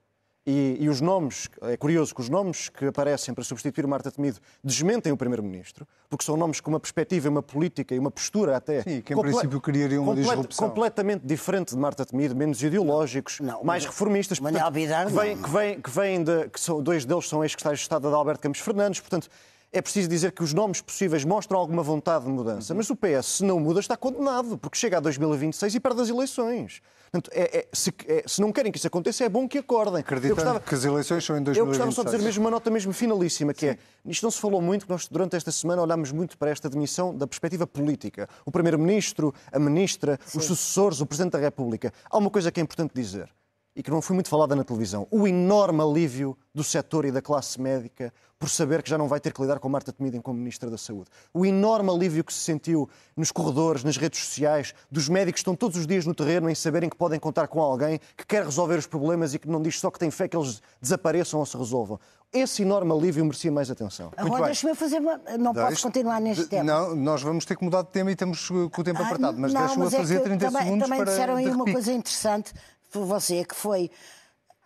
e, 0.47 0.77
e, 0.79 0.89
os 0.91 1.01
nomes, 1.01 1.49
é 1.63 1.77
curioso 1.77 2.15
que 2.15 2.21
os 2.21 2.29
nomes 2.29 2.69
que 2.69 2.85
aparecem 2.85 3.33
para 3.33 3.43
substituir 3.43 3.87
Marta 3.87 4.11
Temido 4.11 4.39
desmentem 4.63 5.11
o 5.11 5.17
Primeiro-Ministro, 5.17 5.87
porque 6.09 6.23
são 6.23 6.37
nomes 6.37 6.61
com 6.61 6.71
uma 6.71 6.79
perspectiva, 6.79 7.31
uma 7.31 7.43
política 7.43 7.95
e 7.95 7.99
uma 7.99 8.11
postura 8.11 8.57
até. 8.57 8.83
Sim, 8.83 9.01
que 9.01 9.15
em 9.15 9.17
princípio 9.17 9.59
criariam 9.59 10.03
uma 10.03 10.15
complet, 10.15 10.29
disrupção. 10.29 10.69
Completamente 10.69 11.27
diferente 11.27 11.75
de 11.75 11.81
Marta 11.81 12.05
Temido, 12.05 12.37
menos 12.37 12.63
ideológicos, 12.63 13.41
não, 13.41 13.65
mais 13.65 13.87
reformistas. 13.87 14.39
Manuel 14.39 14.71
Bidar, 14.71 15.07
que, 15.07 15.13
vem, 15.13 15.37
que, 15.41 15.51
vem, 15.51 15.81
que 15.81 15.91
vêm 15.91 16.23
de. 16.23 16.49
Que 16.51 16.61
são, 16.61 16.83
dois 16.83 17.07
deles 17.07 17.27
são 17.27 17.43
ex-secretários 17.43 17.81
de 17.81 17.85
Estado 17.85 18.09
de 18.09 18.15
Alberto 18.15 18.43
Campos 18.43 18.61
Fernandes, 18.61 19.01
portanto 19.01 19.31
é 19.75 19.83
preciso 19.83 20.09
dizer 20.09 20.31
que 20.31 20.43
os 20.43 20.55
nomes 20.55 20.81
possíveis 20.81 21.25
mostram 21.25 21.59
alguma 21.59 21.83
vontade 21.83 22.25
de 22.25 22.31
mudança. 22.31 22.73
Mas 22.73 22.89
o 22.91 22.97
PS, 22.97 23.27
se 23.27 23.45
não 23.45 23.59
muda, 23.59 23.81
está 23.81 23.97
condenado, 23.97 24.57
porque 24.57 24.79
chega 24.79 24.99
a 24.99 25.01
2026 25.01 25.75
e 25.75 25.81
perde 25.81 26.01
as 26.01 26.09
eleições. 26.09 26.81
Portanto, 27.11 27.31
é, 27.35 27.59
é, 27.59 27.69
se, 27.73 27.93
é, 28.07 28.23
se, 28.25 28.41
não 28.41 28.53
querem 28.53 28.71
que 28.71 28.79
isso 28.79 28.87
aconteça, 28.87 29.25
é 29.25 29.29
bom 29.29 29.49
que 29.49 29.59
acordem. 29.59 30.01
Acreditando 30.01 30.37
gostava, 30.37 30.61
que 30.61 30.75
as 30.75 30.85
eleições 30.85 31.25
são 31.25 31.37
em 31.37 31.43
2026. 31.43 31.59
Eu 31.59 31.67
gostava 31.67 31.91
só 31.91 32.03
de 32.03 32.11
dizer 32.11 32.25
mesmo 32.25 32.45
uma 32.45 32.51
nota 32.51 32.71
mesmo 32.71 32.93
finalíssima, 32.93 33.53
que 33.53 33.73
Sim. 33.73 33.73
é, 33.73 33.79
isto 34.07 34.23
não 34.23 34.31
se 34.31 34.41
falou 34.41 34.63
muito, 34.63 34.87
nós 34.89 35.09
durante 35.09 35.35
esta 35.35 35.51
semana 35.51 35.83
olhámos 35.83 36.13
muito 36.13 36.39
para 36.39 36.51
esta 36.51 36.71
demissão 36.71 37.17
da 37.17 37.27
perspectiva 37.27 37.67
política. 37.67 38.29
O 38.47 38.53
Primeiro-Ministro, 38.53 39.35
a 39.53 39.59
Ministra, 39.59 40.21
Sim. 40.25 40.39
os 40.39 40.45
sucessores, 40.45 41.01
o 41.01 41.07
Presidente 41.07 41.33
da 41.33 41.41
República. 41.41 41.93
Há 42.09 42.17
uma 42.17 42.31
coisa 42.31 42.53
que 42.53 42.61
é 42.61 42.63
importante 42.63 42.93
dizer 42.95 43.29
e 43.77 43.83
que 43.83 43.91
não 43.91 44.01
foi 44.01 44.15
muito 44.15 44.29
falada 44.29 44.55
na 44.55 44.63
televisão, 44.63 45.07
o 45.11 45.27
enorme 45.27 45.83
alívio 45.83 46.37
do 46.55 46.63
setor 46.63 47.05
e 47.05 47.11
da 47.11 47.21
classe 47.21 47.61
médica 47.61 48.13
por 48.39 48.49
saber 48.49 48.83
que 48.83 48.91
já 48.91 48.99
não 48.99 49.09
vai 49.09 49.19
ter 49.19 49.33
que 49.33 49.41
lidar 49.41 49.59
com 49.59 49.69
Marta 49.69 49.93
Temido 49.93 50.21
como 50.21 50.39
Ministra 50.39 50.69
da 50.69 50.77
Saúde. 50.77 51.07
O 51.33 51.47
enorme 51.47 51.91
alívio 51.91 52.23
que 52.23 52.33
se 52.33 52.41
sentiu 52.41 52.89
nos 53.17 53.33
corredores, 53.33 53.83
nas 53.83 53.97
redes 53.97 54.21
sociais, 54.21 54.75
dos 54.91 55.09
médicos 55.09 55.35
que 55.35 55.41
estão 55.41 55.57
todos 55.57 55.79
os 55.79 55.87
dias 55.87 56.05
no 56.05 56.15
terreno 56.15 56.51
em 56.51 56.55
saberem 56.55 56.91
que 56.91 56.97
podem 56.97 57.19
contar 57.19 57.49
com 57.49 57.61
alguém 57.61 57.99
que 58.17 58.27
quer 58.27 58.45
resolver 58.45 58.77
os 58.77 58.87
problemas 58.87 59.35
e 59.35 59.39
que 59.39 59.49
não 59.49 59.63
diz 59.63 59.81
só 59.81 59.91
que 59.91 59.99
tem 59.99 60.11
fé 60.11 60.29
que 60.29 60.37
eles 60.37 60.61
desapareçam 60.81 61.41
ou 61.41 61.47
se 61.47 61.57
resolvam. 61.57 61.99
Esse 62.33 62.63
enorme 62.63 62.93
alívio 62.93 63.25
merecia 63.25 63.51
mais 63.51 63.71
atenção. 63.71 64.11
Agora, 64.17 64.47
deixa-me 64.47 64.75
fazer 64.75 64.99
uma... 64.99 65.19
Não 65.39 65.55
posso 65.55 65.73
isto... 65.75 65.83
continuar 65.85 66.21
neste 66.21 66.47
tema. 66.47 66.65
Não, 66.65 66.97
nós 66.97 67.23
vamos 67.23 67.45
ter 67.45 67.57
que 67.57 67.65
mudar 67.65 67.83
de 67.83 67.89
tema 67.91 68.11
e 68.11 68.17
temos 68.17 68.49
com 68.49 68.81
o 68.81 68.85
tempo 68.85 69.01
ah, 69.01 69.07
apertado, 69.07 69.39
mas 69.39 69.55
deixa-me 69.55 69.87
é 69.87 69.91
fazer 69.91 70.21
30 70.21 70.47
também, 70.47 70.63
segundos 70.65 70.89
também 70.89 70.99
para... 70.99 71.13
Também 71.13 71.15
disseram 71.15 71.37
aí 71.37 71.49
uma 71.49 71.65
coisa 71.65 71.93
interessante 71.93 72.53
por 72.95 73.05
você, 73.05 73.45
que 73.45 73.55
foi 73.55 73.91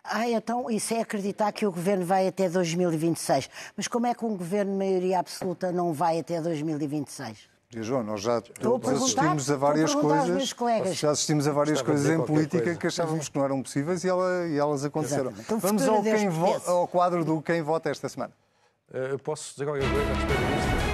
ah, 0.03 0.27
então 0.29 0.69
isso 0.69 0.93
é 0.93 1.01
acreditar 1.01 1.51
que 1.51 1.65
o 1.65 1.71
governo 1.71 2.05
vai 2.05 2.27
até 2.27 2.49
2026. 2.49 3.49
Mas 3.75 3.87
como 3.87 4.07
é 4.07 4.13
que 4.13 4.23
um 4.25 4.35
governo 4.37 4.71
de 4.71 4.77
maioria 4.77 5.19
absoluta 5.19 5.71
não 5.71 5.93
vai 5.93 6.19
até 6.19 6.41
2026? 6.41 7.49
João, 7.71 8.03
nós 8.03 8.21
já 8.21 8.37
assistimos 8.37 9.51
a 9.51 9.55
várias 9.55 9.93
coisas. 9.93 10.97
Já 10.97 11.11
assistimos 11.11 11.47
a 11.47 11.51
várias 11.51 11.81
coisas 11.83 12.09
em 12.09 12.25
política 12.25 12.63
coisa. 12.63 12.79
que 12.79 12.87
achávamos 12.87 13.29
que 13.29 13.37
não 13.37 13.45
eram 13.45 13.61
possíveis 13.61 14.03
e, 14.03 14.09
ela, 14.09 14.47
e 14.47 14.57
elas 14.57 14.83
aconteceram. 14.83 15.31
Então, 15.37 15.59
Vamos 15.59 15.87
ao, 15.87 16.01
quem 16.01 16.27
ao 16.65 16.87
quadro 16.87 17.23
do 17.23 17.39
quem 17.43 17.61
vota 17.61 17.91
esta 17.91 18.09
semana. 18.09 18.33
Eh, 18.91 19.11
eu 19.11 19.19
posso 19.19 19.51
dizer 19.51 19.65
qualquer 19.65 19.87
coisa 19.87 20.09
a 20.09 20.13
respeito 20.15 20.41
disso? 20.41 20.88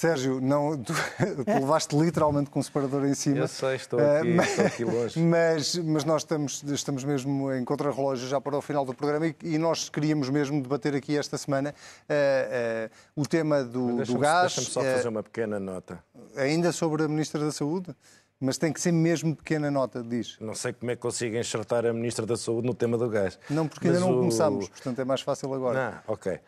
Sérgio, 0.00 0.40
não, 0.40 0.74
tu, 0.82 0.94
tu 0.94 1.52
levaste 1.60 1.94
literalmente 1.94 2.48
com 2.48 2.58
um 2.58 2.62
separador 2.62 3.04
em 3.04 3.12
cima. 3.12 3.40
Eu 3.40 3.48
sei, 3.48 3.76
estou 3.76 3.98
aqui, 3.98 4.30
uh, 4.30 4.34
mas, 4.34 4.48
estou 4.48 4.64
aqui 4.64 4.84
longe. 4.86 5.20
Mas, 5.20 5.76
mas 5.76 6.04
nós 6.04 6.22
estamos, 6.22 6.62
estamos 6.62 7.04
mesmo 7.04 7.52
em 7.52 7.62
contra-relógio 7.66 8.26
já 8.26 8.40
para 8.40 8.56
o 8.56 8.62
final 8.62 8.82
do 8.86 8.94
programa 8.94 9.26
e, 9.26 9.36
e, 9.42 9.58
nós 9.58 9.90
queríamos 9.90 10.30
mesmo 10.30 10.62
debater 10.62 10.94
aqui 10.94 11.18
esta 11.18 11.36
semana 11.36 11.74
uh, 11.74 12.86
uh, 12.86 12.90
o 13.14 13.26
tema 13.26 13.62
do, 13.62 14.02
do 14.02 14.18
gás. 14.18 14.54
Deixa-me 14.54 14.66
só 14.68 14.80
fazer 14.80 15.08
uma 15.08 15.22
pequena 15.22 15.60
nota. 15.60 16.02
Ainda 16.34 16.72
sobre 16.72 17.02
a 17.02 17.08
Ministra 17.08 17.44
da 17.44 17.52
Saúde? 17.52 17.94
Mas 18.40 18.56
tem 18.56 18.72
que 18.72 18.80
ser 18.80 18.92
mesmo 18.92 19.36
pequena 19.36 19.70
nota, 19.70 20.02
diz. 20.02 20.38
Não 20.40 20.54
sei 20.54 20.72
como 20.72 20.90
é 20.90 20.96
que 20.96 21.02
consigo 21.02 21.36
enxertar 21.36 21.84
a 21.84 21.92
Ministra 21.92 22.24
da 22.24 22.38
Saúde 22.38 22.66
no 22.66 22.72
tema 22.72 22.96
do 22.96 23.06
gás. 23.06 23.38
Não, 23.50 23.68
porque 23.68 23.88
ainda 23.88 24.00
não 24.00 24.12
o... 24.12 24.18
começámos, 24.20 24.66
portanto 24.66 24.98
é 24.98 25.04
mais 25.04 25.20
fácil 25.20 25.52
agora. 25.52 25.92
Não, 26.06 26.14
ok. 26.14 26.40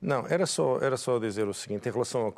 Não, 0.00 0.26
era 0.26 0.46
só, 0.46 0.78
era 0.80 0.96
só 0.96 1.18
dizer 1.18 1.46
o 1.46 1.52
seguinte, 1.52 1.86
em 1.86 1.92
relação 1.92 2.32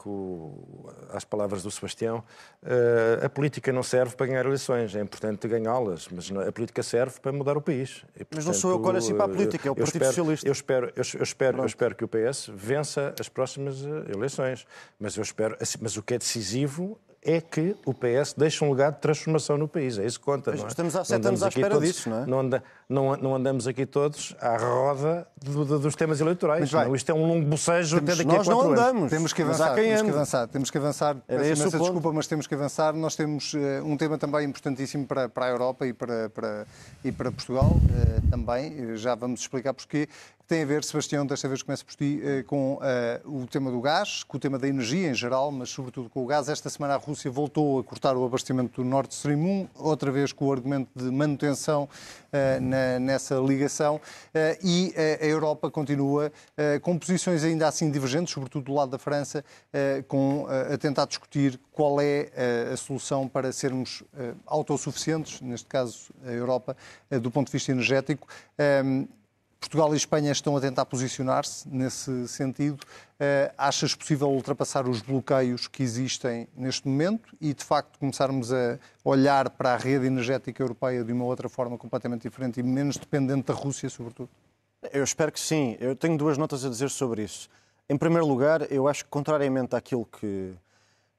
às 1.11 1.25
palavras 1.25 1.63
do 1.63 1.71
Sebastião, 1.71 2.25
uh, 2.63 3.25
a 3.25 3.29
política 3.29 3.73
não 3.73 3.85
serve 3.85 4.17
para 4.17 4.27
ganhar 4.27 4.45
eleições, 4.45 4.97
é 4.97 5.01
importante 5.01 5.47
ganhá-las, 5.47 6.09
mas 6.09 6.29
a 6.33 6.51
política 6.51 6.83
serve 6.83 7.21
para 7.21 7.31
mudar 7.31 7.57
o 7.57 7.63
país. 7.63 8.05
E, 8.17 8.25
portanto, 8.25 8.29
mas 8.35 8.47
não 8.47 8.53
sou 8.53 8.73
eu 8.73 8.81
que 8.81 8.89
olho 8.89 8.99
assim 8.99 9.15
para 9.15 9.27
a 9.27 9.29
política, 9.29 9.69
é 9.69 9.71
o 9.71 9.77
Partido 9.77 9.95
espero, 9.95 10.07
Socialista. 10.07 10.49
Eu 10.49 10.53
espero, 10.53 10.87
eu, 10.87 11.05
eu 11.15 11.23
espero, 11.23 11.59
eu 11.59 11.67
espero 11.67 11.95
que 11.95 12.05
o 12.05 12.09
PS 12.09 12.51
vença 12.53 13.15
as 13.19 13.29
próximas 13.29 13.85
eh, 13.85 14.13
eleições, 14.13 14.67
mas 14.99 15.17
eu 15.17 15.23
espero, 15.23 15.57
mas 15.81 15.97
o 15.97 16.03
que 16.03 16.15
é 16.15 16.19
decisivo 16.19 16.99
é 17.25 17.41
que 17.41 17.77
o 17.87 17.95
PS 17.95 18.35
deixa 18.37 18.65
um 18.65 18.73
legado 18.73 18.95
de 18.95 19.01
transformação 19.01 19.57
no 19.57 19.69
país. 19.69 19.97
É 19.97 20.05
isso 20.05 20.19
que 20.19 20.25
conta. 20.25 20.53
Não 20.53 20.65
é? 20.65 20.67
Estamos 20.67 20.97
há 20.97 21.05
sete 21.05 21.29
anos 21.29 21.43
à 21.43 21.49
espera 21.49 21.71
todos, 21.71 21.89
disso, 21.89 22.11
não 22.11 22.23
é? 22.23 22.27
Não, 22.27 22.41
anda, 22.41 22.65
não, 22.89 23.17
não, 23.17 23.35
andamos 23.37 23.69
aqui 23.69 23.87
todos 23.87 24.35
à 24.41 24.57
roda 24.57 25.27
do, 25.41 25.65
do, 25.65 25.79
dos 25.79 25.95
temas 25.95 26.21
eleitorais. 26.21 26.71
Vai, 26.73 26.87
não, 26.87 26.97
isto 26.97 27.11
é 27.11 27.15
um 27.15 27.25
longo 27.25 27.47
bocejo 27.47 27.99
até 27.99 28.17
daqui 28.17 28.25
nós 28.25 28.49
a 28.49 28.53
quatro 28.53 28.53
não 28.53 28.73
andamos. 28.73 29.01
Anos. 29.03 29.11
Temos 29.11 29.33
que 29.33 29.43
avançar. 29.43 29.75
Temos 29.75 30.03
que 30.03 30.11
avançar. 30.11 30.49
Temos 30.49 30.71
que 30.71 30.79
avançar. 30.79 31.17
Era 31.29 31.43
Peço 31.43 31.63
imensa 31.63 31.79
desculpa, 31.79 32.13
mas 32.13 32.27
temos 32.27 32.47
que 32.49 32.55
avançar. 32.55 32.93
Nós 32.93 33.15
temos 33.15 33.55
uh, 33.55 33.59
um 33.85 33.97
tema 33.97 34.19
também 34.19 34.45
importantíssimo 34.49 35.07
para, 35.07 35.29
para 35.29 35.47
a 35.47 35.49
Europa 35.51 35.87
e 35.87 35.93
para, 35.93 36.29
para, 36.29 36.67
e 37.05 37.13
para 37.13 37.31
Portugal 37.31 37.71
uh, 37.71 38.31
também. 38.31 38.97
Já 38.97 39.15
vamos 39.15 39.41
explicar 39.43 39.73
porquê 39.75 40.09
tem 40.47 40.63
a 40.63 40.67
ver, 40.67 40.85
Sebastião, 40.85 41.25
desta 41.25 41.49
vez 41.49 41.63
começo 41.63 41.85
por 41.85 41.95
ti, 41.95 42.21
eh, 42.23 42.43
com 42.43 42.75
uh, 42.75 42.81
o 43.43 43.47
tema 43.47 43.71
do 43.71 43.81
gás, 43.81 44.23
com 44.23 44.37
o 44.37 44.41
tema 44.41 44.59
da 44.59 44.69
energia 44.69 45.09
em 45.09 45.15
geral, 45.15 45.51
mas 45.51 45.71
sobretudo 45.71 46.11
com 46.11 46.23
o 46.23 46.27
gás. 46.27 46.49
Esta 46.49 46.69
semana 46.69 46.95
a 46.95 46.97
Rússia 46.97 47.31
voltou 47.31 47.79
a 47.81 47.85
cortar 47.85 48.17
o 48.17 48.25
abastecimento 48.25 48.83
do 48.83 48.89
Nord 48.89 49.13
Stream 49.15 49.39
1, 49.39 49.69
outra 49.77 50.11
vez 50.11 50.33
com 50.33 50.47
o 50.47 50.53
argumento 50.53 50.91
de 50.95 51.11
manutenção 51.11 51.85
uh, 51.85 52.61
na, 52.61 52.99
nessa 52.99 53.37
ligação, 53.37 53.97
uh, 53.97 54.59
e 54.63 54.93
a 55.21 55.25
Europa 55.25 55.71
continua 55.71 56.33
com 56.83 56.99
posições 56.99 57.45
ainda 57.45 57.67
assim 57.67 57.91
divergentes, 57.91 58.33
sobretudo 58.33 58.65
do 58.65 58.75
lado 58.75 58.91
da 58.91 58.99
França, 58.99 59.45
com, 60.07 60.47
a 60.47 60.77
tentar 60.77 61.07
discutir 61.07 61.59
qual 61.73 62.01
é 62.01 62.31
a 62.73 62.77
solução 62.77 63.29
para 63.29 63.53
sermos 63.53 64.03
autossuficientes, 64.47 65.41
neste 65.41 65.69
caso 65.69 66.13
a 66.25 66.31
Europa, 66.31 66.77
do 67.21 67.31
ponto 67.31 67.47
de 67.47 67.53
vista 67.53 67.73
energético. 67.73 68.27
Portugal 69.63 69.95
e 69.95 69.97
Espanha 69.97 70.33
estão 70.33 70.57
a 70.57 70.61
tentar 70.61 70.85
posicionar-se 70.87 71.69
nesse 71.69 72.27
sentido. 72.27 72.83
Uh, 73.15 73.55
achas 73.57 73.95
possível 73.95 74.29
ultrapassar 74.29 74.89
os 74.89 75.01
bloqueios 75.01 75.69
que 75.69 75.85
existem 75.85 76.49
neste 76.57 76.89
momento 76.89 77.37
e, 77.41 77.55
de 77.55 77.63
facto, 77.63 77.97
começarmos 77.97 78.53
a 78.53 78.77
olhar 79.05 79.49
para 79.51 79.75
a 79.75 79.77
rede 79.77 80.05
energética 80.05 80.61
europeia 80.61 81.05
de 81.05 81.13
uma 81.13 81.25
outra 81.25 81.49
forma 81.49 81.79
completamente 81.79 82.23
diferente 82.23 82.59
e 82.59 82.63
menos 82.65 82.97
dependente 82.97 83.47
da 83.47 83.55
Rússia, 83.55 83.89
sobretudo? 83.89 84.29
Eu 84.93 85.05
espero 85.05 85.31
que 85.31 85.39
sim. 85.39 85.77
Eu 85.79 85.95
tenho 85.95 86.19
duas 86.19 86.37
notas 86.37 86.65
a 86.65 86.69
dizer 86.69 86.91
sobre 86.91 87.23
isso. 87.23 87.49
Em 87.89 87.97
primeiro 87.97 88.27
lugar, 88.27 88.71
eu 88.71 88.89
acho 88.89 89.05
que, 89.05 89.11
contrariamente 89.11 89.77
àquilo 89.77 90.05
que, 90.07 90.55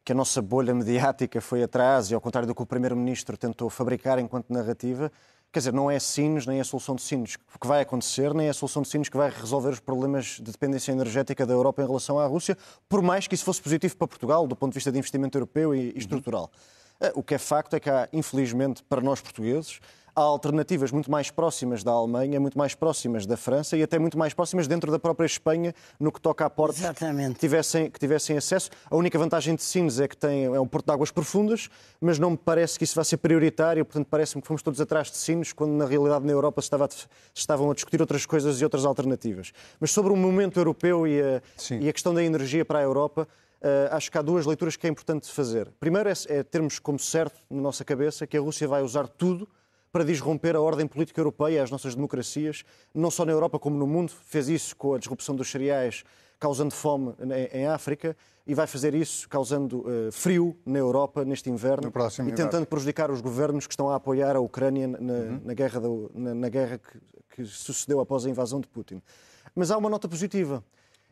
que 0.03 0.11
a 0.11 0.15
nossa 0.15 0.41
bolha 0.41 0.75
mediática 0.75 1.39
foi 1.39 1.63
atrás 1.63 2.11
e 2.11 2.13
ao 2.13 2.19
contrário 2.19 2.45
do 2.45 2.53
que 2.53 2.61
o 2.61 2.65
Primeiro-Ministro 2.65 3.37
tentou 3.37 3.69
fabricar 3.69 4.19
enquanto 4.19 4.51
narrativa, 4.51 5.09
Quer 5.53 5.59
dizer, 5.59 5.73
não 5.73 5.89
é 5.89 5.99
sinos, 5.99 6.47
nem 6.47 6.57
é 6.57 6.61
a 6.61 6.63
solução 6.63 6.95
de 6.95 7.03
sinos 7.03 7.35
que 7.35 7.67
vai 7.67 7.81
acontecer, 7.81 8.33
nem 8.33 8.47
é 8.47 8.49
a 8.49 8.53
solução 8.55 8.81
de 8.81 8.87
sinos 8.87 9.07
que 9.07 9.15
vai 9.15 9.29
resolver 9.29 9.69
os 9.69 9.79
problemas 9.79 10.39
de 10.41 10.51
dependência 10.51 10.91
energética 10.91 11.45
da 11.45 11.53
Europa 11.53 11.83
em 11.83 11.85
relação 11.85 12.17
à 12.17 12.25
Rússia, 12.25 12.57
por 12.89 13.03
mais 13.03 13.27
que 13.27 13.35
isso 13.35 13.45
fosse 13.45 13.61
positivo 13.61 13.95
para 13.95 14.07
Portugal, 14.07 14.47
do 14.47 14.55
ponto 14.55 14.71
de 14.71 14.77
vista 14.77 14.91
de 14.91 14.97
investimento 14.97 15.37
europeu 15.37 15.75
e, 15.75 15.93
estrutural. 15.95 16.49
Uhum. 16.51 16.82
O 17.15 17.23
que 17.23 17.35
é 17.35 17.37
facto 17.37 17.75
é 17.75 17.79
que 17.79 17.89
há, 17.89 18.07
infelizmente, 18.13 18.83
para 18.83 19.01
nós 19.01 19.19
portugueses, 19.19 19.79
há 20.15 20.21
alternativas 20.21 20.91
muito 20.91 21.09
mais 21.09 21.31
próximas 21.31 21.83
da 21.83 21.91
Alemanha, 21.91 22.39
muito 22.39 22.57
mais 22.57 22.75
próximas 22.75 23.25
da 23.25 23.35
França 23.35 23.75
e 23.75 23.83
até 23.83 23.97
muito 23.97 24.17
mais 24.17 24.33
próximas 24.33 24.67
dentro 24.67 24.91
da 24.91 24.99
própria 24.99 25.25
Espanha 25.25 25.73
no 25.99 26.11
que 26.11 26.21
toca 26.21 26.45
a 26.45 26.49
portos 26.49 26.79
Exatamente. 26.79 27.33
que 27.33 27.39
tivessem, 27.39 27.89
que 27.89 27.99
tivessem 27.99 28.37
acesso. 28.37 28.69
A 28.89 28.95
única 28.95 29.17
vantagem 29.17 29.55
de 29.55 29.63
Sines 29.63 29.99
é 29.99 30.07
que 30.07 30.15
tem, 30.15 30.45
é 30.45 30.59
um 30.59 30.67
porto 30.67 30.85
de 30.85 30.91
águas 30.91 31.11
profundas, 31.11 31.69
mas 31.99 32.19
não 32.19 32.31
me 32.31 32.37
parece 32.37 32.77
que 32.77 32.83
isso 32.83 32.95
vai 32.95 33.05
ser 33.05 33.17
prioritário, 33.17 33.83
portanto 33.83 34.07
parece-me 34.09 34.41
que 34.41 34.47
fomos 34.47 34.61
todos 34.61 34.79
atrás 34.79 35.09
de 35.09 35.17
Sines, 35.17 35.51
quando 35.51 35.71
na 35.71 35.85
realidade 35.85 36.25
na 36.25 36.31
Europa 36.31 36.61
se, 36.61 36.67
estava, 36.67 36.87
se 36.89 37.07
estavam 37.33 37.71
a 37.71 37.73
discutir 37.73 37.99
outras 37.99 38.25
coisas 38.25 38.61
e 38.61 38.63
outras 38.63 38.85
alternativas. 38.85 39.51
Mas 39.79 39.91
sobre 39.91 40.13
o 40.13 40.15
momento 40.15 40.59
europeu 40.59 41.07
e 41.07 41.21
a, 41.21 41.41
e 41.71 41.89
a 41.89 41.93
questão 41.93 42.13
da 42.13 42.23
energia 42.23 42.63
para 42.63 42.79
a 42.79 42.83
Europa, 42.83 43.27
acho 43.91 44.11
que 44.11 44.17
há 44.17 44.21
duas 44.21 44.45
leituras 44.45 44.75
que 44.75 44.85
é 44.85 44.89
importante 44.89 45.31
fazer. 45.31 45.71
Primeiro 45.79 46.09
é, 46.09 46.13
é, 46.27 46.43
termos 46.43 46.79
como 46.79 46.99
certo 46.99 47.39
na 47.49 47.61
nossa 47.61 47.85
cabeça 47.85 48.27
que 48.27 48.37
a 48.37 48.41
Rússia 48.41 48.67
vai 48.67 48.81
usar 48.81 49.07
tudo 49.07 49.47
para 49.91 50.03
disromper 50.03 50.55
a 50.55 50.61
ordem 50.61 50.87
política 50.87 51.21
europeia 51.21 51.63
as 51.63 51.69
nossas 51.69 51.93
democracias, 51.93 52.65
não 52.93 53.11
só 53.11 53.23
na 53.23 53.31
Europa 53.31 53.59
como 53.59 53.77
no 53.77 53.85
mundo. 53.85 54.11
Fez 54.25 54.49
isso 54.49 54.75
com 54.75 54.95
a 54.95 54.97
disrupção 54.97 55.35
dos 55.35 55.49
cereais, 55.49 56.03
causando 56.39 56.73
fome 56.73 57.13
em, 57.53 57.67
África, 57.67 58.17
e 58.45 58.53
vai 58.55 58.67
fazer 58.67 58.93
isso 58.95 59.29
causando 59.29 59.79
uh, 59.87 60.11
frio 60.11 60.57
na 60.65 60.79
Europa 60.79 61.23
neste 61.23 61.49
inverno 61.49 61.91
no 61.95 62.27
e 62.27 62.31
tentando 62.33 62.65
prejudicar 62.65 63.11
os 63.11 63.21
governos 63.21 63.67
que 63.67 63.73
estão 63.73 63.89
a 63.89 63.95
apoiar 63.95 64.35
a 64.35 64.39
Ucrânia 64.39 64.87
na, 64.87 64.97
uhum. 64.97 65.41
na 65.45 65.53
guerra, 65.53 65.79
na, 66.13 66.33
na 66.33 66.49
guerra 66.49 66.79
que, 66.79 66.99
que 67.35 67.45
sucedeu 67.45 68.01
após 68.01 68.25
a 68.25 68.29
invasão 68.29 68.59
de 68.59 68.67
Putin. 68.67 69.01
Mas 69.55 69.71
há 69.71 69.77
uma 69.77 69.89
nota 69.89 70.09
positiva. 70.09 70.63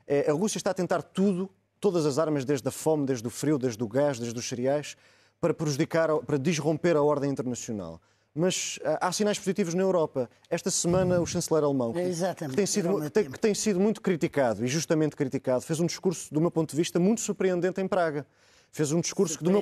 É, 0.07 0.29
a 0.29 0.33
Rússia 0.33 0.57
está 0.57 0.71
a 0.71 0.73
tentar 0.73 1.01
tudo 1.03 1.49
todas 1.81 2.05
as 2.05 2.19
armas, 2.19 2.45
desde 2.45 2.67
a 2.67 2.71
fome, 2.71 3.05
desde 3.05 3.27
o 3.27 3.29
frio, 3.29 3.57
desde 3.57 3.83
o 3.83 3.87
gás, 3.87 4.19
desde 4.19 4.37
os 4.37 4.47
cereais, 4.47 4.95
para 5.41 5.53
prejudicar, 5.53 6.15
para 6.19 6.37
disromper 6.37 6.95
a 6.95 7.01
ordem 7.01 7.31
internacional. 7.31 7.99
Mas 8.33 8.79
ah, 8.85 9.07
há 9.07 9.11
sinais 9.11 9.37
positivos 9.37 9.73
na 9.73 9.81
Europa. 9.81 10.29
Esta 10.49 10.71
semana, 10.71 11.19
o 11.19 11.25
chanceler 11.25 11.63
alemão, 11.63 11.91
que, 11.91 11.99
que, 11.99 12.55
tem 12.55 12.65
sido, 12.65 13.09
tem, 13.09 13.29
que 13.29 13.39
tem 13.39 13.53
sido 13.53 13.79
muito 13.79 13.99
criticado, 13.99 14.63
e 14.63 14.67
justamente 14.67 15.15
criticado, 15.15 15.63
fez 15.63 15.79
um 15.79 15.85
discurso, 15.85 16.33
do 16.33 16.39
meu 16.39 16.51
ponto 16.51 16.69
de 16.69 16.77
vista, 16.77 16.99
muito 16.99 17.19
surpreendente 17.19 17.81
em 17.81 17.87
Praga. 17.87 18.25
Fez 18.71 18.93
um 18.93 19.01
discurso 19.01 19.37
que, 19.37 19.43
do 19.43 19.51
meu, 19.51 19.61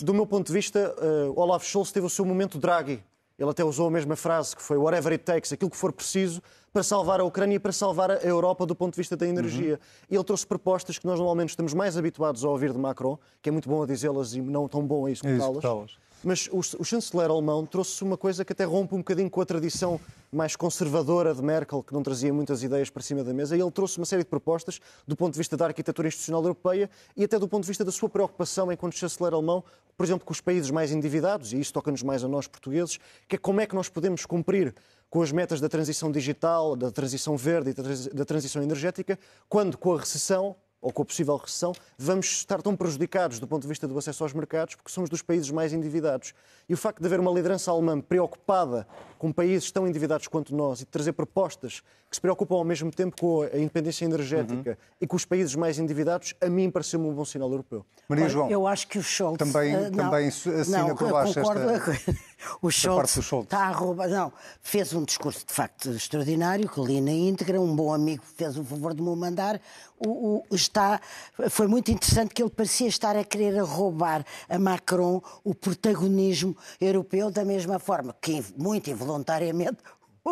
do 0.00 0.14
meu 0.14 0.26
ponto 0.26 0.46
de 0.46 0.52
vista, 0.52 0.94
uh, 0.98 1.38
Olaf 1.38 1.66
Scholz 1.66 1.92
teve 1.92 2.06
o 2.06 2.10
seu 2.10 2.24
momento 2.24 2.56
Draghi. 2.56 3.04
Ele 3.38 3.50
até 3.50 3.62
usou 3.62 3.88
a 3.88 3.90
mesma 3.90 4.16
frase, 4.16 4.56
que 4.56 4.62
foi 4.62 4.78
whatever 4.78 5.12
it 5.12 5.22
takes, 5.22 5.52
aquilo 5.52 5.70
que 5.70 5.76
for 5.76 5.92
preciso 5.92 6.40
para 6.72 6.82
salvar 6.82 7.20
a 7.20 7.24
Ucrânia 7.24 7.56
e 7.56 7.58
para 7.58 7.72
salvar 7.72 8.10
a 8.10 8.14
Europa 8.16 8.64
do 8.64 8.74
ponto 8.74 8.94
de 8.94 8.96
vista 8.98 9.16
da 9.16 9.26
energia. 9.26 9.74
Uhum. 9.74 10.06
E 10.10 10.14
ele 10.14 10.24
trouxe 10.24 10.46
propostas 10.46 10.98
que 10.98 11.06
nós 11.06 11.18
normalmente 11.18 11.50
estamos 11.50 11.74
mais 11.74 11.96
habituados 11.96 12.44
a 12.44 12.48
ouvir 12.48 12.72
de 12.72 12.78
Macron, 12.78 13.18
que 13.42 13.48
é 13.48 13.52
muito 13.52 13.68
bom 13.68 13.82
a 13.82 13.86
dizê-las 13.86 14.34
e 14.34 14.40
não 14.40 14.68
tão 14.68 14.86
bom 14.86 15.06
a 15.06 15.10
executá-las. 15.10 15.96
Mas 16.26 16.48
o, 16.50 16.58
o 16.58 16.84
chanceler 16.84 17.30
alemão 17.30 17.64
trouxe 17.64 18.02
uma 18.02 18.16
coisa 18.16 18.44
que 18.44 18.52
até 18.52 18.64
rompe 18.64 18.96
um 18.96 18.98
bocadinho 18.98 19.30
com 19.30 19.40
a 19.40 19.46
tradição 19.46 20.00
mais 20.32 20.56
conservadora 20.56 21.32
de 21.32 21.40
Merkel, 21.40 21.84
que 21.84 21.94
não 21.94 22.02
trazia 22.02 22.34
muitas 22.34 22.64
ideias 22.64 22.90
para 22.90 23.00
cima 23.00 23.22
da 23.22 23.32
mesa, 23.32 23.56
e 23.56 23.60
ele 23.60 23.70
trouxe 23.70 23.96
uma 23.96 24.04
série 24.04 24.24
de 24.24 24.28
propostas 24.28 24.80
do 25.06 25.14
ponto 25.14 25.34
de 25.34 25.38
vista 25.38 25.56
da 25.56 25.66
arquitetura 25.66 26.08
institucional 26.08 26.42
europeia 26.42 26.90
e 27.16 27.22
até 27.22 27.38
do 27.38 27.46
ponto 27.46 27.62
de 27.62 27.68
vista 27.68 27.84
da 27.84 27.92
sua 27.92 28.08
preocupação 28.08 28.72
enquanto 28.72 28.96
chanceler 28.96 29.34
alemão, 29.34 29.62
por 29.96 30.02
exemplo, 30.02 30.26
com 30.26 30.32
os 30.32 30.40
países 30.40 30.68
mais 30.68 30.90
endividados, 30.90 31.52
e 31.52 31.60
isso 31.60 31.72
toca-nos 31.72 32.02
mais 32.02 32.24
a 32.24 32.28
nós 32.28 32.48
portugueses, 32.48 32.98
que 33.28 33.36
é 33.36 33.38
como 33.38 33.60
é 33.60 33.66
que 33.66 33.76
nós 33.76 33.88
podemos 33.88 34.26
cumprir 34.26 34.74
com 35.08 35.22
as 35.22 35.30
metas 35.30 35.60
da 35.60 35.68
transição 35.68 36.10
digital, 36.10 36.74
da 36.74 36.90
transição 36.90 37.36
verde 37.36 37.70
e 37.70 38.12
da 38.12 38.24
transição 38.24 38.60
energética, 38.64 39.16
quando 39.48 39.78
com 39.78 39.94
a 39.94 40.00
recessão 40.00 40.56
ou 40.86 40.92
com 40.92 41.02
a 41.02 41.04
possível 41.04 41.36
recessão, 41.36 41.72
vamos 41.98 42.26
estar 42.26 42.62
tão 42.62 42.76
prejudicados 42.76 43.40
do 43.40 43.46
ponto 43.48 43.62
de 43.62 43.66
vista 43.66 43.88
do 43.88 43.98
acesso 43.98 44.22
aos 44.22 44.32
mercados, 44.32 44.76
porque 44.76 44.88
somos 44.88 45.10
dos 45.10 45.20
países 45.20 45.50
mais 45.50 45.72
endividados. 45.72 46.32
E 46.68 46.74
o 46.74 46.76
facto 46.76 47.00
de 47.00 47.06
haver 47.06 47.18
uma 47.18 47.32
liderança 47.32 47.72
alemã 47.72 48.00
preocupada 48.00 48.86
com 49.18 49.32
países 49.32 49.70
tão 49.70 49.86
endividados 49.86 50.28
quanto 50.28 50.54
nós 50.54 50.80
e 50.80 50.84
de 50.84 50.90
trazer 50.90 51.12
propostas 51.12 51.82
que 52.08 52.16
se 52.16 52.20
preocupam 52.20 52.56
ao 52.56 52.64
mesmo 52.64 52.90
tempo 52.90 53.16
com 53.18 53.42
a 53.42 53.58
independência 53.58 54.04
energética 54.04 54.70
uhum. 54.70 54.96
e 55.00 55.06
com 55.06 55.16
os 55.16 55.24
países 55.24 55.54
mais 55.54 55.78
endividados, 55.78 56.34
a 56.40 56.48
mim 56.48 56.70
pareceu-me 56.70 57.06
um 57.06 57.12
bom 57.12 57.24
sinal 57.24 57.50
europeu. 57.50 57.84
Maria 58.08 58.28
João, 58.28 58.48
eu 58.48 58.66
acho 58.66 58.86
que 58.86 58.98
o 58.98 59.02
Scholz... 59.02 59.38
Também, 59.38 59.74
uh, 59.74 59.90
também 59.90 60.28
assina 60.28 60.88
não, 60.88 60.94
por 60.94 61.10
baixo 61.10 61.34
concordo, 61.34 61.70
esta... 61.70 62.16
O 62.62 62.70
Scholz, 62.70 63.10
Scholz 63.10 63.44
está 63.44 63.64
a 63.66 63.72
roubar... 63.72 64.08
Não, 64.08 64.32
fez 64.60 64.92
um 64.92 65.04
discurso 65.04 65.44
de 65.44 65.52
facto 65.52 65.90
extraordinário, 65.90 66.68
que 66.68 66.80
li 66.80 67.00
na 67.00 67.10
íntegra, 67.10 67.60
um 67.60 67.74
bom 67.74 67.92
amigo 67.92 68.22
fez 68.36 68.56
o 68.56 68.62
favor 68.62 68.94
de 68.94 69.02
me 69.02 69.14
mandar. 69.16 69.60
O, 69.98 70.44
o, 70.48 70.54
está, 70.54 71.00
foi 71.48 71.66
muito 71.66 71.90
interessante 71.90 72.34
que 72.34 72.42
ele 72.42 72.50
parecia 72.50 72.86
estar 72.86 73.16
a 73.16 73.24
querer 73.24 73.58
roubar 73.62 74.24
a 74.48 74.58
Macron 74.58 75.22
o 75.42 75.54
protagonismo 75.54 76.56
europeu 76.80 77.30
da 77.30 77.44
mesma 77.44 77.78
forma 77.78 78.14
que, 78.20 78.44
muito 78.56 78.90
involuntariamente, 79.06 79.82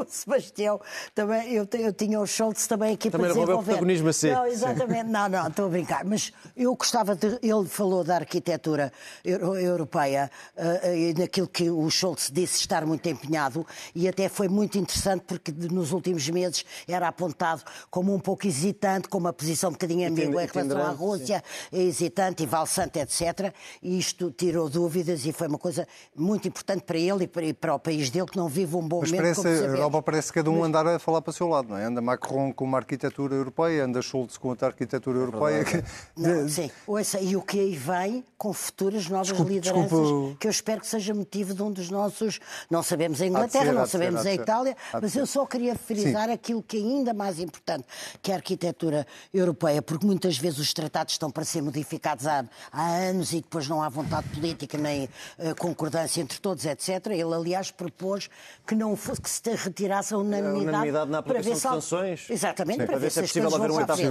o 0.01 0.07
Sebastião, 0.09 0.81
também, 1.15 1.53
eu, 1.53 1.67
eu 1.73 1.93
tinha 1.93 2.21
o 2.21 2.27
Schultz 2.27 2.67
também 2.67 2.95
aqui 2.95 3.11
também 3.11 3.27
para 3.27 3.35
desenvolver. 3.35 3.53
Também 3.53 3.65
protagonismo 3.65 4.09
assim. 4.09 4.31
Não, 4.31 4.47
exatamente, 4.47 5.11
não, 5.11 5.29
não, 5.29 5.49
estou 5.49 5.67
a 5.67 5.69
brincar, 5.69 6.05
mas 6.05 6.33
eu 6.57 6.75
gostava 6.75 7.15
de, 7.15 7.39
ele 7.43 7.67
falou 7.67 8.03
da 8.03 8.17
arquitetura 8.17 8.93
europeia 9.25 10.31
uh, 10.57 10.95
e 10.95 11.15
naquilo 11.15 11.49
que 11.49 11.71
o 11.71 11.89
Schultz 11.91 12.31
disse 12.33 12.61
estar 12.61 12.85
muito 12.85 13.09
empenhado 13.09 13.67
e 13.95 14.09
até 14.09 14.29
foi 14.29 14.49
muito 14.49 14.79
interessante 14.79 15.25
porque 15.27 15.53
nos 15.53 15.93
últimos 15.93 16.29
meses 16.29 16.65
era 16.89 17.09
apontado 17.09 17.63
como 17.91 18.15
um 18.15 18.19
pouco 18.19 18.47
hesitante, 18.47 19.09
com 19.09 19.19
uma 19.19 19.33
posição 19.33 19.71
um 19.71 19.73
bocadinho 19.73 20.09
ambígua 20.09 20.43
em 20.43 20.47
relação 20.47 20.83
à 20.83 20.91
Rússia, 20.91 21.43
sim. 21.71 21.81
hesitante 21.81 22.43
e 22.43 22.47
valsante, 22.47 22.99
etc. 22.99 23.53
E 23.83 23.99
isto 23.99 24.31
tirou 24.31 24.69
dúvidas 24.69 25.25
e 25.25 25.33
foi 25.33 25.49
uma 25.49 25.59
coisa 25.59 25.87
muito 26.17 26.49
importante 26.49 26.83
para 26.83 26.99
ele 26.99 27.25
e 27.25 27.27
para, 27.27 27.45
e 27.45 27.53
para 27.53 27.75
o 27.75 27.79
país 27.79 28.11
dele 28.11 28.27
que 28.27 28.37
não 28.37 28.49
vive 28.49 28.77
um 28.77 28.87
bom 28.87 29.01
mas 29.01 29.13
momento, 29.13 29.37
como 29.37 29.49
sabemos. 29.49 29.84
Europa 29.85 30.03
parece 30.03 30.33
cada 30.33 30.51
um 30.51 30.65
andar 30.65 30.87
a 30.87 30.99
falar 30.99 31.23
para 31.23 31.31
o 31.31 31.33
seu 31.33 31.49
lado, 31.49 31.69
não 31.69 31.77
é? 31.77 31.85
Anda 31.85 32.01
Macron 32.01 32.53
com 32.53 32.65
uma 32.65 32.79
arquitetura 32.79 33.35
europeia, 33.35 33.85
anda 33.85 34.01
Schultz 34.03 34.37
com 34.37 34.49
outra 34.49 34.69
arquitetura 34.69 35.19
europeia. 35.19 35.65
Não, 36.17 36.49
sim, 36.49 36.71
Ouça, 36.87 37.21
e 37.21 37.37
o 37.37 37.43
que 37.43 37.59
aí 37.59 37.77
vem 37.77 38.25
com 38.39 38.53
futuras 38.53 39.09
novas 39.09 39.29
desculpe, 39.29 39.53
lideranças, 39.53 39.91
desculpe. 39.91 40.37
que 40.39 40.47
eu 40.47 40.51
espero 40.51 40.81
que 40.81 40.87
seja 40.87 41.15
motivo 41.15 41.55
de 41.55 41.63
um 41.63 41.71
dos 41.71 41.91
nossos. 41.91 42.41
Não 42.71 42.83
sabemos 42.83 43.21
a 43.21 43.27
Inglaterra, 43.27 43.65
ser, 43.65 43.73
não 43.73 43.87
sabemos 43.87 44.23
ser, 44.23 44.29
a 44.29 44.35
Itália, 44.35 44.77
mas 45.01 45.17
eu 45.17 45.27
só 45.27 45.45
queria 45.47 45.75
frisar 45.75 46.29
sim. 46.29 46.33
aquilo 46.33 46.63
que 46.63 46.77
é 46.77 46.81
ainda 46.81 47.13
mais 47.13 47.39
importante, 47.39 47.85
que 48.23 48.31
é 48.31 48.35
a 48.35 48.39
arquitetura 48.39 49.07
europeia, 49.33 49.83
porque 49.83 50.07
muitas 50.07 50.39
vezes 50.39 50.59
os 50.59 50.73
tratados 50.73 51.15
estão 51.15 51.31
para 51.31 51.45
ser 51.45 51.63
modificados 51.63 52.27
há, 52.27 52.45
há 52.73 52.87
anos 52.87 53.33
e 53.33 53.37
depois 53.37 53.69
não 53.69 53.83
há 53.83 53.89
vontade 53.89 54.29
política 54.29 54.79
nem 54.79 55.05
uh, 55.05 55.55
concordância 55.59 56.21
entre 56.21 56.39
todos, 56.39 56.65
etc. 56.65 57.07
Ele, 57.07 57.35
aliás, 57.35 57.71
propôs 57.71 58.29
que 58.67 58.75
não 58.75 58.97
fosse 58.97 59.21
que 59.21 59.31
se 59.31 59.43
retirasse 59.75 60.15
a 60.15 60.19
unanimidade, 60.19 60.57
a 60.57 60.71
unanimidade 60.71 61.11
na 61.11 61.23
para 61.23 61.43
ver 61.43 61.55
se... 61.57 61.61
sanções. 61.61 62.31
Exatamente, 62.31 62.79
para, 62.79 62.87
para, 62.87 62.99
ver 62.99 63.11
se 63.11 63.19
é 63.19 63.23
possível 63.23 63.55
haver 63.55 63.71
um 63.71 63.81
etapa. 63.81 64.03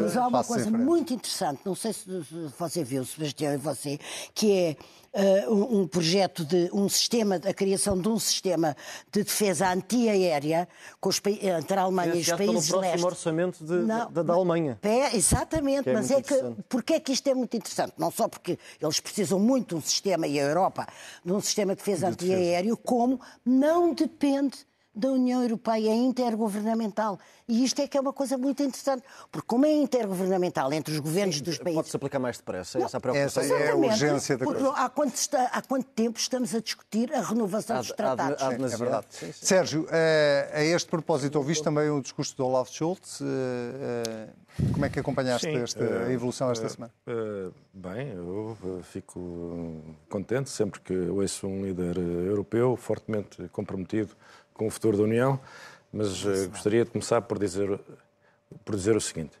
Mas 0.00 0.16
há 0.16 0.26
uma 0.26 0.42
coisa 0.42 0.70
muito 0.70 1.12
interessante, 1.12 1.60
não 1.64 1.74
sei 1.74 1.92
se 1.92 2.08
você 2.58 2.82
viu, 2.82 3.04
Sebastião 3.04 3.52
e 3.52 3.56
você, 3.58 3.98
que 4.34 4.52
é 4.52 4.76
uh, 5.46 5.78
um 5.78 5.86
projeto 5.86 6.44
de 6.44 6.70
um 6.72 6.88
sistema, 6.88 7.36
a 7.36 7.52
criação 7.52 7.98
de 7.98 8.08
um 8.08 8.18
sistema 8.18 8.76
de 9.10 9.22
defesa 9.22 9.70
antiaérea 9.70 10.66
com 11.00 11.08
os, 11.08 11.20
entre 11.24 11.78
a 11.78 11.82
Alemanha 11.82 12.14
e 12.14 12.20
os 12.20 12.28
países 12.32 12.70
leste. 12.70 12.70
próximo 12.70 13.06
orçamento 13.06 13.64
de, 13.64 13.74
não, 13.74 14.10
da, 14.10 14.22
da, 14.22 14.32
Alemanha. 14.32 14.78
É, 14.82 15.14
exatamente, 15.14 15.88
é 15.88 15.92
mas 15.92 16.10
é 16.10 16.22
que 16.22 16.34
porque 16.68 16.94
é 16.94 17.00
que 17.00 17.12
isto 17.12 17.28
é 17.28 17.34
muito 17.34 17.56
interessante? 17.56 17.94
Não 17.98 18.10
só 18.10 18.28
porque 18.28 18.58
eles 18.80 19.00
precisam 19.00 19.38
muito 19.38 19.70
de 19.70 19.74
um 19.76 19.80
sistema, 19.80 20.26
e 20.26 20.40
a 20.40 20.44
Europa, 20.44 20.86
de 21.24 21.32
um 21.32 21.40
sistema 21.40 21.74
de 21.74 21.78
defesa 21.78 22.06
de 22.06 22.12
antiaéreo, 22.12 22.76
defesa. 22.76 22.82
como 22.84 23.20
não 23.44 23.94
depende 23.94 24.66
da 24.94 25.08
União 25.08 25.42
Europeia 25.42 25.90
é 25.90 25.94
intergovernamental. 25.94 27.18
E 27.48 27.64
isto 27.64 27.80
é 27.80 27.88
que 27.88 27.96
é 27.96 28.00
uma 28.00 28.12
coisa 28.12 28.36
muito 28.36 28.62
interessante, 28.62 29.02
porque 29.30 29.46
como 29.46 29.64
é 29.64 29.72
intergovernamental 29.72 30.72
entre 30.72 30.92
os 30.92 31.00
governos 31.00 31.36
Sim, 31.36 31.42
dos 31.42 31.58
países... 31.58 31.76
Pode-se 31.76 31.96
aplicar 31.96 32.18
mais 32.18 32.36
depressa, 32.36 32.78
é 32.78 32.82
essa 32.82 32.98
a 32.98 33.00
preocupação. 33.00 33.42
Essa 33.42 33.54
é 33.54 33.70
a 33.70 33.76
urgência 33.76 34.36
da 34.36 34.44
coisa. 34.44 34.70
Há 34.70 34.88
quanto, 34.88 35.14
está, 35.14 35.44
há 35.44 35.62
quanto, 35.62 35.86
tempo 35.86 36.18
estamos 36.18 36.54
a 36.54 36.60
discutir 36.60 37.12
a 37.12 37.20
renovação 37.20 37.78
dos 37.78 37.92
tratados? 37.92 38.42
Há, 38.42 38.46
há, 38.46 38.50
há 38.50 38.54
é 38.54 38.56
verdade. 38.58 39.06
Sim, 39.10 39.32
sim. 39.32 39.46
Sérgio, 39.46 39.86
eh, 39.90 40.50
a 40.52 40.62
este 40.62 40.88
propósito, 40.88 41.36
ouviste 41.36 41.64
também 41.64 41.88
o 41.90 42.00
discurso 42.00 42.36
do 42.36 42.46
Olaf 42.46 42.70
Scholz. 42.70 43.20
Eh, 43.20 43.24
eh, 43.26 44.28
como 44.72 44.84
é 44.84 44.90
que 44.90 45.00
acompanhaste 45.00 45.50
sim, 45.50 45.56
esta 45.56 46.12
evolução 46.12 46.50
esta 46.50 46.68
semana? 46.68 46.92
bem, 47.72 48.08
eu 48.08 48.54
fico 48.82 49.82
contente 50.10 50.50
sempre 50.50 50.78
que 50.80 50.94
ouço 50.94 51.46
um 51.46 51.64
líder 51.64 51.96
europeu 51.96 52.76
fortemente 52.76 53.48
comprometido 53.48 54.14
com 54.54 54.66
o 54.66 54.70
futuro 54.70 54.96
da 54.96 55.02
União, 55.02 55.38
mas 55.92 56.24
uh, 56.24 56.48
gostaria 56.50 56.84
de 56.84 56.90
começar 56.90 57.20
por 57.22 57.38
dizer, 57.38 57.78
por 58.64 58.76
dizer 58.76 58.96
o 58.96 59.00
seguinte. 59.00 59.36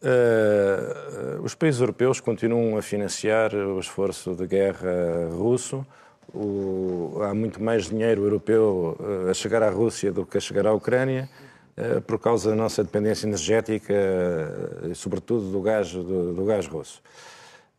Uh, 0.00 1.42
os 1.42 1.54
países 1.54 1.80
europeus 1.80 2.20
continuam 2.20 2.76
a 2.76 2.82
financiar 2.82 3.54
o 3.54 3.80
esforço 3.80 4.34
de 4.34 4.46
guerra 4.46 5.28
russo. 5.32 5.84
O, 6.32 7.20
há 7.22 7.34
muito 7.34 7.62
mais 7.62 7.88
dinheiro 7.88 8.22
europeu 8.22 8.96
uh, 9.00 9.30
a 9.30 9.34
chegar 9.34 9.62
à 9.62 9.70
Rússia 9.70 10.12
do 10.12 10.24
que 10.24 10.38
a 10.38 10.40
chegar 10.40 10.66
à 10.66 10.72
Ucrânia, 10.72 11.28
por 12.08 12.18
causa 12.18 12.50
da 12.50 12.56
nossa 12.56 12.82
dependência 12.82 13.24
energética, 13.24 13.94
sobretudo 14.96 15.52
do 15.52 15.62
gás, 15.62 15.92
do, 15.92 16.34
do 16.34 16.44
gás 16.44 16.66
russo. 16.66 17.00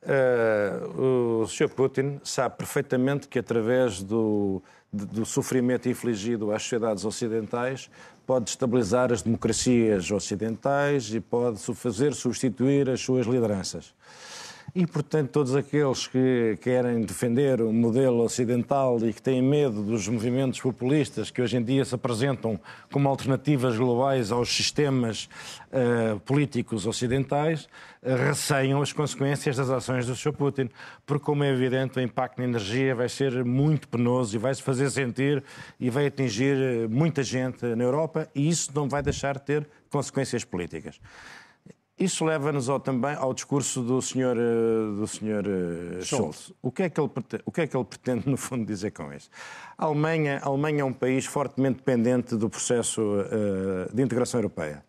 Uh, 0.01 1.41
o 1.41 1.47
Sr. 1.47 1.67
Putin 1.69 2.21
sabe 2.23 2.55
perfeitamente 2.55 3.27
que 3.27 3.37
através 3.37 4.01
do, 4.01 4.63
do 4.91 5.25
sofrimento 5.25 5.87
infligido 5.87 6.51
às 6.51 6.63
sociedades 6.63 7.05
ocidentais 7.05 7.89
pode 8.25 8.45
destabilizar 8.45 9.11
as 9.11 9.21
democracias 9.21 10.09
ocidentais 10.11 11.13
e 11.13 11.19
pode 11.19 11.59
fazer 11.75 12.13
substituir 12.13 12.89
as 12.89 13.01
suas 13.01 13.25
lideranças. 13.25 13.93
E, 14.75 14.85
portanto, 14.85 15.29
todos 15.31 15.55
aqueles 15.55 16.07
que 16.07 16.57
querem 16.61 17.01
defender 17.01 17.61
o 17.61 17.73
modelo 17.73 18.23
ocidental 18.23 18.97
e 18.99 19.13
que 19.13 19.21
têm 19.21 19.41
medo 19.41 19.81
dos 19.81 20.07
movimentos 20.07 20.59
populistas 20.59 21.31
que 21.31 21.41
hoje 21.41 21.57
em 21.57 21.63
dia 21.63 21.83
se 21.83 21.95
apresentam 21.95 22.59
como 22.91 23.09
alternativas 23.09 23.77
globais 23.77 24.31
aos 24.31 24.49
sistemas 24.49 25.27
uh, 25.71 26.19
políticos 26.19 26.85
ocidentais, 26.85 27.67
uh, 28.03 28.15
receiam 28.27 28.81
as 28.81 28.93
consequências 28.93 29.57
das 29.57 29.69
ações 29.69 30.05
do 30.05 30.15
Sr. 30.15 30.33
Putin. 30.33 30.69
Porque, 31.05 31.25
como 31.25 31.43
é 31.43 31.49
evidente, 31.49 31.97
o 31.97 32.01
impacto 32.01 32.37
na 32.37 32.43
energia 32.43 32.93
vai 32.93 33.09
ser 33.09 33.43
muito 33.43 33.87
penoso 33.87 34.35
e 34.35 34.39
vai 34.39 34.53
se 34.53 34.61
fazer 34.61 34.89
sentir 34.91 35.43
e 35.79 35.89
vai 35.89 36.07
atingir 36.07 36.55
eh, 36.57 36.87
muita 36.87 37.23
gente 37.23 37.65
na 37.65 37.83
Europa 37.83 38.27
e 38.35 38.47
isso 38.49 38.71
não 38.73 38.87
vai 38.87 39.01
deixar 39.01 39.37
de 39.37 39.43
ter 39.43 39.67
consequências 39.89 40.43
políticas. 40.43 40.99
Isso 41.99 42.23
leva-nos 42.23 42.67
também 42.81 43.13
ao 43.13 43.33
discurso 43.33 43.81
do 43.81 44.01
Sr. 44.01 44.37
Eh, 44.37 44.95
do 44.97 45.05
senhor 45.05 45.43
eh, 45.45 46.01
Scholz. 46.01 46.53
O 46.61 46.71
que, 46.71 46.83
é 46.83 46.89
que 46.89 46.97
ele, 46.97 47.09
o 47.45 47.51
que 47.51 47.59
é 47.59 47.67
que 47.67 47.75
ele 47.75 47.83
pretende, 47.83 48.29
no 48.29 48.37
fundo, 48.37 48.65
dizer 48.65 48.91
com 48.91 49.11
isso? 49.11 49.29
A 49.77 49.83
Alemanha, 49.83 50.39
a 50.41 50.47
Alemanha 50.47 50.81
é 50.81 50.85
um 50.85 50.93
país 50.93 51.25
fortemente 51.25 51.79
dependente 51.79 52.37
do 52.37 52.49
processo 52.49 53.01
uh, 53.01 53.93
de 53.93 54.01
integração 54.01 54.39
europeia. 54.39 54.81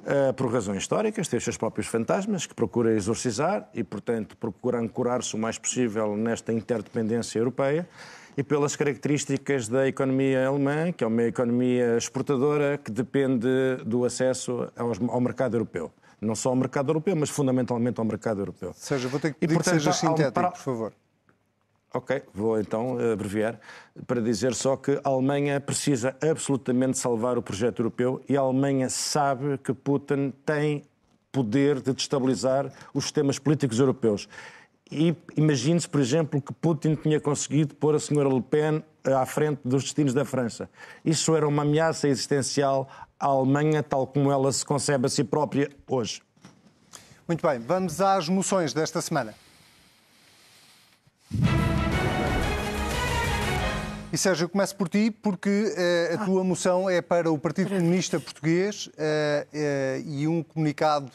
Uh, 0.00 0.32
por 0.32 0.50
razões 0.50 0.78
históricas, 0.78 1.28
tem 1.28 1.36
os 1.36 1.44
seus 1.44 1.58
próprios 1.58 1.86
fantasmas 1.88 2.46
que 2.46 2.54
procura 2.54 2.94
exorcizar 2.94 3.68
e, 3.74 3.84
portanto, 3.84 4.34
procura 4.34 4.78
ancorar-se 4.78 5.34
o 5.34 5.38
mais 5.38 5.58
possível 5.58 6.16
nesta 6.16 6.54
interdependência 6.54 7.38
europeia 7.38 7.86
e 8.34 8.42
pelas 8.42 8.74
características 8.76 9.68
da 9.68 9.86
economia 9.86 10.46
alemã, 10.46 10.90
que 10.90 11.04
é 11.04 11.06
uma 11.06 11.24
economia 11.24 11.98
exportadora 11.98 12.78
que 12.78 12.90
depende 12.90 13.46
do 13.84 14.06
acesso 14.06 14.72
ao 14.74 15.20
mercado 15.20 15.54
europeu 15.54 15.92
não 16.20 16.34
só 16.34 16.50
ao 16.50 16.56
mercado 16.56 16.90
europeu, 16.90 17.16
mas 17.16 17.30
fundamentalmente 17.30 17.98
ao 17.98 18.04
mercado 18.04 18.40
europeu. 18.40 18.72
Seja, 18.74 19.08
vou 19.08 19.18
ter 19.18 19.32
que 19.32 19.40
pedir 19.40 19.52
e, 19.52 19.56
portanto, 19.56 19.74
que 19.74 19.80
seja 19.80 19.92
sintético, 19.92 20.32
para... 20.32 20.50
por 20.50 20.60
favor. 20.60 20.92
Ok, 21.92 22.22
vou 22.32 22.60
então 22.60 22.98
abreviar 23.12 23.58
para 24.06 24.20
dizer 24.20 24.54
só 24.54 24.76
que 24.76 25.00
a 25.02 25.08
Alemanha 25.08 25.60
precisa 25.60 26.14
absolutamente 26.22 26.96
salvar 26.96 27.36
o 27.36 27.42
projeto 27.42 27.80
europeu 27.80 28.22
e 28.28 28.36
a 28.36 28.40
Alemanha 28.40 28.88
sabe 28.88 29.58
que 29.58 29.72
Putin 29.72 30.32
tem 30.46 30.84
poder 31.32 31.80
de 31.80 31.92
destabilizar 31.92 32.72
os 32.94 33.04
sistemas 33.04 33.40
políticos 33.40 33.80
europeus. 33.80 34.28
E 34.90 35.16
imagine-se, 35.36 35.88
por 35.88 36.00
exemplo, 36.00 36.40
que 36.40 36.52
Putin 36.52 36.94
tinha 36.94 37.20
conseguido 37.20 37.74
pôr 37.74 37.94
a 37.94 37.98
senhora 37.98 38.28
Le 38.28 38.42
Pen 38.42 38.84
à 39.04 39.24
frente 39.26 39.60
dos 39.64 39.82
destinos 39.82 40.14
da 40.14 40.24
França. 40.24 40.70
Isso 41.04 41.34
era 41.34 41.46
uma 41.46 41.62
ameaça 41.62 42.08
existencial 42.08 42.88
à 43.20 43.26
Alemanha, 43.26 43.82
tal 43.82 44.06
como 44.06 44.32
ela 44.32 44.50
se 44.50 44.64
concebe 44.64 45.06
a 45.06 45.08
si 45.08 45.22
própria 45.22 45.68
hoje. 45.86 46.22
Muito 47.28 47.46
bem, 47.46 47.60
vamos 47.60 48.00
às 48.00 48.28
moções 48.28 48.72
desta 48.72 49.00
semana. 49.00 49.34
E 54.12 54.18
Sérgio, 54.18 54.46
eu 54.46 54.48
começo 54.48 54.74
por 54.74 54.88
ti, 54.88 55.08
porque 55.08 55.48
uh, 55.48 56.14
a 56.14 56.24
tua 56.24 56.42
moção 56.42 56.90
é 56.90 57.00
para 57.00 57.30
o 57.30 57.38
Partido 57.38 57.70
Comunista 57.70 58.18
Português 58.18 58.86
uh, 58.86 58.90
uh, 58.90 60.08
e 60.08 60.26
um 60.26 60.42
comunicado 60.42 61.12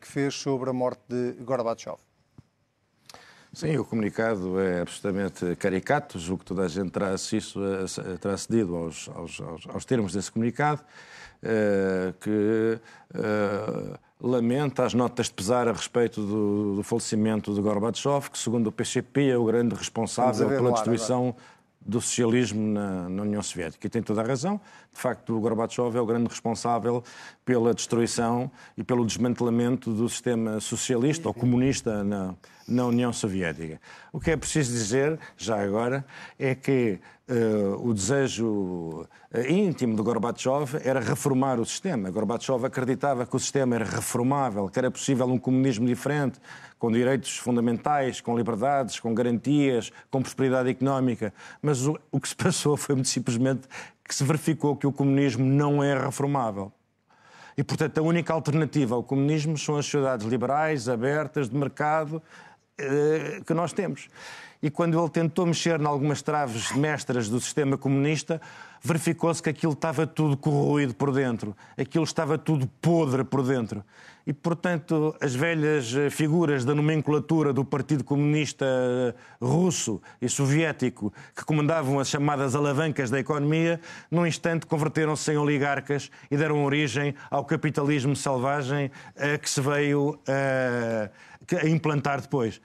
que 0.00 0.08
fez 0.08 0.34
sobre 0.36 0.70
a 0.70 0.72
morte 0.72 1.02
de 1.06 1.32
Gorbachev. 1.42 1.98
Sim, 3.52 3.76
o 3.76 3.84
comunicado 3.84 4.58
é 4.58 4.80
absolutamente 4.80 5.54
caricato, 5.56 6.18
julgo 6.18 6.40
que 6.42 6.46
toda 6.46 6.62
a 6.62 6.68
gente 6.68 6.90
terá, 6.90 7.14
isso, 7.14 7.60
terá 8.20 8.38
cedido 8.38 8.74
aos, 8.74 9.08
aos, 9.10 9.40
aos, 9.40 9.66
aos 9.68 9.84
termos 9.84 10.14
desse 10.14 10.32
comunicado, 10.32 10.82
que 12.20 12.78
eh, 13.14 13.98
lamenta 14.20 14.84
as 14.84 14.94
notas 14.94 15.26
de 15.26 15.32
pesar 15.32 15.66
a 15.68 15.72
respeito 15.72 16.20
do, 16.20 16.76
do 16.76 16.82
falecimento 16.82 17.54
de 17.54 17.60
Gorbachev, 17.60 18.30
que, 18.30 18.38
segundo 18.38 18.66
o 18.66 18.72
PCP, 18.72 19.30
é 19.30 19.36
o 19.36 19.44
grande 19.44 19.74
responsável 19.74 20.48
pela 20.48 20.72
destruição 20.72 21.34
do 21.80 22.00
socialismo 22.00 22.60
na, 22.60 23.08
na, 23.08 23.22
União 23.22 23.42
Soviética. 23.42 23.86
E 23.86 23.90
tem 23.90 24.02
toda 24.02 24.20
a 24.20 24.24
razão. 24.24 24.60
De 24.92 25.00
facto, 25.00 25.34
o 25.34 25.40
Gorbachev 25.40 25.96
é 25.96 26.00
o 26.00 26.04
grande 26.04 26.28
responsável 26.28 27.02
pela 27.44 27.72
destruição 27.72 28.50
e 28.76 28.84
pelo 28.84 29.06
desmantelamento 29.06 29.90
do 29.92 30.08
sistema 30.08 30.60
socialista 30.60 31.28
ou 31.28 31.34
comunista 31.34 32.04
na, 32.04 32.34
na 32.68 32.86
União 32.86 33.12
Soviética. 33.12 33.80
O 34.12 34.20
que 34.20 34.30
é 34.30 34.36
preciso 34.36 34.70
dizer, 34.70 35.18
já 35.38 35.60
agora, 35.62 36.04
é 36.38 36.54
que 36.54 37.00
uh, 37.30 37.88
o 37.88 37.94
desejo 37.94 39.06
eh, 39.32 39.52
íntimo 39.52 39.94
de 39.94 40.02
Gorbachev 40.02 40.80
era 40.84 41.00
reformar 41.00 41.60
o 41.60 41.64
sistema. 41.64 42.10
Gorbachev 42.10 42.66
acreditava 42.66 43.24
que 43.24 43.36
o 43.36 43.38
sistema 43.38 43.76
era 43.76 43.84
reformável, 43.84 44.68
que 44.68 44.78
era 44.78 44.90
possível 44.90 45.26
um 45.26 45.38
comunismo 45.38 45.86
diferente, 45.86 46.40
com 46.78 46.90
direitos 46.90 47.38
fundamentais, 47.38 48.20
com 48.20 48.36
liberdades, 48.36 48.98
com 48.98 49.14
garantias, 49.14 49.92
com 50.10 50.20
prosperidade 50.20 50.68
económica. 50.68 51.32
Mas 51.62 51.86
o, 51.86 51.98
o 52.10 52.20
que 52.20 52.28
se 52.28 52.36
passou 52.36 52.76
foi 52.76 52.96
muito 52.96 53.08
simplesmente 53.08 53.68
que 54.04 54.14
se 54.14 54.24
verificou 54.24 54.76
que 54.76 54.86
o 54.86 54.92
comunismo 54.92 55.44
não 55.44 55.82
é 55.82 55.96
reformável. 55.96 56.72
E, 57.56 57.62
portanto, 57.62 57.98
a 57.98 58.02
única 58.02 58.32
alternativa 58.32 58.94
ao 58.94 59.02
comunismo 59.02 59.56
são 59.56 59.76
as 59.76 59.84
sociedades 59.84 60.26
liberais, 60.26 60.88
abertas, 60.88 61.48
de 61.48 61.56
mercado, 61.56 62.22
eh, 62.78 63.42
que 63.46 63.52
nós 63.52 63.72
temos. 63.72 64.08
E 64.62 64.70
quando 64.70 64.98
ele 64.98 65.08
tentou 65.08 65.46
mexer 65.46 65.80
em 65.80 65.86
algumas 65.86 66.20
traves 66.20 66.70
mestras 66.72 67.28
do 67.28 67.40
sistema 67.40 67.78
comunista, 67.78 68.40
verificou-se 68.82 69.42
que 69.42 69.50
aquilo 69.50 69.72
estava 69.72 70.06
tudo 70.06 70.36
corroído 70.36 70.94
por 70.94 71.12
dentro, 71.12 71.56
aquilo 71.78 72.04
estava 72.04 72.38
tudo 72.38 72.66
podre 72.80 73.24
por 73.24 73.42
dentro. 73.42 73.84
E, 74.26 74.32
portanto, 74.32 75.16
as 75.20 75.34
velhas 75.34 75.94
eh, 75.94 76.10
figuras 76.10 76.64
da 76.64 76.74
nomenclatura 76.74 77.52
do 77.52 77.64
Partido 77.64 78.04
Comunista 78.04 78.66
eh, 78.66 79.14
Russo 79.40 80.00
e 80.20 80.28
Soviético, 80.28 81.12
que 81.34 81.44
comandavam 81.44 81.98
as 81.98 82.08
chamadas 82.08 82.54
alavancas 82.54 83.10
da 83.10 83.18
economia, 83.18 83.80
num 84.10 84.26
instante 84.26 84.66
converteram-se 84.66 85.32
em 85.32 85.36
oligarcas 85.36 86.10
e 86.30 86.36
deram 86.36 86.64
origem 86.64 87.14
ao 87.30 87.44
capitalismo 87.44 88.14
selvagem 88.14 88.90
eh, 89.16 89.38
que 89.38 89.48
se 89.48 89.60
veio 89.60 90.20
a 90.26 91.66
implantar 91.66 92.20
depois. 92.20 92.60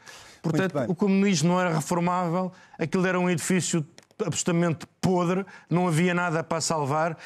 Portanto, 0.49 0.91
o 0.91 0.95
comunismo 0.95 1.49
não 1.49 1.59
era 1.59 1.73
reformável, 1.73 2.51
aquilo 2.77 3.05
era 3.05 3.19
um 3.19 3.29
edifício 3.29 3.85
absolutamente 4.23 4.85
podre, 5.01 5.45
não 5.69 5.87
havia 5.87 6.13
nada 6.13 6.43
para 6.43 6.61
salvar 6.61 7.17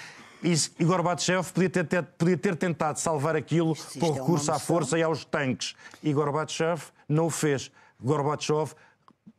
e, 0.44 0.84
Gorbachev 0.84 1.52
podia 1.52 1.70
ter, 1.70 1.84
ter, 1.86 2.04
podia 2.04 2.38
ter 2.38 2.56
tentado 2.56 2.98
salvar 3.00 3.36
aquilo 3.36 3.76
com 4.00 4.08
é 4.08 4.20
recurso 4.20 4.52
à 4.52 4.60
força 4.60 4.98
e 4.98 5.04
aos 5.04 5.26
tanques. 5.26 5.76
E 6.02 6.14
Gorbachev 6.14 6.82
não 7.08 7.26
o 7.26 7.30
fez. 7.30 7.72
Gorbachev 8.02 8.74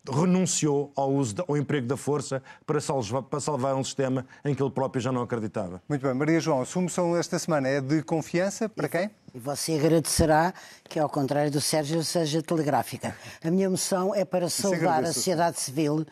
renunciou 0.08 0.92
ao 0.96 1.12
uso 1.12 1.34
ao 1.46 1.56
emprego 1.56 1.86
da 1.86 1.96
força 1.96 2.42
para 2.66 2.80
salvar, 2.80 3.22
para 3.22 3.40
salvar 3.40 3.74
um 3.74 3.84
sistema 3.84 4.26
em 4.44 4.54
que 4.54 4.62
ele 4.62 4.70
próprio 4.70 5.00
já 5.00 5.12
não 5.12 5.22
acreditava. 5.22 5.82
Muito 5.88 6.02
bem. 6.02 6.14
Maria 6.14 6.40
João, 6.40 6.62
a 6.62 6.64
sua 6.64 6.82
moção 6.82 7.16
esta 7.16 7.38
semana 7.38 7.68
é 7.68 7.80
de 7.80 8.02
confiança 8.02 8.68
para 8.68 8.88
quem? 8.88 9.10
E 9.34 9.38
você 9.38 9.74
agradecerá 9.74 10.52
que, 10.88 10.98
ao 10.98 11.08
contrário 11.08 11.50
do 11.50 11.60
Sérgio, 11.60 12.02
seja 12.02 12.42
telegráfica. 12.42 13.14
A 13.44 13.50
minha 13.50 13.70
moção 13.70 14.14
é 14.14 14.24
para 14.24 14.48
saudar 14.48 15.04
a 15.04 15.12
sociedade 15.12 15.60
civil 15.60 16.04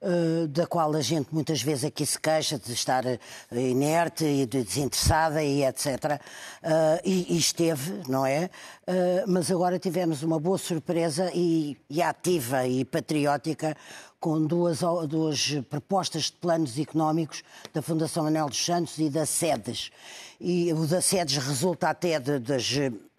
eh, 0.00 0.46
da 0.46 0.64
qual 0.64 0.94
a 0.94 1.00
gente 1.00 1.34
muitas 1.34 1.60
vezes 1.60 1.84
aqui 1.84 2.06
se 2.06 2.20
queixa 2.20 2.56
de 2.56 2.72
estar 2.72 3.04
eh, 3.04 3.18
inerte 3.50 4.24
e 4.24 4.46
desinteressada 4.46 5.42
e 5.42 5.64
etc. 5.64 6.20
Eh, 6.62 7.02
e, 7.04 7.34
e 7.34 7.38
esteve, 7.38 8.02
não 8.06 8.24
é? 8.24 8.48
Mas 9.26 9.50
agora 9.50 9.78
tivemos 9.78 10.22
uma 10.22 10.40
boa 10.40 10.56
surpresa 10.56 11.30
e, 11.34 11.76
e 11.90 12.00
ativa 12.00 12.66
e 12.66 12.86
patriótica 12.86 13.76
com 14.20 14.44
duas, 14.44 14.80
duas 15.08 15.60
propostas 15.68 16.24
de 16.24 16.32
planos 16.32 16.78
económicos 16.78 17.42
da 17.72 17.80
Fundação 17.82 18.26
Anel 18.26 18.48
dos 18.48 18.64
Santos 18.64 18.98
e 18.98 19.08
da 19.08 19.24
SEDES. 19.24 19.90
E 20.40 20.72
o 20.72 20.86
da 20.86 21.00
SEDES 21.00 21.36
resulta 21.36 21.90
até 21.90 22.18
de, 22.18 22.38
das 22.38 22.66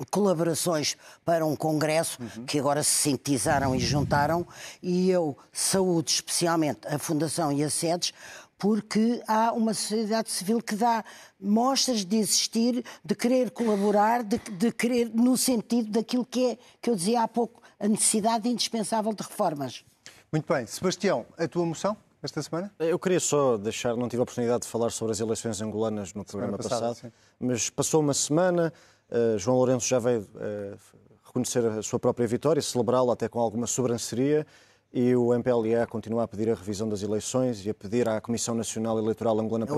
colaborações 0.09 0.97
para 1.23 1.45
um 1.45 1.55
congresso, 1.55 2.17
uhum. 2.21 2.45
que 2.45 2.59
agora 2.59 2.81
se 2.81 2.89
sintetizaram 2.89 3.75
e 3.75 3.79
juntaram, 3.79 4.45
e 4.81 5.09
eu 5.09 5.37
saúdo 5.53 6.09
especialmente 6.09 6.87
a 6.87 6.97
Fundação 6.97 7.51
e 7.51 7.63
a 7.63 7.69
SEDES, 7.69 8.13
porque 8.59 9.23
há 9.25 9.53
uma 9.53 9.73
sociedade 9.73 10.29
civil 10.29 10.61
que 10.61 10.75
dá 10.75 11.03
mostras 11.39 12.03
de 12.03 12.17
existir, 12.17 12.83
de 13.03 13.15
querer 13.15 13.51
colaborar, 13.51 14.21
de, 14.21 14.37
de 14.37 14.71
querer 14.73 15.09
no 15.13 15.37
sentido 15.37 15.89
daquilo 15.89 16.25
que 16.25 16.51
é, 16.51 16.57
que 16.81 16.89
eu 16.89 16.95
dizia 16.95 17.23
há 17.23 17.27
pouco, 17.27 17.61
a 17.79 17.87
necessidade 17.87 18.49
indispensável 18.49 19.13
de 19.13 19.23
reformas. 19.23 19.85
Muito 20.31 20.53
bem. 20.53 20.67
Sebastião, 20.67 21.25
a 21.37 21.47
tua 21.47 21.65
moção 21.65 21.95
esta 22.21 22.41
semana? 22.43 22.69
Eu 22.77 22.99
queria 22.99 23.19
só 23.21 23.57
deixar, 23.57 23.95
não 23.95 24.09
tive 24.09 24.19
a 24.19 24.23
oportunidade 24.23 24.63
de 24.63 24.67
falar 24.67 24.89
sobre 24.89 25.13
as 25.13 25.21
eleições 25.21 25.61
angolanas 25.61 26.13
no 26.13 26.25
programa 26.25 26.57
passado, 26.57 26.81
passado 26.81 27.13
mas 27.39 27.69
passou 27.69 28.01
uma 28.01 28.13
semana, 28.13 28.73
uh, 29.09 29.37
João 29.39 29.55
Lourenço 29.55 29.87
já 29.87 29.99
veio 29.99 30.21
uh, 30.35 30.77
reconhecer 31.25 31.65
a 31.65 31.81
sua 31.81 31.97
própria 31.97 32.27
vitória, 32.27 32.61
celebrá-la 32.61 33.13
até 33.13 33.29
com 33.29 33.39
alguma 33.39 33.67
sobranceria 33.67 34.45
e 34.91 35.15
o 35.15 35.33
MPLA 35.33 35.85
continua 35.87 36.23
a 36.23 36.27
pedir 36.27 36.49
a 36.49 36.55
revisão 36.55 36.89
das 36.89 37.03
eleições 37.03 37.63
e 37.65 37.69
a 37.69 37.73
pedir 37.73 38.09
à 38.09 38.19
Comissão 38.19 38.55
Nacional 38.55 38.97
Eleitoral 38.97 39.39
Angolana 39.39 39.67
para, 39.67 39.77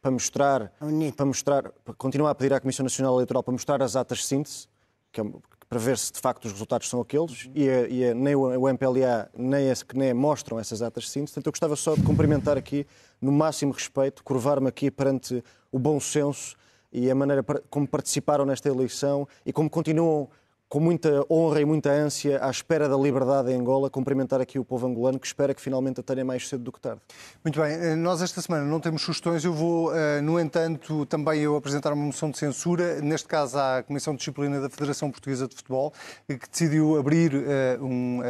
para, 0.00 0.10
mostrar, 0.10 0.72
para 1.16 1.26
mostrar, 1.26 1.72
continua 1.98 2.30
a 2.30 2.34
pedir 2.34 2.52
à 2.54 2.60
Comissão 2.60 2.84
Nacional 2.84 3.14
Eleitoral 3.14 3.42
para 3.42 3.52
mostrar 3.52 3.82
as 3.82 3.96
atas 3.96 4.18
de 4.18 4.24
síntese, 4.24 4.68
que 5.10 5.20
é, 5.20 5.24
para 5.68 5.78
ver 5.78 5.98
se 5.98 6.12
de 6.12 6.20
facto 6.20 6.44
os 6.44 6.52
resultados 6.52 6.88
são 6.88 7.00
aqueles, 7.00 7.50
e, 7.52 7.68
a, 7.68 7.88
e 7.88 8.10
a, 8.10 8.14
nem 8.14 8.36
o, 8.36 8.68
MPLA 8.68 9.28
nem 9.36 9.70
a 9.70 9.74
CNE 9.74 10.14
mostram 10.14 10.60
essas 10.60 10.82
atas 10.82 11.04
de 11.04 11.10
síntese. 11.10 11.32
Portanto, 11.32 11.46
eu 11.46 11.52
gostava 11.52 11.74
só 11.74 11.96
de 11.96 12.02
cumprimentar 12.02 12.56
aqui, 12.56 12.86
no 13.20 13.32
máximo 13.32 13.72
respeito, 13.72 14.22
curvar-me 14.22 14.68
aqui 14.68 14.88
perante 14.88 15.42
o 15.72 15.78
bom 15.80 15.98
senso 15.98 16.54
e 16.92 17.10
a 17.10 17.14
maneira 17.14 17.42
como 17.68 17.88
participaram 17.88 18.46
nesta 18.46 18.68
eleição 18.68 19.26
e 19.44 19.52
como 19.52 19.68
continuam 19.68 20.28
com 20.68 20.80
muita 20.80 21.24
honra 21.30 21.60
e 21.60 21.64
muita 21.64 21.90
ânsia, 21.90 22.44
à 22.44 22.50
espera 22.50 22.88
da 22.88 22.96
liberdade 22.96 23.50
em 23.52 23.54
Angola, 23.54 23.88
cumprimentar 23.88 24.40
aqui 24.40 24.58
o 24.58 24.64
povo 24.64 24.86
angolano 24.86 25.18
que 25.18 25.26
espera 25.26 25.54
que 25.54 25.60
finalmente 25.60 26.00
a 26.00 26.02
tenha 26.02 26.24
mais 26.24 26.48
cedo 26.48 26.64
do 26.64 26.72
que 26.72 26.80
tarde. 26.80 27.00
Muito 27.44 27.60
bem, 27.60 27.72
eh, 27.72 27.94
nós 27.94 28.20
esta 28.22 28.40
semana 28.40 28.64
não 28.64 28.80
temos 28.80 29.02
sugestões, 29.02 29.44
eu 29.44 29.52
vou, 29.52 29.94
eh, 29.94 30.20
no 30.20 30.40
entanto, 30.40 31.06
também 31.06 31.40
eu 31.40 31.54
apresentar 31.56 31.92
uma 31.92 32.04
moção 32.04 32.30
de 32.30 32.38
censura, 32.38 33.00
neste 33.00 33.28
caso 33.28 33.58
à 33.58 33.82
Comissão 33.82 34.14
de 34.14 34.18
Disciplina 34.18 34.60
da 34.60 34.68
Federação 34.68 35.10
Portuguesa 35.10 35.46
de 35.46 35.54
Futebol, 35.54 35.92
que 36.26 36.50
decidiu 36.50 36.98
abrir 36.98 37.32
eh, 37.34 37.78
um, 37.80 38.20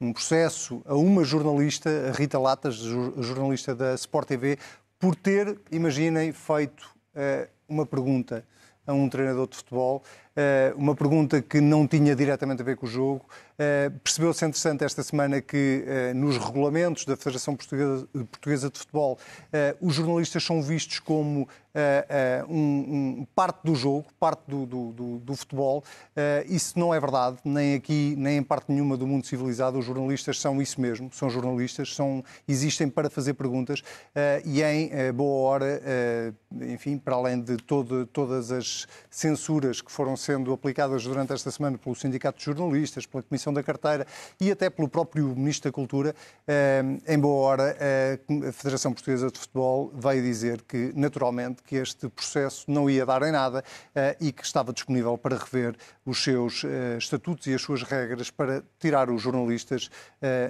um 0.00 0.12
processo 0.12 0.80
a 0.86 0.94
uma 0.94 1.24
jornalista, 1.24 1.90
a 2.08 2.12
Rita 2.12 2.38
Latas, 2.38 2.76
jornalista 2.76 3.74
da 3.74 3.94
Sport 3.94 4.28
TV, 4.28 4.58
por 4.98 5.14
ter, 5.14 5.58
imaginem, 5.70 6.32
feito 6.32 6.94
uma 7.68 7.86
pergunta 7.86 8.44
a 8.86 8.92
um 8.92 9.08
treinador 9.08 9.48
de 9.48 9.56
futebol 9.56 10.02
eh, 10.02 10.23
uma 10.76 10.94
pergunta 10.94 11.40
que 11.40 11.60
não 11.60 11.86
tinha 11.86 12.14
diretamente 12.14 12.62
a 12.62 12.64
ver 12.64 12.76
com 12.76 12.86
o 12.86 12.88
jogo. 12.88 13.24
Eh, 13.56 13.90
percebeu-se 14.02 14.44
interessante 14.44 14.84
esta 14.84 15.02
semana 15.02 15.40
que 15.40 15.84
eh, 15.86 16.12
nos 16.12 16.36
regulamentos 16.38 17.04
da 17.04 17.16
Federação 17.16 17.54
Portuguesa 17.54 18.68
de 18.70 18.78
Futebol 18.78 19.18
os 19.80 19.94
jornalistas 19.94 20.42
são 20.42 20.60
vistos 20.62 20.98
como 20.98 21.48
um, 22.48 23.26
parte 23.34 23.60
do 23.64 23.74
jogo, 23.74 24.06
parte 24.18 24.42
do, 24.48 24.64
do, 24.66 25.18
do 25.18 25.36
futebol. 25.36 25.82
Isso 26.46 26.78
não 26.78 26.94
é 26.94 27.00
verdade, 27.00 27.38
nem 27.44 27.74
aqui, 27.74 28.14
nem 28.16 28.38
em 28.38 28.42
parte 28.42 28.70
nenhuma 28.70 28.96
do 28.96 29.06
mundo 29.06 29.26
civilizado. 29.26 29.78
Os 29.78 29.84
jornalistas 29.84 30.40
são 30.40 30.60
isso 30.62 30.80
mesmo, 30.80 31.10
são 31.12 31.28
jornalistas, 31.28 31.94
são, 31.94 32.24
existem 32.46 32.88
para 32.88 33.10
fazer 33.10 33.34
perguntas 33.34 33.82
e 34.44 34.62
em 34.62 34.90
boa 35.12 35.48
hora, 35.48 35.82
enfim, 36.62 36.96
para 36.96 37.16
além 37.16 37.40
de 37.40 37.56
todo, 37.56 38.06
todas 38.06 38.50
as 38.52 38.86
censuras 39.10 39.80
que 39.80 39.90
foram 39.90 40.16
sendo 40.16 40.52
aplicadas 40.52 41.04
durante 41.04 41.32
esta 41.32 41.50
semana 41.50 41.76
pelo 41.76 41.94
Sindicato 41.94 42.38
de 42.38 42.44
Jornalistas, 42.44 43.06
pela 43.06 43.22
Comissão 43.22 43.43
da 43.52 43.62
Carteira 43.62 44.06
e 44.40 44.50
até 44.50 44.70
pelo 44.70 44.88
próprio 44.88 45.34
Ministro 45.36 45.70
da 45.70 45.74
Cultura, 45.74 46.14
eh, 46.46 46.82
em 47.06 47.18
boa 47.18 47.46
hora, 47.46 47.76
eh, 47.78 48.18
a 48.48 48.52
Federação 48.52 48.92
Portuguesa 48.92 49.30
de 49.30 49.38
Futebol 49.38 49.92
veio 49.94 50.22
dizer 50.22 50.62
que, 50.62 50.92
naturalmente, 50.94 51.62
que 51.62 51.76
este 51.76 52.08
processo 52.08 52.64
não 52.68 52.88
ia 52.88 53.04
dar 53.04 53.22
em 53.22 53.32
nada 53.32 53.62
eh, 53.94 54.16
e 54.20 54.32
que 54.32 54.44
estava 54.44 54.72
disponível 54.72 55.16
para 55.18 55.36
rever 55.36 55.76
os 56.04 56.22
seus 56.22 56.64
estatutos 56.98 57.46
e 57.46 57.54
as 57.54 57.62
suas 57.62 57.82
regras 57.82 58.30
para 58.30 58.62
tirar 58.78 59.10
os 59.10 59.22
jornalistas 59.22 59.90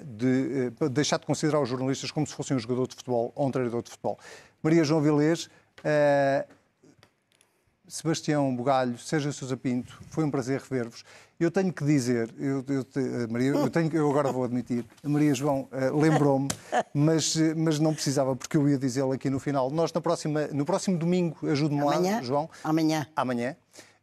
de. 0.04 0.70
deixar 0.90 1.18
de 1.18 1.26
considerar 1.26 1.60
os 1.60 1.68
jornalistas 1.68 2.10
como 2.10 2.26
se 2.26 2.34
fossem 2.34 2.56
um 2.56 2.60
jogador 2.60 2.88
de 2.88 2.96
futebol 2.96 3.32
ou 3.34 3.46
um 3.46 3.50
treinador 3.50 3.82
de 3.82 3.90
futebol. 3.90 4.18
Maria 4.62 4.82
João 4.82 5.00
Vilês, 5.00 5.48
Sebastião 7.86 8.54
Bugalho, 8.54 8.98
Sérgio 8.98 9.32
Sousa 9.32 9.56
Pinto, 9.56 10.00
foi 10.10 10.24
um 10.24 10.30
prazer 10.30 10.60
rever-vos. 10.60 11.04
Eu 11.38 11.50
tenho 11.50 11.72
que 11.72 11.84
dizer, 11.84 12.32
eu, 12.38 12.64
eu, 12.68 12.86
Maria, 13.28 13.50
eu, 13.50 13.68
tenho, 13.68 13.92
eu 13.94 14.08
agora 14.08 14.32
vou 14.32 14.44
admitir, 14.44 14.84
a 15.02 15.08
Maria 15.08 15.34
João 15.34 15.68
uh, 15.72 15.96
lembrou-me, 15.98 16.48
mas, 16.94 17.36
mas 17.56 17.78
não 17.78 17.92
precisava, 17.92 18.36
porque 18.36 18.56
eu 18.56 18.68
ia 18.68 18.78
dizê-lo 18.78 19.12
aqui 19.12 19.28
no 19.28 19.40
final. 19.40 19.70
Nós, 19.70 19.92
na 19.92 20.00
próxima, 20.00 20.46
no 20.48 20.64
próximo 20.64 20.96
domingo, 20.96 21.36
ajude-me 21.42 21.82
lá, 21.82 22.22
João. 22.22 22.48
Amanhã. 22.62 23.06
Amanhã. 23.14 23.56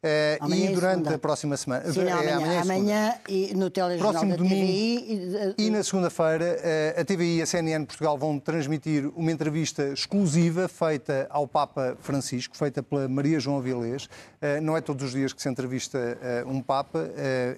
Uh, 0.03 0.51
e 0.51 0.65
é 0.65 0.71
durante 0.71 1.13
a 1.13 1.19
próxima 1.19 1.55
semana. 1.55 1.91
Sim, 1.91 2.03
não, 2.03 2.13
amanhã, 2.13 2.29
é 2.29 2.33
amanhã, 2.33 2.53
é 2.53 2.61
amanhã 2.61 3.15
e 3.29 3.53
no 3.53 3.69
telejornal 3.69 4.11
Próximo 4.13 4.31
da 4.31 4.37
domingo, 4.37 4.55
TVI. 4.55 5.55
E, 5.59 5.67
e 5.67 5.69
na 5.69 5.83
segunda-feira, 5.83 6.57
uh, 6.97 7.01
a 7.01 7.05
TVI 7.05 7.37
e 7.37 7.41
a 7.43 7.45
CNN 7.45 7.85
Portugal 7.85 8.17
vão 8.17 8.39
transmitir 8.39 9.11
uma 9.15 9.31
entrevista 9.31 9.89
exclusiva 9.89 10.67
feita 10.67 11.27
ao 11.29 11.47
Papa 11.47 11.95
Francisco, 12.01 12.57
feita 12.57 12.81
pela 12.81 13.07
Maria 13.07 13.39
João 13.39 13.59
Avilés. 13.59 14.05
Uh, 14.05 14.59
não 14.63 14.75
é 14.75 14.81
todos 14.81 15.03
os 15.03 15.11
dias 15.11 15.33
que 15.33 15.41
se 15.41 15.47
entrevista 15.47 16.17
um 16.47 16.61
Papa. 16.61 17.09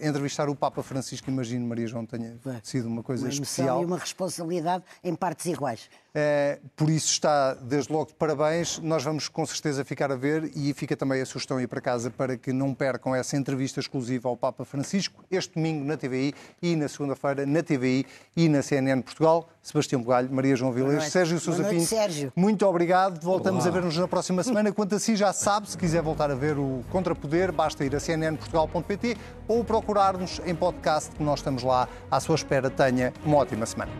entrevistar 0.01 0.49
o 0.49 0.55
Papa 0.55 0.83
Francisco, 0.83 1.29
imagino, 1.29 1.65
Maria 1.65 1.87
João, 1.87 2.05
tenha 2.05 2.37
sido 2.61 2.87
uma 2.87 3.03
coisa 3.03 3.23
uma 3.23 3.31
especial. 3.31 3.81
E 3.81 3.85
uma 3.85 3.97
responsabilidade 3.97 4.83
em 5.03 5.15
partes 5.15 5.45
iguais. 5.45 5.89
Uh, 6.15 6.61
por 6.75 6.91
isso 6.91 7.11
está, 7.11 7.55
desde 7.55 7.91
logo, 7.91 8.07
de 8.07 8.13
parabéns. 8.13 8.77
Nós 8.77 9.03
vamos 9.03 9.27
com 9.27 9.43
certeza 9.47 9.83
ficar 9.83 10.11
a 10.11 10.15
ver 10.15 10.51
e 10.55 10.71
fica 10.73 10.95
também 10.95 11.19
a 11.19 11.25
sugestão 11.25 11.59
ir 11.59 11.67
para 11.67 11.81
casa 11.81 12.11
para 12.11 12.37
que 12.37 12.53
não 12.53 12.71
percam 12.73 13.15
essa 13.15 13.35
entrevista 13.35 13.79
exclusiva 13.79 14.29
ao 14.29 14.37
Papa 14.37 14.63
Francisco, 14.63 15.23
este 15.31 15.55
domingo 15.55 15.83
na 15.83 15.97
TVI 15.97 16.35
e 16.61 16.75
na 16.75 16.87
segunda-feira 16.87 17.47
na 17.47 17.63
TVI 17.63 18.05
e 18.35 18.47
na 18.47 18.61
CNN 18.61 19.01
Portugal. 19.01 19.49
Sebastião 19.61 20.01
Bugalho, 20.01 20.31
Maria 20.31 20.55
João 20.55 20.71
Vilês, 20.71 21.05
Sérgio 21.05 21.39
Sousa 21.39 21.63
Pinto. 21.63 21.85
Sérgio. 21.85 22.31
Muito 22.35 22.65
obrigado. 22.67 23.19
Voltamos 23.19 23.65
Olá. 23.65 23.71
a 23.71 23.73
ver-nos 23.73 23.97
na 23.97 24.07
próxima 24.07 24.43
semana. 24.43 24.71
Quanto 24.71 24.93
a 24.95 24.99
si, 24.99 25.15
já 25.15 25.33
sabe, 25.33 25.69
se 25.69 25.77
quiser 25.77 26.03
voltar 26.03 26.29
a 26.29 26.35
ver 26.35 26.59
o 26.59 26.83
Contrapoder, 26.91 27.51
basta 27.51 27.83
ir 27.83 27.95
a 27.95 27.99
cnnportugal.pt 27.99 29.17
ou 29.47 29.63
procurar-nos 29.63 30.41
em 30.45 30.53
podcast, 30.53 31.11
que 31.15 31.23
nós 31.23 31.39
estamos 31.39 31.63
lá 31.63 31.87
à 32.11 32.19
sua 32.19 32.35
espera. 32.35 32.69
Tenha 32.69 33.13
uma 33.25 33.37
ótima 33.37 33.65
semana. 33.65 33.91